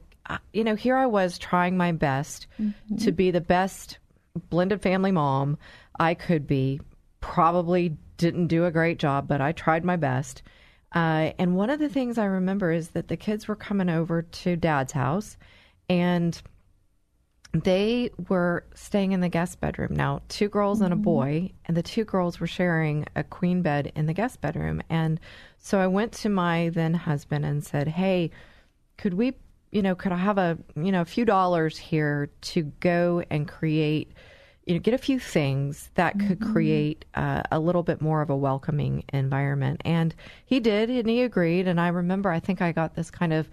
you 0.53 0.65
know, 0.65 0.75
here 0.75 0.97
I 0.97 1.07
was 1.07 1.39
trying 1.39 1.77
my 1.77 1.93
best 1.93 2.47
to 3.01 3.13
be 3.13 3.31
the 3.31 3.41
best 3.41 3.99
blended 4.49 4.83
family 4.83 5.13
mom 5.13 5.59
I 5.99 6.15
could 6.15 6.47
be. 6.47 6.81
Probably 7.21 7.97
didn't 8.17 8.49
do 8.49 8.65
a 8.65 8.71
great 8.71 8.99
job, 8.99 9.29
but 9.29 9.41
I 9.41 9.53
tried 9.53 9.85
my 9.85 9.97
best. 9.97 10.43
Uh, 10.95 11.33
and 11.39 11.57
one 11.57 11.71
of 11.71 11.79
the 11.79 11.89
things 11.89 12.19
I 12.19 12.25
remember 12.25 12.73
is 12.73 12.91
that 12.91 13.09
the 13.09 13.17
kids 13.17 13.47
were 13.47 13.57
coming 13.57 13.89
over 13.89 14.23
to 14.23 14.57
dad's 14.57 14.93
house 14.93 15.37
and 15.89 16.41
they 17.53 18.11
were 18.29 18.65
staying 18.75 19.13
in 19.13 19.21
the 19.21 19.29
guest 19.29 19.61
bedroom. 19.61 19.95
Now, 19.95 20.23
two 20.29 20.49
girls 20.49 20.81
and 20.81 20.93
a 20.93 20.97
boy, 20.97 21.51
and 21.65 21.77
the 21.77 21.83
two 21.83 22.05
girls 22.05 22.39
were 22.39 22.47
sharing 22.47 23.07
a 23.17 23.25
queen 23.25 23.63
bed 23.63 23.91
in 23.97 24.07
the 24.07 24.15
guest 24.15 24.41
bedroom. 24.41 24.83
And 24.89 25.19
so 25.59 25.81
I 25.81 25.89
went 25.89 26.13
to 26.13 26.29
my 26.29 26.69
then 26.69 26.95
husband 26.95 27.45
and 27.45 27.65
said, 27.65 27.89
Hey, 27.89 28.31
could 28.99 29.15
we, 29.15 29.35
you 29.71 29.83
know, 29.83 29.95
could 29.95 30.13
I 30.13 30.17
have 30.17 30.39
a, 30.39 30.59
you 30.77 30.93
know, 30.93 31.01
a 31.01 31.07
few 31.07 31.25
dollars 31.25 31.79
here 31.79 32.31
to 32.43 32.65
go 32.81 33.23
and 33.31 33.47
create, 33.47 34.13
you 34.67 34.75
know, 34.75 34.81
get 34.81 34.95
a 34.95 34.99
few 34.99 35.19
things 35.19 35.91
that 35.95 36.19
could 36.19 36.41
create 36.41 37.05
uh, 37.15 37.43
a 37.53 37.59
little 37.59 37.83
bit 37.83 38.01
more 38.01 38.21
of 38.21 38.31
a 38.31 38.37
welcoming 38.37 39.05
environment? 39.13 39.81
And 39.85 40.15
he 40.45 40.61
did, 40.61 40.91
and 40.91 41.09
he 41.09 41.23
agreed. 41.23 41.69
And 41.69 41.81
I 41.81 41.89
remember, 41.89 42.31
I 42.31 42.41
think 42.41 42.61
I 42.61 42.73
got 42.73 42.95
this 42.97 43.11
kind 43.11 43.33
of 43.33 43.49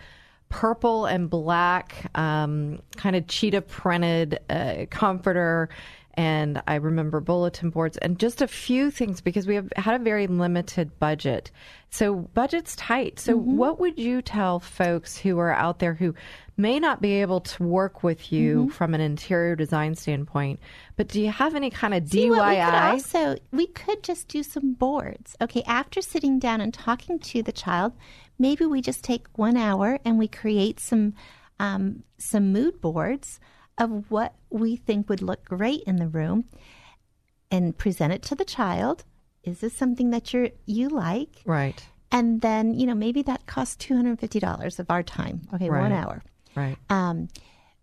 purple 0.50 1.06
and 1.06 1.30
black, 1.30 2.10
um, 2.16 2.82
kind 2.96 3.16
of 3.16 3.28
cheetah 3.28 3.62
printed 3.62 4.40
uh, 4.50 4.86
comforter. 4.90 5.70
And 6.18 6.64
I 6.68 6.76
remember 6.76 7.20
bulletin 7.22 7.70
boards 7.70 7.96
and 7.98 8.18
just 8.18 8.42
a 8.42 8.48
few 8.48 8.90
things 8.90 9.22
because 9.22 9.46
we 9.46 9.54
have 9.54 9.72
had 9.76 10.02
a 10.02 10.04
very 10.04 10.26
limited 10.26 10.98
budget. 11.00 11.52
So 11.92 12.16
budget's 12.34 12.76
tight. 12.76 13.20
So 13.20 13.38
what 13.38 13.80
would 13.80 14.00
you 14.00 14.24
tell 14.24 14.60
folks 14.60 15.16
who 15.16 15.38
are 15.38 15.54
out 15.54 15.78
there 15.78 15.94
who 15.94 16.16
may 16.58 16.80
not 16.80 17.02
be 17.02 17.22
able 17.22 17.40
to 17.42 17.64
work 17.64 18.02
with 18.04 18.32
you 18.32 18.70
from 18.72 18.96
an 18.96 19.02
interior 19.02 19.56
design 19.56 19.94
standpoint, 19.94 20.60
but 20.96 21.08
do 21.08 21.22
you 21.22 21.30
have 21.30 21.54
any 21.54 21.70
kind 21.70 21.94
of 21.94 22.10
See 22.10 22.32
what, 22.32 22.50
we 22.50 22.56
could 22.56 22.64
DIY? 22.64 22.92
also 22.92 23.38
we 23.52 23.68
could 23.68 24.02
just 24.04 24.28
do 24.28 24.42
some 24.42 24.74
boards. 24.74 25.36
Okay, 25.40 25.62
after 25.68 26.02
sitting 26.02 26.40
down 26.40 26.62
and 26.62 26.74
talking 26.74 27.20
to 27.20 27.44
the 27.44 27.52
child, 27.52 27.94
maybe 28.40 28.66
we 28.66 28.82
just 28.82 29.04
take 29.04 29.28
one 29.38 29.56
hour 29.56 30.00
and 30.04 30.18
we 30.18 30.28
create 30.28 30.80
some 30.80 31.14
um, 31.60 32.04
some 32.18 32.52
mood 32.52 32.82
boards 32.82 33.40
of 33.78 34.10
what 34.10 34.34
we 34.50 34.76
think 34.76 35.10
would 35.10 35.22
look 35.22 35.46
great 35.46 35.84
in 35.84 35.98
the 35.98 36.08
room, 36.08 36.46
and 37.52 37.78
present 37.78 38.14
it 38.14 38.22
to 38.24 38.36
the 38.36 38.46
child. 38.46 39.04
Is 39.44 39.60
this 39.60 39.74
something 39.74 40.10
that 40.12 40.34
you 40.34 40.52
you 40.66 40.90
like? 40.90 41.42
right. 41.46 41.82
And 42.12 42.40
then 42.42 42.74
you 42.74 42.86
know 42.88 42.96
maybe 42.96 43.22
that 43.24 43.46
costs 43.48 43.76
two 43.76 43.96
hundred 43.96 44.12
and 44.12 44.20
fifty 44.20 44.40
dollars 44.40 44.80
of 44.80 44.90
our 44.90 45.04
time. 45.04 45.42
Okay, 45.54 45.70
one 45.70 45.92
hour. 45.92 46.24
Right. 46.56 46.78
Um, 46.90 47.28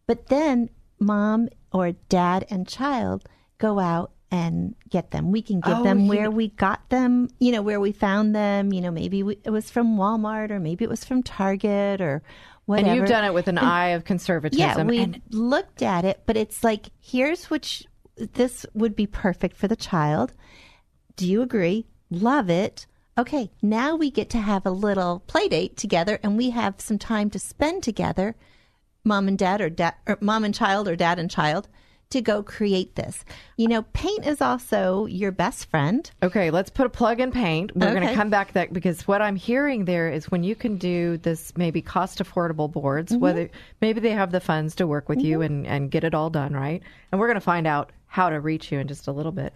but 0.07 0.29
then 0.29 0.71
mom 0.99 1.49
or 1.73 1.93
dad 2.09 2.47
and 2.51 2.67
child 2.67 3.29
go 3.59 3.79
out 3.79 4.13
and 4.31 4.75
get 4.89 5.11
them. 5.13 5.31
We 5.31 5.43
can 5.43 5.61
give 5.61 5.79
Oh, 5.79 5.83
them 5.85 6.09
where 6.09 6.25
know- 6.25 6.31
we 6.31 6.49
got 6.49 6.89
them, 6.89 7.29
you 7.39 7.53
know, 7.53 7.63
where 7.63 7.79
we 7.81 7.93
found 7.93 8.35
them. 8.35 8.73
You 8.73 8.81
know, 8.81 8.91
maybe 8.91 9.23
we, 9.23 9.39
it 9.45 9.51
was 9.51 9.71
from 9.71 9.97
Walmart 9.97 10.51
or 10.51 10.59
maybe 10.59 10.85
it 10.85 10.91
was 10.91 11.05
from 11.05 11.23
Target 11.23 12.01
or 12.01 12.23
whatever. 12.67 12.89
And 12.89 12.97
you've 12.97 13.09
done 13.09 13.25
it 13.25 13.35
with 13.35 13.49
an 13.49 13.59
eye 13.59 13.89
of 13.89 14.05
conservatism. 14.05 14.61
Yeah, 14.61 14.83
we 14.85 14.99
and 14.99 15.21
looked 15.31 15.83
at 15.83 16.05
it, 16.05 16.23
but 16.27 16.37
it's 16.37 16.65
like 16.65 16.91
here's 17.01 17.51
which 17.51 17.85
this 18.17 18.65
would 18.75 18.95
be 18.95 19.07
perfect 19.07 19.57
for 19.57 19.69
the 19.69 19.77
child. 19.77 20.33
Do 21.17 21.29
you 21.29 21.43
agree? 21.43 21.87
Love 22.11 22.51
it. 22.51 22.87
Okay, 23.17 23.51
now 23.63 23.95
we 23.95 24.11
get 24.11 24.29
to 24.31 24.39
have 24.39 24.67
a 24.67 24.71
little 24.71 25.21
play 25.27 25.49
date 25.49 25.77
together 25.77 26.19
and 26.23 26.37
we 26.37 26.51
have 26.51 26.81
some 26.81 26.99
time 26.99 27.31
to 27.31 27.39
spend 27.39 27.83
together 27.83 28.35
mom 29.05 29.29
and 29.29 29.39
dad 29.39 29.61
or 29.61 29.71
dad 29.71 29.95
or 30.07 30.19
mom 30.21 30.45
and 30.45 30.55
child 30.55 30.89
or 30.89 30.97
dad 30.97 31.19
and 31.19 31.31
child 31.31 31.69
to 32.15 32.21
go 32.23 32.43
create 32.43 32.95
this. 32.97 33.25
You 33.57 33.69
know, 33.69 33.83
paint 33.93 34.27
is 34.27 34.41
also 34.41 35.07
your 35.07 35.31
best 35.31 35.71
friend. 35.71 36.11
Okay, 36.23 36.51
let's 36.51 36.71
put 36.71 36.87
a 36.87 36.89
plug 36.89 37.21
in 37.21 37.31
paint. 37.31 37.77
We're 37.77 37.95
going 37.95 38.09
to 38.09 38.15
come 38.15 38.31
back 38.31 38.49
to 38.49 38.55
that 38.55 38.73
because 38.73 39.07
what 39.07 39.23
I'm 39.23 39.37
hearing 39.37 39.85
there 39.85 40.11
is 40.11 40.31
when 40.31 40.43
you 40.43 40.57
can 40.57 40.77
do 40.79 41.19
this 41.19 41.53
maybe 41.57 41.81
cost 41.83 42.19
affordable 42.19 42.71
boards, 42.73 43.13
Mm-hmm. 43.13 43.21
whether 43.23 43.51
maybe 43.81 44.01
they 44.01 44.11
have 44.13 44.33
the 44.33 44.41
funds 44.41 44.75
to 44.77 44.87
work 44.87 45.09
with 45.09 45.21
you 45.21 45.43
and, 45.43 45.67
and 45.67 45.91
get 45.91 46.03
it 46.05 46.15
all 46.15 46.31
done, 46.31 46.55
right? 46.55 46.83
And 47.13 47.21
we're 47.21 47.29
going 47.29 47.35
to 47.37 47.41
find 47.41 47.67
out 47.67 47.91
how 48.07 48.31
to 48.31 48.41
reach 48.41 48.73
you 48.73 48.79
in 48.79 48.89
just 48.89 49.07
a 49.09 49.13
little 49.13 49.33
bit. 49.33 49.53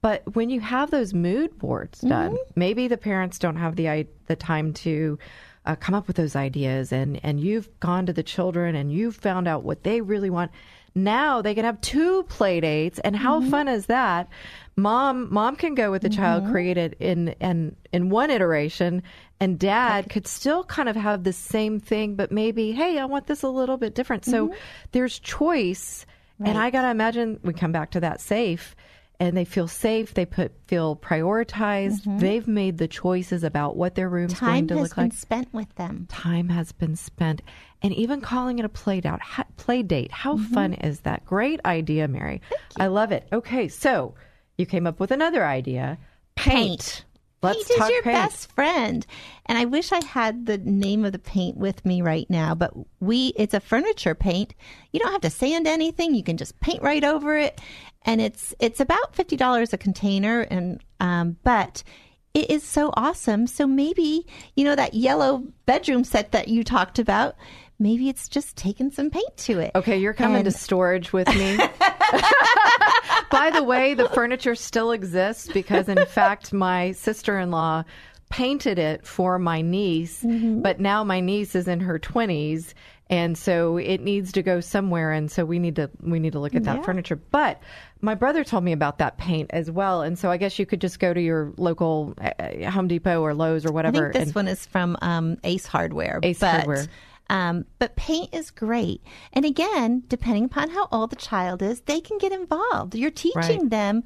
But 0.00 0.34
when 0.36 0.48
you 0.50 0.60
have 0.60 0.90
those 0.90 1.12
mood 1.14 1.58
boards 1.58 2.00
done, 2.00 2.32
Mm-hmm. 2.32 2.52
maybe 2.60 2.88
the 2.88 2.96
parents 2.96 3.38
don't 3.38 3.56
have 3.56 3.76
the 3.76 4.06
the 4.26 4.36
time 4.36 4.72
to 4.84 5.18
uh, 5.66 5.74
come 5.76 5.94
up 5.94 6.06
with 6.06 6.16
those 6.16 6.36
ideas, 6.36 6.92
and 6.92 7.20
and 7.22 7.40
you've 7.40 7.68
gone 7.80 8.06
to 8.06 8.12
the 8.12 8.22
children 8.22 8.74
and 8.74 8.92
you've 8.92 9.16
found 9.16 9.46
out 9.48 9.64
what 9.64 9.82
they 9.82 10.00
really 10.00 10.30
want. 10.30 10.50
Now 11.04 11.42
they 11.42 11.54
can 11.54 11.64
have 11.64 11.80
two 11.80 12.24
play 12.24 12.60
dates, 12.60 12.98
and 13.00 13.16
how 13.16 13.40
Mm-hmm. 13.40 13.50
fun 13.50 13.68
is 13.68 13.86
that? 13.86 14.28
Mom, 14.76 15.32
mom 15.32 15.56
can 15.56 15.74
go 15.74 15.90
with 15.90 16.02
the 16.02 16.08
child, 16.08 16.42
mm-hmm. 16.44 16.52
create 16.52 16.76
it 16.76 16.94
in 17.00 17.28
in 17.40 17.74
in 17.92 18.10
one 18.10 18.30
iteration, 18.30 19.02
and 19.40 19.58
dad 19.58 20.08
could 20.08 20.26
still 20.26 20.64
kind 20.64 20.88
of 20.88 20.96
have 20.96 21.24
the 21.24 21.32
same 21.32 21.80
thing, 21.80 22.14
but 22.14 22.30
maybe, 22.30 22.72
hey, 22.72 22.98
I 22.98 23.04
want 23.04 23.26
this 23.26 23.42
a 23.42 23.48
little 23.48 23.76
bit 23.76 23.94
different. 23.94 24.24
So 24.24 24.48
mm-hmm. 24.48 24.56
there's 24.92 25.18
choice, 25.18 26.06
and 26.44 26.56
I 26.56 26.70
gotta 26.70 26.90
imagine 26.90 27.40
we 27.42 27.54
come 27.54 27.72
back 27.72 27.90
to 27.92 28.00
that 28.00 28.20
safe 28.20 28.76
and 29.20 29.36
they 29.36 29.44
feel 29.44 29.66
safe. 29.66 30.14
They 30.14 30.26
put 30.26 30.52
feel 30.68 30.94
prioritized. 30.94 32.02
Mm-hmm. 32.02 32.18
They've 32.18 32.46
made 32.46 32.78
the 32.78 32.86
choices 32.88 33.42
about 33.42 33.76
what 33.76 33.96
their 33.96 34.08
room's 34.08 34.34
Time 34.34 34.66
going 34.66 34.68
to 34.68 34.74
has 34.74 34.82
look 34.82 34.94
been 34.94 35.04
like. 35.06 35.12
spent 35.12 35.52
with 35.52 35.74
them. 35.74 36.06
Time 36.08 36.48
has 36.50 36.70
been 36.70 36.94
spent, 36.94 37.42
and 37.82 37.94
even 37.94 38.20
calling 38.20 38.58
it 38.58 38.64
a 38.64 38.68
play 38.68 39.00
date. 39.00 39.20
Ha- 39.20 39.44
play 39.56 39.82
date. 39.82 40.10
How 40.10 40.36
fun 40.36 40.74
is 40.74 41.00
that? 41.00 41.24
Great 41.24 41.60
idea, 41.64 42.08
Mary. 42.08 42.40
I 42.78 42.88
love 42.88 43.12
it. 43.12 43.28
Okay, 43.32 43.68
so 43.68 44.14
you 44.56 44.66
came 44.66 44.86
up 44.86 45.00
with 45.00 45.10
another 45.10 45.46
idea. 45.46 45.98
Paint. 46.34 47.04
Let's 47.40 47.68
paint 47.68 47.80
is 47.80 47.88
your 47.90 48.02
paint. 48.02 48.16
best 48.16 48.52
friend. 48.52 49.06
And 49.46 49.56
I 49.56 49.64
wish 49.64 49.92
I 49.92 50.04
had 50.04 50.46
the 50.46 50.58
name 50.58 51.04
of 51.04 51.12
the 51.12 51.20
paint 51.20 51.56
with 51.56 51.84
me 51.84 52.02
right 52.02 52.28
now, 52.28 52.54
but 52.54 52.72
we 53.00 53.32
it's 53.36 53.54
a 53.54 53.60
furniture 53.60 54.16
paint. 54.16 54.54
You 54.92 54.98
don't 54.98 55.12
have 55.12 55.20
to 55.20 55.30
sand 55.30 55.68
anything. 55.68 56.14
You 56.14 56.24
can 56.24 56.36
just 56.36 56.58
paint 56.58 56.82
right 56.82 57.04
over 57.04 57.36
it. 57.36 57.60
And 58.02 58.20
it's 58.20 58.54
it's 58.58 58.80
about 58.80 59.14
fifty 59.14 59.36
dollars 59.36 59.72
a 59.72 59.78
container 59.78 60.40
and 60.40 60.82
um 60.98 61.36
but 61.44 61.84
it 62.34 62.50
is 62.50 62.62
so 62.62 62.90
awesome. 62.94 63.46
So 63.46 63.66
maybe, 63.66 64.26
you 64.54 64.64
know, 64.64 64.74
that 64.74 64.94
yellow 64.94 65.44
bedroom 65.66 66.04
set 66.04 66.32
that 66.32 66.48
you 66.48 66.62
talked 66.62 66.98
about, 66.98 67.36
maybe 67.78 68.08
it's 68.08 68.28
just 68.28 68.56
taking 68.56 68.90
some 68.90 69.10
paint 69.10 69.36
to 69.36 69.58
it. 69.60 69.72
Okay, 69.74 69.98
you're 69.98 70.14
coming 70.14 70.44
to 70.44 70.50
storage 70.50 71.12
with 71.12 71.28
me. 71.28 71.56
By 73.30 73.50
the 73.50 73.62
way, 73.62 73.94
the 73.94 74.08
furniture 74.08 74.54
still 74.54 74.92
exists 74.92 75.48
because, 75.52 75.88
in 75.88 76.04
fact, 76.06 76.52
my 76.52 76.92
sister 76.92 77.38
in 77.38 77.50
law 77.50 77.84
painted 78.30 78.78
it 78.78 79.06
for 79.06 79.38
my 79.38 79.60
niece, 79.62 80.24
but 80.24 80.80
now 80.80 81.04
my 81.04 81.20
niece 81.20 81.54
is 81.54 81.68
in 81.68 81.80
her 81.80 81.98
20s. 81.98 82.74
And 83.10 83.38
so 83.38 83.78
it 83.78 84.02
needs 84.02 84.32
to 84.32 84.42
go 84.42 84.60
somewhere, 84.60 85.12
and 85.12 85.30
so 85.30 85.42
we 85.46 85.58
need 85.58 85.76
to 85.76 85.88
we 86.02 86.18
need 86.18 86.32
to 86.34 86.40
look 86.40 86.54
at 86.54 86.64
that 86.64 86.84
furniture. 86.84 87.16
But 87.16 87.58
my 88.02 88.14
brother 88.14 88.44
told 88.44 88.64
me 88.64 88.72
about 88.72 88.98
that 88.98 89.16
paint 89.16 89.48
as 89.54 89.70
well, 89.70 90.02
and 90.02 90.18
so 90.18 90.30
I 90.30 90.36
guess 90.36 90.58
you 90.58 90.66
could 90.66 90.82
just 90.82 91.00
go 91.00 91.14
to 91.14 91.20
your 91.20 91.54
local 91.56 92.12
uh, 92.20 92.68
Home 92.70 92.86
Depot 92.86 93.22
or 93.22 93.32
Lowe's 93.32 93.64
or 93.64 93.70
I 93.70 93.72
whatever. 93.72 93.98
think 93.98 94.12
this 94.12 94.22
and- 94.24 94.34
one 94.34 94.48
is 94.48 94.66
from 94.66 94.98
um, 95.00 95.38
Ace 95.42 95.64
Hardware. 95.66 96.20
Ace 96.22 96.40
Hardware. 96.40 96.84
Um, 97.30 97.66
but 97.78 97.94
paint 97.96 98.34
is 98.34 98.50
great. 98.50 99.02
And 99.34 99.44
again, 99.44 100.02
depending 100.08 100.44
upon 100.44 100.70
how 100.70 100.88
old 100.90 101.10
the 101.10 101.16
child 101.16 101.62
is, 101.62 101.80
they 101.82 102.00
can 102.00 102.16
get 102.18 102.32
involved. 102.32 102.94
You're 102.94 103.10
teaching 103.10 103.60
Right. 103.60 103.70
them 103.70 104.04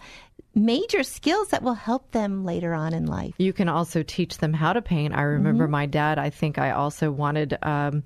major 0.55 1.03
skills 1.03 1.49
that 1.49 1.63
will 1.63 1.75
help 1.75 2.11
them 2.11 2.45
later 2.45 2.75
on 2.75 2.93
in 2.93 3.07
life. 3.07 3.35
You 3.39 3.53
can 3.53 3.69
also 3.69 4.03
teach 4.03 4.39
them 4.39 4.53
how 4.53 4.73
to 4.73 4.83
paint. 4.83 5.15
I 5.15 5.23
remember 5.23 5.65
Mm-hmm. 5.65 5.71
my 5.73 5.87
dad, 5.87 6.19
I 6.19 6.31
think 6.31 6.59
I 6.59 6.73
also 6.73 7.11
wanted. 7.11 7.57
Um, 7.63 8.03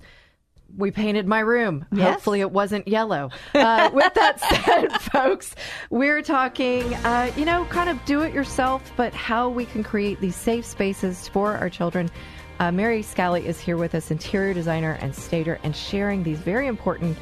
we 0.76 0.90
painted 0.90 1.26
my 1.26 1.38
room. 1.40 1.86
Yes. 1.92 2.14
Hopefully, 2.14 2.40
it 2.40 2.50
wasn't 2.50 2.86
yellow. 2.86 3.30
Uh, 3.54 3.88
with 3.94 4.12
that 4.14 4.40
said, 4.64 4.88
folks, 5.12 5.54
we're 5.90 6.22
talking, 6.22 6.92
uh, 6.96 7.32
you 7.36 7.44
know, 7.44 7.64
kind 7.66 7.88
of 7.88 8.04
do 8.04 8.20
it 8.22 8.34
yourself, 8.34 8.92
but 8.96 9.14
how 9.14 9.48
we 9.48 9.64
can 9.64 9.82
create 9.82 10.20
these 10.20 10.36
safe 10.36 10.66
spaces 10.66 11.28
for 11.28 11.56
our 11.56 11.70
children. 11.70 12.10
Uh, 12.58 12.72
Mary 12.72 13.02
Scalli 13.02 13.44
is 13.44 13.60
here 13.60 13.76
with 13.76 13.94
us, 13.94 14.10
interior 14.10 14.54
designer 14.54 14.98
and 15.02 15.14
stager, 15.14 15.60
and 15.62 15.76
sharing 15.76 16.22
these 16.22 16.38
very 16.38 16.66
important, 16.66 17.18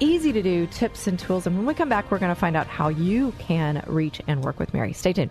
easy 0.00 0.32
to 0.32 0.42
do 0.42 0.66
tips 0.68 1.06
and 1.06 1.18
tools. 1.18 1.46
And 1.46 1.56
when 1.56 1.66
we 1.66 1.74
come 1.74 1.90
back, 1.90 2.10
we're 2.10 2.18
going 2.18 2.34
to 2.34 2.40
find 2.40 2.56
out 2.56 2.66
how 2.66 2.88
you 2.88 3.32
can 3.38 3.84
reach 3.86 4.22
and 4.26 4.42
work 4.42 4.58
with 4.58 4.72
Mary. 4.72 4.94
Stay 4.94 5.12
tuned. 5.12 5.30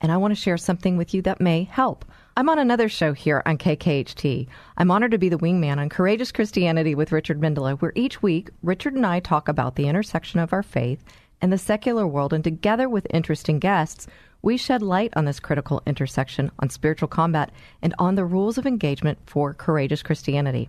and 0.00 0.12
I 0.12 0.16
want 0.16 0.32
to 0.32 0.40
share 0.40 0.58
something 0.58 0.96
with 0.96 1.14
you 1.14 1.22
that 1.22 1.40
may 1.40 1.64
help. 1.64 2.04
I'm 2.36 2.48
on 2.48 2.58
another 2.58 2.88
show 2.88 3.12
here 3.12 3.42
on 3.46 3.56
KKHT. 3.56 4.46
I'm 4.76 4.90
honored 4.90 5.12
to 5.12 5.18
be 5.18 5.28
the 5.28 5.38
wingman 5.38 5.78
on 5.78 5.88
Courageous 5.88 6.32
Christianity 6.32 6.94
with 6.94 7.12
Richard 7.12 7.40
Mendelow, 7.40 7.80
where 7.80 7.92
each 7.94 8.22
week 8.22 8.50
Richard 8.62 8.94
and 8.94 9.06
I 9.06 9.20
talk 9.20 9.48
about 9.48 9.76
the 9.76 9.88
intersection 9.88 10.40
of 10.40 10.52
our 10.52 10.62
faith 10.62 11.02
and 11.40 11.52
the 11.52 11.58
secular 11.58 12.06
world, 12.06 12.32
and 12.32 12.44
together 12.44 12.88
with 12.88 13.06
interesting 13.10 13.58
guests, 13.58 14.06
we 14.42 14.56
shed 14.56 14.82
light 14.82 15.12
on 15.16 15.24
this 15.24 15.40
critical 15.40 15.82
intersection 15.86 16.50
on 16.58 16.70
spiritual 16.70 17.08
combat 17.08 17.50
and 17.82 17.94
on 17.98 18.14
the 18.14 18.24
rules 18.24 18.58
of 18.58 18.66
engagement 18.66 19.18
for 19.26 19.54
courageous 19.54 20.02
Christianity. 20.02 20.68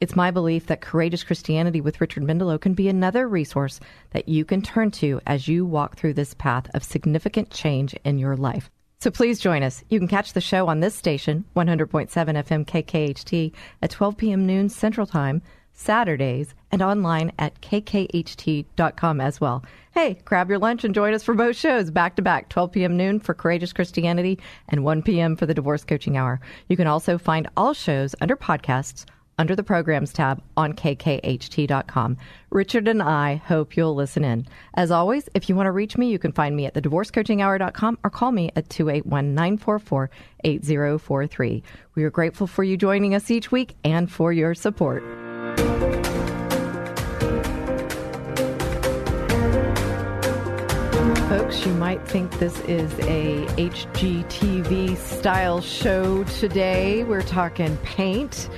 It's 0.00 0.14
my 0.14 0.30
belief 0.30 0.66
that 0.66 0.80
Courageous 0.80 1.24
Christianity 1.24 1.80
with 1.80 2.00
Richard 2.00 2.22
Mendelow 2.22 2.60
can 2.60 2.74
be 2.74 2.88
another 2.88 3.26
resource 3.26 3.80
that 4.10 4.28
you 4.28 4.44
can 4.44 4.62
turn 4.62 4.92
to 4.92 5.20
as 5.26 5.48
you 5.48 5.66
walk 5.66 5.96
through 5.96 6.14
this 6.14 6.34
path 6.34 6.70
of 6.72 6.84
significant 6.84 7.50
change 7.50 7.94
in 8.04 8.18
your 8.18 8.36
life. 8.36 8.70
So 9.00 9.10
please 9.10 9.40
join 9.40 9.64
us. 9.64 9.82
You 9.88 9.98
can 9.98 10.08
catch 10.08 10.32
the 10.32 10.40
show 10.40 10.68
on 10.68 10.80
this 10.80 10.94
station, 10.94 11.44
100.7 11.56 12.08
FM 12.08 12.64
KKHT, 12.64 13.52
at 13.82 13.90
12 13.90 14.16
p.m. 14.16 14.46
noon 14.46 14.68
Central 14.68 15.06
Time, 15.06 15.42
Saturdays, 15.72 16.54
and 16.70 16.82
online 16.82 17.32
at 17.38 17.60
kkht.com 17.60 19.20
as 19.20 19.40
well. 19.40 19.64
Hey, 19.92 20.20
grab 20.24 20.48
your 20.48 20.58
lunch 20.58 20.84
and 20.84 20.94
join 20.94 21.14
us 21.14 21.22
for 21.24 21.34
both 21.34 21.56
shows 21.56 21.90
back 21.90 22.16
to 22.16 22.22
back, 22.22 22.48
12 22.50 22.72
p.m. 22.72 22.96
noon 22.96 23.18
for 23.18 23.34
Courageous 23.34 23.72
Christianity 23.72 24.38
and 24.68 24.84
1 24.84 25.02
p.m. 25.02 25.34
for 25.34 25.46
the 25.46 25.54
Divorce 25.54 25.84
Coaching 25.84 26.16
Hour. 26.16 26.40
You 26.68 26.76
can 26.76 26.86
also 26.86 27.18
find 27.18 27.48
all 27.56 27.74
shows 27.74 28.14
under 28.20 28.36
podcasts 28.36 29.04
under 29.38 29.54
the 29.56 29.62
programs 29.62 30.12
tab 30.12 30.42
on 30.56 30.72
kkht.com. 30.72 32.16
Richard 32.50 32.88
and 32.88 33.02
I 33.02 33.36
hope 33.36 33.76
you'll 33.76 33.94
listen 33.94 34.24
in. 34.24 34.46
As 34.74 34.90
always, 34.90 35.28
if 35.34 35.48
you 35.48 35.54
want 35.54 35.66
to 35.66 35.72
reach 35.72 35.96
me, 35.96 36.10
you 36.10 36.18
can 36.18 36.32
find 36.32 36.56
me 36.56 36.66
at 36.66 36.74
thedivorcecoachinghour.com 36.74 37.98
or 38.02 38.10
call 38.10 38.32
me 38.32 38.50
at 38.56 38.68
281 38.68 39.34
944 39.34 40.10
8043. 40.44 41.62
We 41.94 42.04
are 42.04 42.10
grateful 42.10 42.46
for 42.46 42.64
you 42.64 42.76
joining 42.76 43.14
us 43.14 43.30
each 43.30 43.52
week 43.52 43.76
and 43.84 44.10
for 44.10 44.32
your 44.32 44.54
support. 44.54 45.02
Folks, 51.28 51.66
you 51.66 51.74
might 51.74 52.06
think 52.08 52.38
this 52.38 52.58
is 52.60 52.90
a 53.00 53.44
HGTV 53.56 54.96
style 54.96 55.60
show 55.60 56.24
today. 56.24 57.04
We're 57.04 57.22
talking 57.22 57.76
paint 57.78 58.48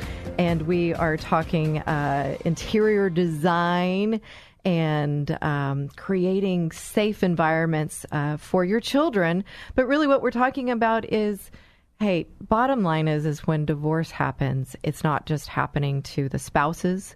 and 0.41 0.63
we 0.63 0.95
are 0.95 1.19
talking 1.19 1.81
uh, 1.81 2.35
interior 2.47 3.11
design 3.11 4.23
and 4.65 5.37
um, 5.43 5.91
creating 5.97 6.73
safe 6.73 7.23
environments 7.23 8.07
uh, 8.11 8.39
for 8.39 8.65
your 8.65 8.81
children. 8.81 9.45
But 9.75 9.87
really, 9.87 10.07
what 10.07 10.23
we're 10.23 10.31
talking 10.31 10.71
about 10.71 11.13
is 11.13 11.51
hey, 11.99 12.27
bottom 12.41 12.83
line 12.83 13.07
is, 13.07 13.27
is 13.27 13.47
when 13.47 13.67
divorce 13.67 14.11
happens, 14.11 14.75
it's 14.83 15.05
not 15.05 15.27
just 15.27 15.47
happening 15.47 16.01
to 16.01 16.31
the 16.31 16.39
spouses. 16.39 17.15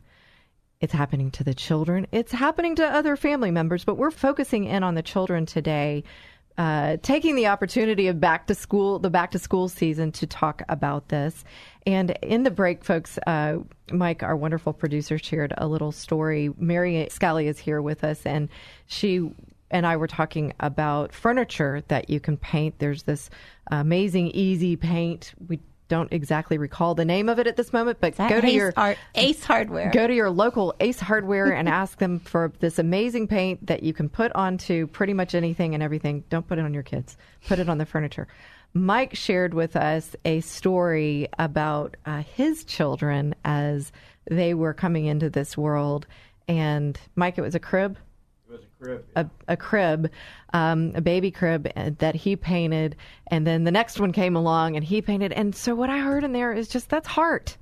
It's 0.81 0.93
happening 0.93 1.31
to 1.31 1.45
the 1.45 1.55
children. 1.55 2.07
It's 2.12 2.33
happening 2.33 2.77
to 2.77 2.85
other 2.85 3.16
family 3.16 3.51
members, 3.51 3.87
but 3.87 3.97
we're 3.97 4.11
focusing 4.11 4.64
in 4.64 4.83
on 4.83 4.97
the 4.97 5.03
children 5.03 5.47
today 5.47 6.05
uh, 6.57 6.96
taking 7.02 7.34
the 7.34 7.46
opportunity 7.48 8.07
of 8.09 8.20
back 8.20 8.46
to 8.46 8.55
school, 8.55 8.98
the 8.98 9.11
back 9.11 9.32
to 9.32 9.38
school 9.38 9.68
season, 9.68 10.12
to 10.12 10.26
talk 10.26 10.62
about 10.68 11.09
this. 11.09 11.44
And 11.86 12.12
in 12.22 12.44
the 12.44 12.50
break, 12.50 12.84
folks, 12.84 13.18
uh, 13.26 13.59
Mike, 13.90 14.22
our 14.22 14.36
wonderful 14.36 14.72
producer, 14.72 15.18
shared 15.18 15.52
a 15.59 15.66
little 15.66 15.92
story. 15.92 16.50
Mary 16.57 17.07
Scalli 17.11 17.46
is 17.46 17.59
here 17.59 17.82
with 17.82 18.05
us, 18.05 18.24
and 18.24 18.48
she 18.86 19.30
and 19.70 19.86
I 19.86 19.96
were 19.96 20.07
talking 20.07 20.52
about 20.61 21.12
furniture 21.12 21.82
that 21.88 22.09
you 22.09 22.20
can 22.20 22.36
paint. 22.36 22.78
There's 22.78 23.02
this 23.02 23.28
amazing, 23.70 24.28
easy 24.28 24.76
paint. 24.76 25.34
We 25.48 25.59
don't 25.95 26.12
exactly 26.12 26.59
recall 26.59 26.97
the 26.97 27.05
name 27.05 27.28
of 27.28 27.38
it 27.38 27.47
at 27.47 27.55
this 27.55 27.72
moment, 27.72 27.99
but 28.01 28.16
go 28.16 28.40
to 28.40 28.47
Ace 28.49 28.53
your 28.53 28.72
Art- 28.76 28.99
Ace 29.14 29.45
Hardware. 29.45 29.92
Go 29.92 30.09
to 30.09 30.12
your 30.12 30.28
local 30.28 30.74
Ace 30.80 30.99
Hardware 30.99 31.53
and 31.53 31.68
ask 31.68 31.99
them 31.99 32.18
for 32.18 32.53
this 32.59 32.80
amazing 32.80 33.28
paint 33.28 33.64
that 33.68 33.84
you 33.84 33.95
can 33.95 34.09
put 34.09 34.32
onto 34.32 34.88
pretty 34.88 35.12
much 35.12 35.36
anything 35.36 35.72
and 35.72 35.84
everything. 35.84 36.24
Don't 36.30 36.49
put 36.49 36.59
it 36.59 36.64
on 36.64 36.74
your 36.74 36.82
kids. 36.82 37.16
Put 37.47 37.61
it 37.61 37.68
on 37.68 37.78
the 37.78 37.86
furniture. 37.86 38.26
Mike 38.72 39.14
shared 39.14 39.55
with 39.55 39.76
us 39.76 40.16
a 40.24 40.40
story 40.40 41.28
about 41.38 41.97
uh, 42.07 42.24
his 42.24 42.64
children 42.64 43.36
as 43.45 43.92
they 44.28 44.53
were 44.53 44.74
coming 44.74 45.07
into 45.07 45.30
this 45.30 45.57
world. 45.57 46.09
And 46.49 46.99
Mike, 47.14 47.38
it 47.38 47.42
was 47.42 47.55
a 47.55 47.61
crib 47.61 47.99
a, 49.16 49.26
a 49.49 49.57
crib, 49.57 50.11
um, 50.53 50.93
a 50.95 51.01
baby 51.01 51.30
crib 51.30 51.70
uh, 51.76 51.91
that 51.99 52.14
he 52.14 52.37
painted, 52.37 52.97
and 53.28 53.47
then 53.47 53.64
the 53.64 53.72
next 53.72 53.99
one 54.01 54.12
came 54.12 54.37
along 54.37 54.76
and 54.76 54.85
he 54.85 55.03
painted. 55.03 55.32
And 55.32 55.55
so 55.55 55.74
what 55.74 55.91
I 55.91 55.99
heard 55.99 56.24
in 56.24 56.32
there 56.32 56.53
is 56.53 56.68
just 56.68 56.89
that's 56.91 57.09
heart. 57.09 57.57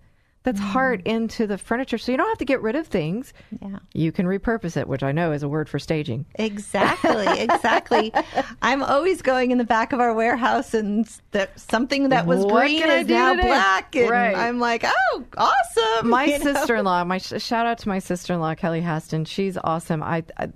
That's 0.44 0.58
heart 0.58 1.02
into 1.06 1.46
the 1.46 1.56
furniture. 1.56 1.98
So 1.98 2.10
you 2.10 2.18
don't 2.18 2.26
have 2.28 2.38
to 2.38 2.44
get 2.44 2.60
rid 2.62 2.74
of 2.74 2.88
things. 2.88 3.32
Yeah. 3.60 3.78
You 3.94 4.10
can 4.10 4.26
repurpose 4.26 4.76
it, 4.76 4.88
which 4.88 5.04
I 5.04 5.12
know 5.12 5.30
is 5.30 5.44
a 5.44 5.48
word 5.48 5.68
for 5.68 5.78
staging. 5.78 6.26
Exactly, 6.34 7.26
exactly. 7.44 8.12
I'm 8.60 8.82
always 8.82 9.22
going 9.22 9.52
in 9.52 9.58
the 9.58 9.64
back 9.64 9.92
of 9.92 10.00
our 10.00 10.12
warehouse, 10.12 10.74
and 10.74 11.06
that 11.30 11.60
something 11.60 12.08
that 12.08 12.26
was 12.26 12.44
What 12.44 12.54
green 12.62 12.82
I 12.82 12.94
is 12.96 13.06
do 13.06 13.14
now 13.14 13.34
today? 13.36 13.46
black, 13.46 13.94
and 13.94 14.10
Right. 14.10 14.34
I'm 14.34 14.58
like, 14.58 14.82
oh, 14.84 15.24
awesome! 15.36 16.10
My 16.10 16.24
you 16.26 16.38
sister-in-law, 16.40 17.04
my 17.04 17.18
sh- 17.18 17.40
shout 17.40 17.66
out 17.66 17.78
to 17.78 17.88
my 17.88 18.00
sister-in-law 18.00 18.56
Kelly 18.56 18.80
Haston. 18.80 19.28
She's 19.28 19.56
awesome. 19.62 20.02
I, 20.02 20.24
I 20.36 20.48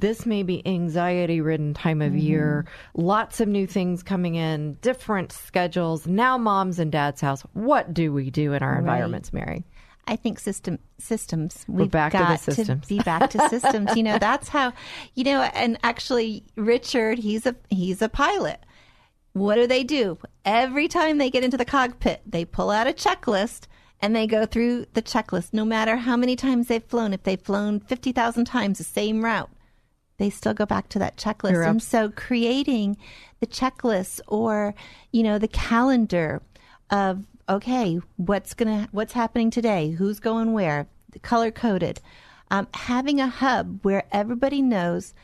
this 0.00 0.26
may 0.26 0.42
be 0.42 0.66
anxiety 0.66 1.40
ridden 1.40 1.74
time 1.74 2.02
of 2.02 2.14
year 2.14 2.66
mm-hmm. 2.66 3.06
lots 3.06 3.40
of 3.40 3.48
new 3.48 3.66
things 3.66 4.02
coming 4.02 4.34
in 4.34 4.74
different 4.82 5.32
schedules 5.32 6.06
now 6.06 6.36
mom's 6.36 6.78
and 6.78 6.92
dad's 6.92 7.20
house 7.20 7.42
what 7.52 7.92
do 7.94 8.12
we 8.12 8.30
do 8.30 8.52
in 8.52 8.62
our 8.62 8.78
environments 8.78 9.32
mary 9.32 9.64
I 10.08 10.16
think 10.16 10.38
system 10.38 10.78
systems. 10.98 11.64
We've 11.66 11.90
back 11.90 12.12
to 12.12 12.18
the 12.18 12.24
got 12.24 12.40
systems. 12.40 12.86
be 12.86 13.00
back 13.00 13.30
to 13.30 13.48
systems. 13.48 13.96
you 13.96 14.02
know, 14.02 14.18
that's 14.18 14.48
how. 14.48 14.72
You 15.14 15.24
know, 15.24 15.42
and 15.42 15.78
actually, 15.82 16.44
Richard, 16.54 17.18
he's 17.18 17.44
a 17.44 17.56
he's 17.70 18.02
a 18.02 18.08
pilot. 18.08 18.60
What 19.32 19.56
do 19.56 19.66
they 19.66 19.84
do 19.84 20.18
every 20.44 20.88
time 20.88 21.18
they 21.18 21.28
get 21.28 21.44
into 21.44 21.56
the 21.56 21.64
cockpit? 21.64 22.22
They 22.24 22.44
pull 22.44 22.70
out 22.70 22.86
a 22.86 22.92
checklist 22.92 23.66
and 24.00 24.14
they 24.14 24.26
go 24.26 24.46
through 24.46 24.86
the 24.94 25.02
checklist. 25.02 25.52
No 25.52 25.64
matter 25.64 25.96
how 25.96 26.16
many 26.16 26.36
times 26.36 26.68
they've 26.68 26.84
flown, 26.84 27.12
if 27.12 27.24
they've 27.24 27.40
flown 27.40 27.80
fifty 27.80 28.12
thousand 28.12 28.44
times 28.44 28.78
the 28.78 28.84
same 28.84 29.24
route, 29.24 29.50
they 30.18 30.30
still 30.30 30.54
go 30.54 30.66
back 30.66 30.88
to 30.90 30.98
that 30.98 31.16
checklist. 31.16 31.52
You're 31.52 31.62
and 31.62 31.76
abs- 31.76 31.86
so 31.86 32.10
creating 32.10 32.96
the 33.40 33.46
checklist 33.46 34.20
or, 34.26 34.74
you 35.12 35.22
know, 35.22 35.38
the 35.38 35.48
calendar 35.48 36.42
of 36.90 37.24
okay, 37.48 38.00
what's 38.16 38.54
gonna 38.54 38.88
what's 38.92 39.12
happening 39.12 39.50
today, 39.50 39.90
who's 39.90 40.20
going 40.20 40.52
where, 40.52 40.88
color 41.22 41.50
coded. 41.50 42.00
Um, 42.50 42.68
having 42.74 43.20
a 43.20 43.28
hub 43.28 43.80
where 43.82 44.04
everybody 44.12 44.62
knows 44.62 45.14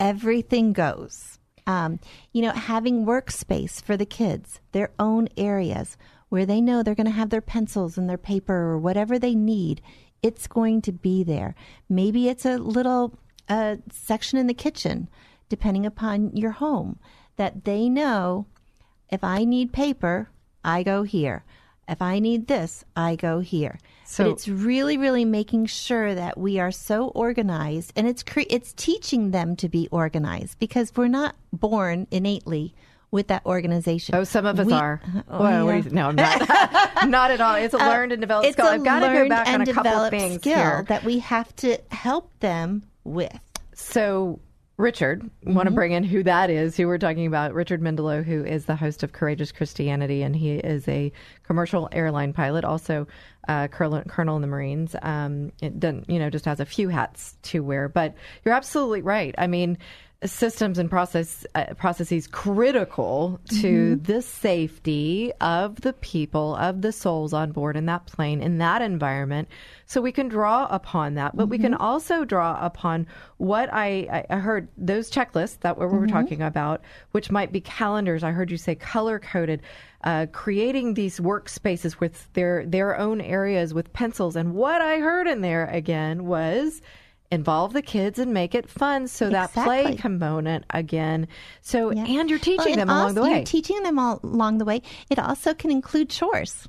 everything 0.00 0.72
goes. 0.72 1.38
Um, 1.66 1.98
you 2.32 2.42
know, 2.42 2.52
having 2.52 3.06
workspace 3.06 3.82
for 3.82 3.96
the 3.96 4.06
kids, 4.06 4.60
their 4.72 4.90
own 4.98 5.28
areas 5.36 5.96
where 6.28 6.46
they 6.46 6.60
know 6.60 6.82
they're 6.82 6.94
going 6.94 7.06
to 7.06 7.12
have 7.12 7.30
their 7.30 7.40
pencils 7.40 7.96
and 7.96 8.08
their 8.08 8.18
paper 8.18 8.54
or 8.54 8.78
whatever 8.78 9.18
they 9.18 9.34
need. 9.34 9.80
It's 10.22 10.46
going 10.46 10.82
to 10.82 10.92
be 10.92 11.22
there. 11.22 11.54
Maybe 11.88 12.28
it's 12.28 12.44
a 12.44 12.58
little 12.58 13.18
uh, 13.48 13.76
section 13.92 14.38
in 14.38 14.46
the 14.46 14.54
kitchen, 14.54 15.08
depending 15.48 15.86
upon 15.86 16.34
your 16.36 16.52
home, 16.52 16.98
that 17.36 17.64
they 17.64 17.88
know 17.88 18.46
if 19.10 19.22
I 19.22 19.44
need 19.44 19.72
paper, 19.72 20.28
I 20.64 20.82
go 20.82 21.02
here. 21.04 21.44
If 21.88 22.02
I 22.02 22.18
need 22.18 22.48
this, 22.48 22.84
I 22.96 23.14
go 23.14 23.38
here. 23.40 23.78
So- 24.04 24.24
but 24.24 24.30
it's 24.32 24.48
really, 24.48 24.98
really 24.98 25.24
making 25.24 25.66
sure 25.66 26.14
that 26.16 26.36
we 26.36 26.58
are 26.58 26.72
so 26.72 27.08
organized, 27.08 27.92
and 27.94 28.08
it's 28.08 28.24
cre- 28.24 28.50
it's 28.50 28.72
teaching 28.72 29.30
them 29.30 29.54
to 29.56 29.68
be 29.68 29.88
organized 29.92 30.58
because 30.58 30.90
we're 30.96 31.06
not 31.06 31.36
born 31.52 32.08
innately 32.10 32.74
with 33.12 33.28
that 33.28 33.46
organization. 33.46 34.16
oh 34.16 34.24
some 34.24 34.44
of 34.44 34.58
us 34.58 34.66
We- 34.66 34.72
are 34.72 35.00
Oh, 35.30 35.40
well, 35.40 35.72
yeah. 35.76 35.82
no 35.92 36.08
i'm 36.08 36.16
not 36.16 36.40
not 37.08 37.30
at 37.30 37.40
all 37.40 37.54
it's 37.54 37.72
a 37.72 37.78
learned 37.78 38.10
and 38.12 38.20
developed 38.20 38.52
skill 38.52 38.66
a 38.66 38.70
i've 38.72 38.84
got 38.84 38.98
to 39.00 39.06
go 39.06 39.28
back 39.28 39.48
on 39.48 39.60
a 39.60 39.72
couple 39.72 40.10
things 40.10 40.40
skill 40.40 40.54
here 40.56 40.84
that 40.88 41.04
we 41.04 41.20
have 41.20 41.54
to 41.56 41.78
help 41.92 42.32
them 42.40 42.82
with. 43.06 43.38
So, 43.74 44.40
Richard, 44.78 45.22
want 45.44 45.66
to 45.66 45.70
Mm-hmm. 45.70 45.74
bring 45.74 45.92
in 45.92 46.04
who 46.04 46.22
that 46.24 46.50
is, 46.50 46.76
who 46.76 46.86
we're 46.86 46.98
talking 46.98 47.26
about. 47.26 47.54
Richard 47.54 47.80
Mendelow, 47.80 48.22
who 48.22 48.44
is 48.44 48.66
the 48.66 48.76
host 48.76 49.02
of 49.02 49.12
Courageous 49.12 49.52
Christianity, 49.52 50.22
and 50.22 50.36
he 50.36 50.52
is 50.56 50.86
a 50.86 51.12
commercial 51.44 51.88
airline 51.92 52.34
pilot, 52.34 52.64
also 52.64 53.06
uh, 53.48 53.68
colonel, 53.68 54.02
colonel 54.06 54.36
in 54.36 54.42
the 54.42 54.48
Marines. 54.48 54.94
Um, 55.00 55.52
it 55.62 55.80
doesn't, 55.80 56.10
you 56.10 56.18
know, 56.18 56.28
just 56.28 56.44
has 56.44 56.60
a 56.60 56.66
few 56.66 56.88
hats 56.88 57.38
to 57.44 57.60
wear. 57.60 57.88
But 57.88 58.14
you're 58.44 58.54
absolutely 58.54 59.00
right. 59.02 59.34
I 59.38 59.46
mean, 59.46 59.78
systems 60.24 60.78
and 60.78 60.88
process 60.88 61.44
uh, 61.54 61.74
processes 61.74 62.26
critical 62.26 63.38
to 63.60 63.96
the 63.96 64.22
safety 64.22 65.30
of 65.42 65.82
the 65.82 65.92
people 65.92 66.56
of 66.56 66.80
the 66.80 66.90
souls 66.90 67.34
on 67.34 67.52
board 67.52 67.76
in 67.76 67.84
that 67.84 68.06
plane 68.06 68.40
in 68.40 68.56
that 68.56 68.80
environment. 68.80 69.46
So 69.84 70.00
we 70.00 70.12
can 70.12 70.28
draw 70.28 70.66
upon 70.70 71.14
that 71.14 71.36
but 71.36 71.48
we 71.48 71.58
can 71.58 71.74
also 71.74 72.24
draw 72.24 72.58
upon 72.64 73.06
what 73.36 73.68
I, 73.72 74.24
I 74.30 74.36
heard 74.36 74.68
those 74.78 75.10
checklists 75.10 75.60
that 75.60 75.78
we 75.78 75.84
were 75.84 76.06
talking 76.06 76.40
about 76.40 76.80
which 77.10 77.30
might 77.30 77.52
be 77.52 77.60
calendars. 77.60 78.24
I 78.24 78.30
heard 78.30 78.50
you 78.50 78.56
say 78.56 78.74
color 78.74 79.18
coded 79.18 79.60
uh, 80.02 80.26
creating 80.32 80.94
these 80.94 81.20
workspaces 81.20 82.00
with 82.00 82.32
their 82.32 82.64
their 82.64 82.98
own 82.98 83.20
areas 83.20 83.74
with 83.74 83.92
pencils. 83.92 84.34
And 84.34 84.54
what 84.54 84.80
i 84.80 84.98
heard 84.98 85.26
in 85.26 85.42
there 85.42 85.66
again 85.66 86.24
was 86.24 86.80
involve 87.30 87.72
the 87.72 87.82
kids 87.82 88.18
and 88.18 88.32
make 88.32 88.54
it 88.54 88.68
fun 88.68 89.08
so 89.08 89.28
that 89.30 89.52
play 89.52 89.96
component 89.96 90.64
again 90.70 91.26
so 91.60 91.90
Yeah. 91.90 92.04
and 92.04 92.30
you're 92.30 92.38
teaching 92.38 92.58
Well, 92.66 92.76
them 92.76 92.88
along 92.90 93.14
the 93.14 93.22
way 93.22 93.30
You're 93.36 93.44
teaching 93.44 93.82
them 93.82 93.98
all 93.98 94.20
along 94.22 94.58
the 94.58 94.64
way. 94.64 94.82
It 95.10 95.18
also 95.18 95.52
can 95.54 95.70
include 95.70 96.08
chores. 96.10 96.68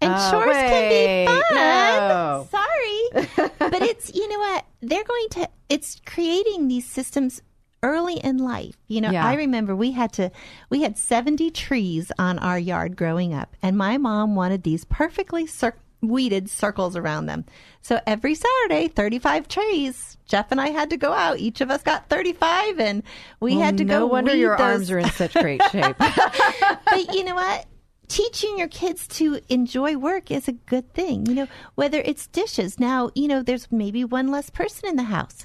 And 0.00 0.12
Oh, 0.14 0.30
chores 0.30 0.48
wait, 0.54 1.26
can 1.26 1.26
be 1.26 1.32
fun. 1.32 2.08
no. 2.08 2.48
Sorry. 2.50 3.50
but 3.70 3.82
it's, 3.82 4.14
you 4.14 4.28
know 4.28 4.38
what? 4.38 4.66
They're 4.82 5.04
going 5.04 5.28
to, 5.30 5.48
it's 5.70 6.00
creating 6.04 6.68
these 6.68 6.86
systems 6.86 7.40
early 7.82 8.18
in 8.18 8.36
life. 8.38 8.76
You 8.88 9.00
know, 9.00 9.10
Yeah. 9.10 9.26
I 9.26 9.34
remember 9.34 9.74
we 9.74 9.92
had 9.92 10.12
to, 10.14 10.30
we 10.70 10.82
had 10.82 10.98
70 10.98 11.50
trees 11.50 12.12
on 12.18 12.38
our 12.40 12.58
yard 12.58 12.94
growing 12.96 13.32
up, 13.32 13.56
and 13.62 13.76
my 13.78 13.96
mom 13.96 14.34
wanted 14.34 14.62
these 14.64 14.84
perfectly 14.84 15.46
cir- 15.46 15.74
weeded 16.02 16.48
circles 16.50 16.96
around 16.96 17.26
them. 17.26 17.44
So 17.82 18.00
every 18.06 18.34
Saturday, 18.34 18.88
35 18.88 19.48
trees. 19.48 20.16
Jeff 20.26 20.50
and 20.50 20.60
I 20.60 20.68
had 20.68 20.90
to 20.90 20.96
go 20.96 21.12
out. 21.12 21.38
Each 21.38 21.60
of 21.60 21.70
us 21.70 21.82
got 21.82 22.08
35, 22.08 22.80
and 22.80 23.02
we 23.40 23.54
Well, 23.56 23.64
had 23.64 23.78
to 23.78 23.84
no 23.84 24.00
go. 24.00 24.06
wonder 24.06 24.32
weed 24.32 24.40
your 24.40 24.56
those 24.56 24.66
arms 24.66 24.90
are 24.90 24.98
in 24.98 25.10
such 25.10 25.34
great 25.34 25.62
shape 25.70 25.96
but 25.98 27.14
you 27.14 27.24
know 27.24 27.34
what? 27.34 27.66
Teaching 28.08 28.58
your 28.58 28.68
kids 28.68 29.06
to 29.08 29.40
enjoy 29.48 29.96
work 29.96 30.30
is 30.30 30.46
a 30.48 30.52
good 30.52 30.92
thing. 30.92 31.26
You 31.26 31.34
know, 31.34 31.46
whether 31.74 32.00
it's 32.00 32.26
dishes. 32.28 32.78
Now, 32.78 33.10
you 33.14 33.26
know, 33.28 33.42
there's 33.42 33.70
maybe 33.72 34.04
one 34.04 34.30
less 34.30 34.48
person 34.50 34.88
in 34.88 34.96
the 34.96 35.04
house. 35.04 35.44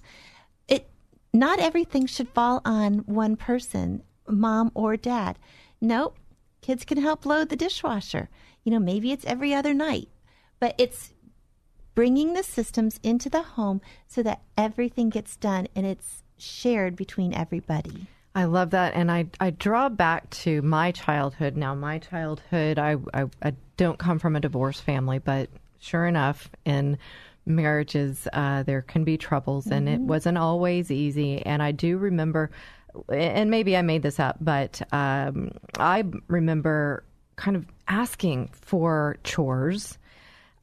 It 0.67 0.87
not 1.33 1.59
everything 1.59 2.05
should 2.05 2.29
fall 2.29 2.61
on 2.65 2.99
one 2.99 3.35
person, 3.35 4.03
mom 4.27 4.71
or 4.75 4.95
dad. 4.97 5.39
Nope. 5.79 6.17
Kids 6.61 6.85
can 6.85 6.99
help 7.01 7.25
load 7.25 7.49
the 7.49 7.55
dishwasher. 7.55 8.29
You 8.63 8.71
know, 8.71 8.79
maybe 8.79 9.11
it's 9.11 9.25
every 9.25 9.53
other 9.55 9.73
night. 9.73 10.09
But 10.61 10.75
it's 10.77 11.13
bringing 11.93 12.33
the 12.33 12.43
systems 12.43 13.01
into 13.03 13.29
the 13.29 13.41
home 13.41 13.81
so 14.07 14.23
that 14.23 14.43
everything 14.57 15.09
gets 15.09 15.35
done 15.35 15.67
and 15.75 15.85
it's 15.85 16.23
shared 16.37 16.95
between 16.95 17.33
everybody. 17.33 18.07
I 18.33 18.45
love 18.45 18.69
that, 18.69 18.93
and 18.93 19.11
I 19.11 19.25
I 19.41 19.49
draw 19.49 19.89
back 19.89 20.29
to 20.29 20.61
my 20.61 20.91
childhood. 20.91 21.57
Now, 21.57 21.75
my 21.75 21.99
childhood, 21.99 22.79
I 22.79 22.95
I, 23.13 23.25
I 23.43 23.53
don't 23.75 23.99
come 23.99 24.19
from 24.19 24.37
a 24.37 24.39
divorced 24.39 24.83
family, 24.83 25.19
but 25.19 25.49
sure 25.79 26.05
enough, 26.07 26.49
in 26.63 26.97
marriages, 27.45 28.29
uh, 28.31 28.63
there 28.63 28.83
can 28.83 29.03
be 29.03 29.17
troubles, 29.17 29.67
and 29.67 29.89
it 29.89 29.99
wasn't 29.99 30.37
always 30.37 30.91
easy. 30.91 31.45
And 31.45 31.61
I 31.61 31.73
do 31.73 31.97
remember, 31.97 32.51
and 33.09 33.49
maybe 33.49 33.75
I 33.75 33.81
made 33.81 34.01
this 34.01 34.17
up, 34.17 34.37
but 34.39 34.81
um, 34.93 35.51
I 35.77 36.05
remember 36.29 37.03
kind 37.35 37.57
of 37.57 37.65
asking 37.89 38.51
for 38.53 39.17
chores 39.25 39.97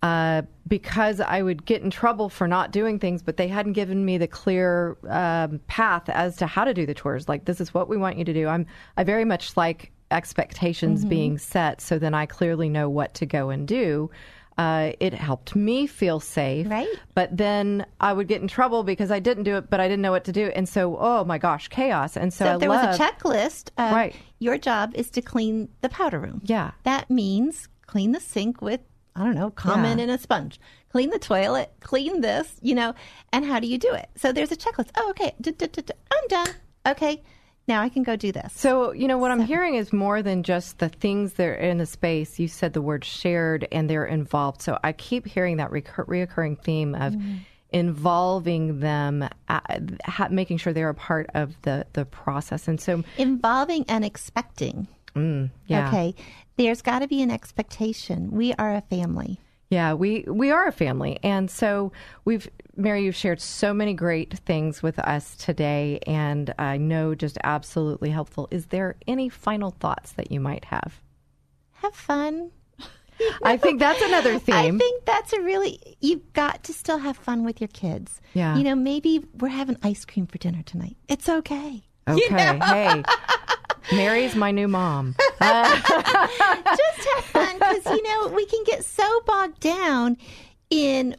uh, 0.03 0.43
because 0.67 1.21
I 1.21 1.43
would 1.43 1.65
get 1.65 1.83
in 1.83 1.91
trouble 1.91 2.29
for 2.29 2.47
not 2.47 2.71
doing 2.71 2.99
things, 2.99 3.23
but 3.23 3.37
they 3.37 3.49
hadn't 3.49 3.73
given 3.73 4.05
me 4.05 4.19
the 4.19 4.29
clear 4.29 4.97
um, 5.09 5.61
path 5.67 6.09
as 6.09 6.37
to 6.37 6.47
how 6.47 6.65
to 6.65 6.75
do 6.75 6.87
the 6.87 6.95
chores. 6.95 7.29
Like, 7.29 7.47
this 7.47 7.61
is 7.61 7.75
what 7.75 7.89
we 7.89 7.97
want 7.97 8.17
you 8.17 8.25
to 8.25 8.33
do. 8.33 8.47
I'm 8.47 8.67
I 8.97 9.05
very 9.05 9.25
much 9.25 9.57
like 9.57 9.91
expectations 10.11 11.05
being 11.05 11.39
set, 11.39 11.81
so 11.81 11.99
then 11.99 12.15
I 12.15 12.27
clearly 12.27 12.69
know 12.69 12.89
what 12.89 13.15
to 13.15 13.27
go 13.27 13.51
and 13.51 13.67
do. 13.67 14.11
Uh, 14.57 14.93
it 14.99 15.15
helped 15.15 15.55
me 15.55 15.87
feel 15.87 16.19
safe, 16.19 16.69
Right. 16.69 16.89
But 17.15 17.37
then 17.37 17.87
I 18.01 18.13
would 18.13 18.27
get 18.27 18.43
in 18.43 18.49
trouble 18.49 18.83
because 18.83 19.13
I 19.13 19.21
didn't 19.21 19.45
do 19.45 19.57
it, 19.57 19.71
but 19.71 19.79
I 19.79 19.87
didn't 19.87 20.03
know 20.03 20.11
what 20.11 20.25
to 20.25 20.33
do, 20.33 20.47
and 20.55 20.69
so 20.69 20.97
oh 20.99 21.25
my 21.25 21.39
gosh, 21.39 21.69
chaos! 21.69 22.17
And 22.17 22.33
so, 22.33 22.45
So 22.45 22.59
there 22.59 22.69
love, 22.69 22.89
was 22.89 22.99
a 22.99 23.03
checklist. 23.03 23.71
Of 23.79 23.93
Right. 23.93 24.17
Your 24.41 24.59
job 24.59 24.93
is 24.95 25.11
to 25.11 25.23
clean 25.23 25.69
the 25.81 25.89
powder 25.89 26.19
room. 26.19 26.41
Yeah. 26.45 26.73
That 26.85 27.09
means 27.09 27.69
clean 27.87 28.13
the 28.13 28.21
sink 28.21 28.61
with, 28.61 28.81
I 29.19 29.25
don't 29.25 29.35
know, 29.35 29.51
common 29.51 29.99
Yeah. 29.99 30.05
and 30.05 30.13
a 30.13 30.19
sponge. 30.19 30.61
Clean 30.91 31.11
the 31.11 31.19
toilet, 31.19 31.73
clean 31.81 32.21
this, 32.23 32.55
you 32.63 32.75
know, 32.75 32.95
and 33.33 33.45
how 33.45 33.59
do 33.61 33.67
you 33.67 33.77
do 33.79 33.93
it? 33.93 34.09
So 34.17 34.33
there's 34.33 34.53
a 34.53 34.57
checklist. 34.57 34.91
Oh, 34.97 35.11
okay. 35.11 35.35
I'm 35.47 36.29
done. 36.29 36.49
Okay. 36.87 37.23
Now 37.67 37.83
I 37.83 37.91
can 37.91 38.03
go 38.03 38.17
do 38.17 38.33
this. 38.33 38.55
So, 38.55 38.93
you 38.93 39.07
know, 39.09 39.19
what 39.19 39.31
I'm 39.31 39.41
hearing 39.43 39.75
is 39.75 39.93
more 39.93 40.23
than 40.23 40.43
just 40.43 40.79
the 40.79 40.89
things 40.89 41.35
that 41.35 41.47
are 41.47 41.55
in 41.55 41.77
the 41.77 41.85
space. 41.85 42.39
You 42.39 42.49
said 42.49 42.73
the 42.73 42.81
word 42.81 43.05
shared 43.05 43.69
and 43.71 43.91
they're 43.91 44.07
involved. 44.07 44.63
So 44.63 44.79
I 44.83 44.93
keep 44.93 45.27
hearing 45.27 45.59
that 45.59 45.71
recur- 45.71 46.07
reoccurring 46.07 46.63
theme 46.63 46.95
of 46.95 47.15
involving 47.71 48.81
them, 48.81 49.23
uh, 49.49 49.61
ha- 50.07 50.29
making 50.31 50.57
sure 50.59 50.73
they're 50.73 50.89
a 50.89 50.95
part 50.95 51.29
of 51.35 51.61
the, 51.63 51.87
the 51.93 52.05
process. 52.07 52.69
And 52.69 52.81
so, 52.81 53.05
Involving 53.19 53.85
and 53.89 54.05
expecting. 54.05 54.89
yeah. 55.67 55.89
Okay. 55.89 56.15
There's 56.59 56.83
got 56.83 56.99
to 56.99 57.09
be 57.09 57.23
an 57.23 57.31
expectation. 57.31 58.33
We 58.33 58.53
are 58.55 58.75
a 58.75 58.81
family. 58.81 59.39
Yeah, 59.71 59.93
we 59.93 60.25
we 60.27 60.51
are 60.51 60.67
a 60.67 60.73
family, 60.73 61.21
and 61.23 61.49
so 61.49 61.93
we've 62.25 62.49
Mary. 62.75 63.05
You've 63.05 63.15
shared 63.15 63.41
so 63.41 63.73
many 63.73 63.95
great 63.95 64.37
things 64.41 64.83
with 64.83 64.99
us 64.99 65.37
today, 65.37 66.01
and 66.07 66.53
I 66.59 66.79
know 66.79 67.15
just 67.15 67.39
absolutely 67.45 68.11
helpful. 68.11 68.49
Is 68.51 68.67
there 68.67 68.97
any 69.07 69.29
final 69.29 69.71
thoughts 69.71 70.13
that 70.13 70.33
you 70.33 70.41
might 70.41 70.65
have? 70.65 71.01
Have 71.75 71.95
fun. 71.95 72.51
I 73.45 73.57
think 73.57 73.79
that's 73.79 74.03
another 74.03 74.39
theme. 74.41 74.55
I 74.55 74.71
think 74.77 75.05
that's 75.05 75.33
a 75.33 75.41
really 75.41 75.81
you've 76.01 76.33
got 76.33 76.65
to 76.65 76.73
still 76.73 76.99
have 76.99 77.17
fun 77.17 77.45
with 77.45 77.61
your 77.61 77.69
kids. 77.69 78.21
Yeah. 78.35 78.57
You 78.57 78.65
know, 78.65 78.75
maybe 78.75 79.25
we're 79.39 79.49
having 79.49 79.77
ice 79.85 80.05
cream 80.05 80.27
for 80.27 80.39
dinner 80.39 80.63
tonight. 80.65 80.97
It's 81.09 81.29
okay. 81.29 81.85
Okay, 82.09 82.59
hey, 82.65 83.03
Mary's 83.93 84.35
my 84.35 84.51
new 84.51 84.69
mom. 84.69 85.15
Just 85.41 87.09
have 87.15 87.25
fun 87.25 87.55
because 87.59 87.87
you 87.87 88.03
know 88.03 88.29
we 88.29 88.47
can 88.47 88.63
get 88.65 88.85
so 88.85 89.21
bogged 89.27 89.61
down 89.61 90.17
in 90.71 91.17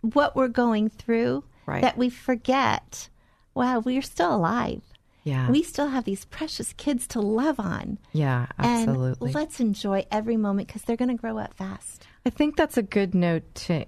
what 0.00 0.34
we're 0.36 0.48
going 0.48 0.88
through 0.88 1.44
Right. 1.66 1.82
that 1.82 1.96
we 1.98 2.10
forget. 2.10 3.08
Wow, 3.54 3.80
we're 3.80 4.02
still 4.02 4.34
alive. 4.34 4.82
Yeah, 5.22 5.50
We 5.50 5.62
still 5.62 5.88
have 5.88 6.04
these 6.04 6.24
precious 6.24 6.72
kids 6.72 7.06
to 7.08 7.20
love 7.20 7.60
on. 7.60 7.98
yeah, 8.12 8.46
absolutely. 8.58 9.28
And 9.28 9.34
let's 9.34 9.60
enjoy 9.60 10.06
every 10.10 10.36
moment 10.38 10.66
because 10.68 10.82
they're 10.82 10.96
going 10.96 11.10
to 11.14 11.20
grow 11.20 11.36
up 11.38 11.52
fast. 11.54 12.06
I 12.24 12.30
think 12.30 12.56
that's 12.56 12.78
a 12.78 12.82
good 12.82 13.14
note 13.14 13.54
to 13.66 13.84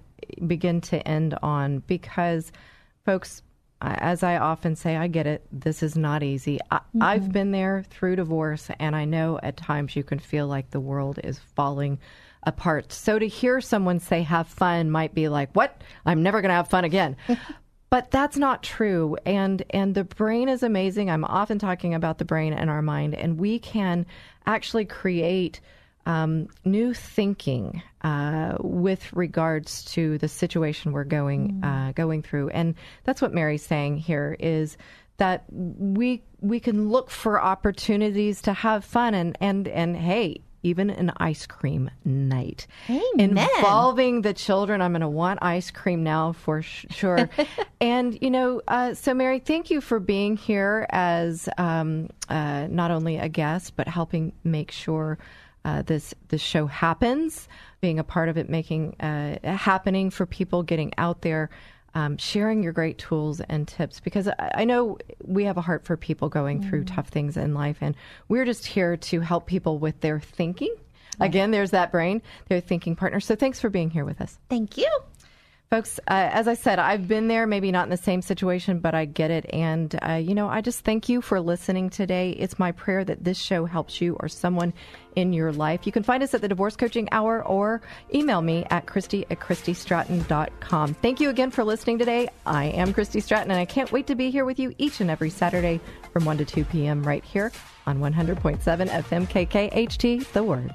begin 0.47 0.83
to 0.83 1.09
end 1.09 1.35
on 1.43 1.79
because, 1.87 2.53
folks, 3.07 3.43
as 3.83 4.23
I 4.23 4.37
often 4.39 4.77
say, 4.77 4.97
I 4.97 5.09
get 5.09 5.27
it. 5.27 5.47
This 5.51 5.83
is 5.83 5.97
not 5.97 6.23
easy. 6.23 6.59
I, 6.71 6.81
I've 7.01 7.33
been 7.33 7.51
there 7.51 7.85
through 7.91 8.17
divorce, 8.17 8.71
and 8.79 8.95
I 8.95 9.05
know 9.05 9.41
at 9.43 9.57
times 9.57 9.97
you 9.97 10.05
can 10.05 10.19
feel 10.19 10.47
like 10.47 10.71
the 10.71 10.81
world 10.81 11.19
is 11.25 11.39
falling 11.39 11.99
apart. 12.45 12.93
So 12.93 13.19
to 13.19 13.27
hear 13.27 13.61
someone 13.61 14.01
say 14.01 14.23
have 14.23 14.49
fun 14.49 14.91
might 14.91 15.15
be 15.15 15.29
like, 15.29 15.51
what? 15.55 15.83
I'm 16.07 16.23
never 16.23 16.41
going 16.41 16.51
to 16.51 16.55
have 16.57 16.69
fun 16.69 16.85
again. 16.85 17.17
But 17.93 18.11
that's 18.11 18.39
not 18.39 18.63
true. 18.63 19.19
And 19.27 19.63
and 19.69 19.95
the 19.95 20.05
brain 20.05 20.49
is 20.49 20.63
amazing. 20.63 21.11
I'm 21.11 21.27
often 21.27 21.59
talking 21.59 21.93
about 21.93 22.17
the 22.17 22.25
brain 22.25 22.55
and 22.55 22.71
our 22.71 22.81
mind, 22.81 23.15
and 23.15 23.39
we 23.39 23.59
can 23.59 24.07
actually 24.47 24.87
create 24.87 25.61
um, 26.07 26.49
new 26.65 26.95
thinking 26.95 27.83
uh, 28.03 28.57
with 28.61 29.13
regards 29.13 29.85
to 29.85 30.19
the 30.19 30.29
situation 30.29 30.93
we're 30.93 31.05
going 31.05 31.63
uh, 31.63 31.93
going 31.95 32.23
through. 32.23 32.49
And 32.51 32.75
that's 33.05 33.23
what 33.23 33.33
Mary's 33.33 33.65
saying 33.65 33.99
here 33.99 34.37
is 34.39 34.77
that 35.19 35.45
we 35.51 36.23
we 36.41 36.59
can 36.61 36.89
look 36.89 37.11
for 37.11 37.41
opportunities 37.41 38.43
to 38.43 38.53
have 38.53 38.85
fun 38.85 39.15
and 39.15 39.37
and 39.41 39.69
and 39.69 39.97
hey. 39.97 40.41
Even 40.65 40.91
an 40.91 41.11
ice 41.17 41.45
cream 41.45 41.91
night. 42.05 42.69
Amen. 42.89 43.09
Involving 43.19 44.23
the 44.23 44.33
children. 44.33 44.81
I'm 44.81 44.93
going 44.93 45.01
to 45.01 45.09
want 45.09 45.41
ice 45.43 45.73
cream 45.73 46.05
now 46.05 46.35
for 46.35 46.63
sh- 46.63 46.87
sure. 46.91 47.29
and, 47.81 48.17
you 48.23 48.31
know, 48.31 48.63
uh, 48.69 48.95
so 48.95 49.13
Mary, 49.13 49.41
thank 49.41 49.73
you 49.73 49.81
for 49.81 49.99
being 49.99 50.37
here 50.37 50.87
as 50.91 51.49
um, 51.59 52.11
uh, 52.29 52.69
not 52.71 52.93
only 52.93 53.17
a 53.17 53.29
guest, 53.29 53.75
but 53.75 53.89
helping 53.89 54.35
make 54.45 54.71
sure 54.71 55.19
uh, 55.65 55.83
this, 55.83 56.15
this 56.29 56.41
show 56.41 56.67
happens, 56.67 57.49
being 57.81 57.99
a 57.99 58.05
part 58.05 58.29
of 58.29 58.37
it, 58.37 58.49
making 58.49 58.97
uh, 59.01 59.39
happening 59.45 60.11
for 60.11 60.27
people, 60.27 60.63
getting 60.63 60.93
out 60.99 61.23
there. 61.23 61.51
Um, 61.95 62.17
sharing 62.17 62.63
your 62.63 62.73
great 62.73 62.97
tools 62.97 63.43
and 63.51 63.69
tips 63.69 64.01
because 64.01 64.27
I, 64.27 64.51
I 64.55 64.65
know 64.65 64.97
we 65.27 65.45
have 65.45 65.59
a 65.59 65.61
heart 65.61 65.85
for 65.85 65.99
people 65.99 66.31
going 66.31 66.63
through 66.63 66.85
tough 66.85 67.09
things 67.09 67.37
in 67.37 67.53
life, 67.53 67.77
and 67.83 67.95
we're 68.29 68.47
just 68.47 68.65
here 68.65 68.97
to 68.97 69.21
help 69.21 69.47
people 69.47 69.79
with 69.79 70.01
their 70.01 70.19
thinking. 70.19 70.75
Again, 71.21 71.51
there's 71.51 71.73
that 71.73 71.93
brain, 71.93 72.23
their 72.49 72.61
thinking 72.61 72.97
partner. 72.97 73.21
So 73.21 73.37
thanks 73.37 73.61
for 73.61 73.69
being 73.69 73.91
here 73.91 74.07
with 74.07 74.23
us. 74.23 74.39
Thank 74.49 74.79
you. 74.79 74.89
Folks, 75.73 75.99
uh, 76.01 76.29
as 76.31 76.49
I 76.49 76.53
said, 76.53 76.79
I've 76.79 77.09
been 77.09 77.29
there, 77.29 77.47
maybe 77.47 77.73
not 77.73 77.85
in 77.85 77.89
the 77.89 77.97
same 77.97 78.21
situation, 78.21 78.81
but 78.81 78.95
I 78.95 79.07
get 79.07 79.31
it. 79.31 79.47
And, 79.55 79.99
uh, 80.07 80.17
you 80.17 80.35
know, 80.35 80.47
I 80.47 80.61
just 80.61 80.85
thank 80.85 81.09
you 81.09 81.23
for 81.23 81.41
listening 81.41 81.89
today. 81.89 82.33
It's 82.33 82.59
my 82.59 82.73
prayer 82.73 83.03
that 83.07 83.25
this 83.25 83.39
show 83.39 83.65
helps 83.65 83.99
you 83.99 84.15
or 84.21 84.29
someone 84.29 84.75
in 85.17 85.33
your 85.33 85.51
life. 85.51 85.87
You 85.87 85.93
can 85.93 86.03
find 86.03 86.23
us 86.23 86.35
at 86.35 86.43
the 86.43 86.49
Divorce 86.49 86.77
Coaching 86.77 87.09
Hour 87.11 87.43
or 87.43 87.81
email 88.13 88.43
me 88.43 88.67
at 88.69 88.85
Christy 88.85 89.25
at 89.31 89.41
ChristyStratton.com. 89.41 90.93
Thank 90.93 91.21
you 91.21 91.31
again 91.31 91.51
for 91.51 91.65
listening 91.65 91.99
today. 91.99 92.29
I 92.45 92.67
am 92.67 92.93
Christy 92.93 93.21
Stratton, 93.21 93.51
and 93.51 93.59
I 93.59 93.65
can't 93.65 93.91
wait 93.93 94.07
to 94.09 94.15
be 94.15 94.31
here 94.31 94.45
with 94.45 94.59
you 94.59 94.75
each 94.77 95.01
and 95.01 95.11
every 95.11 95.31
Saturday 95.31 95.81
from 96.13 96.27
1 96.27 96.37
to 96.37 96.45
2 96.45 96.67
p.m. 96.67 97.03
right 97.03 97.25
here 97.25 97.51
on 97.87 97.99
100.7 97.99 98.61
FM 98.61 99.27
KKHT, 99.27 100.33
The 100.33 100.43
Word. 100.43 100.71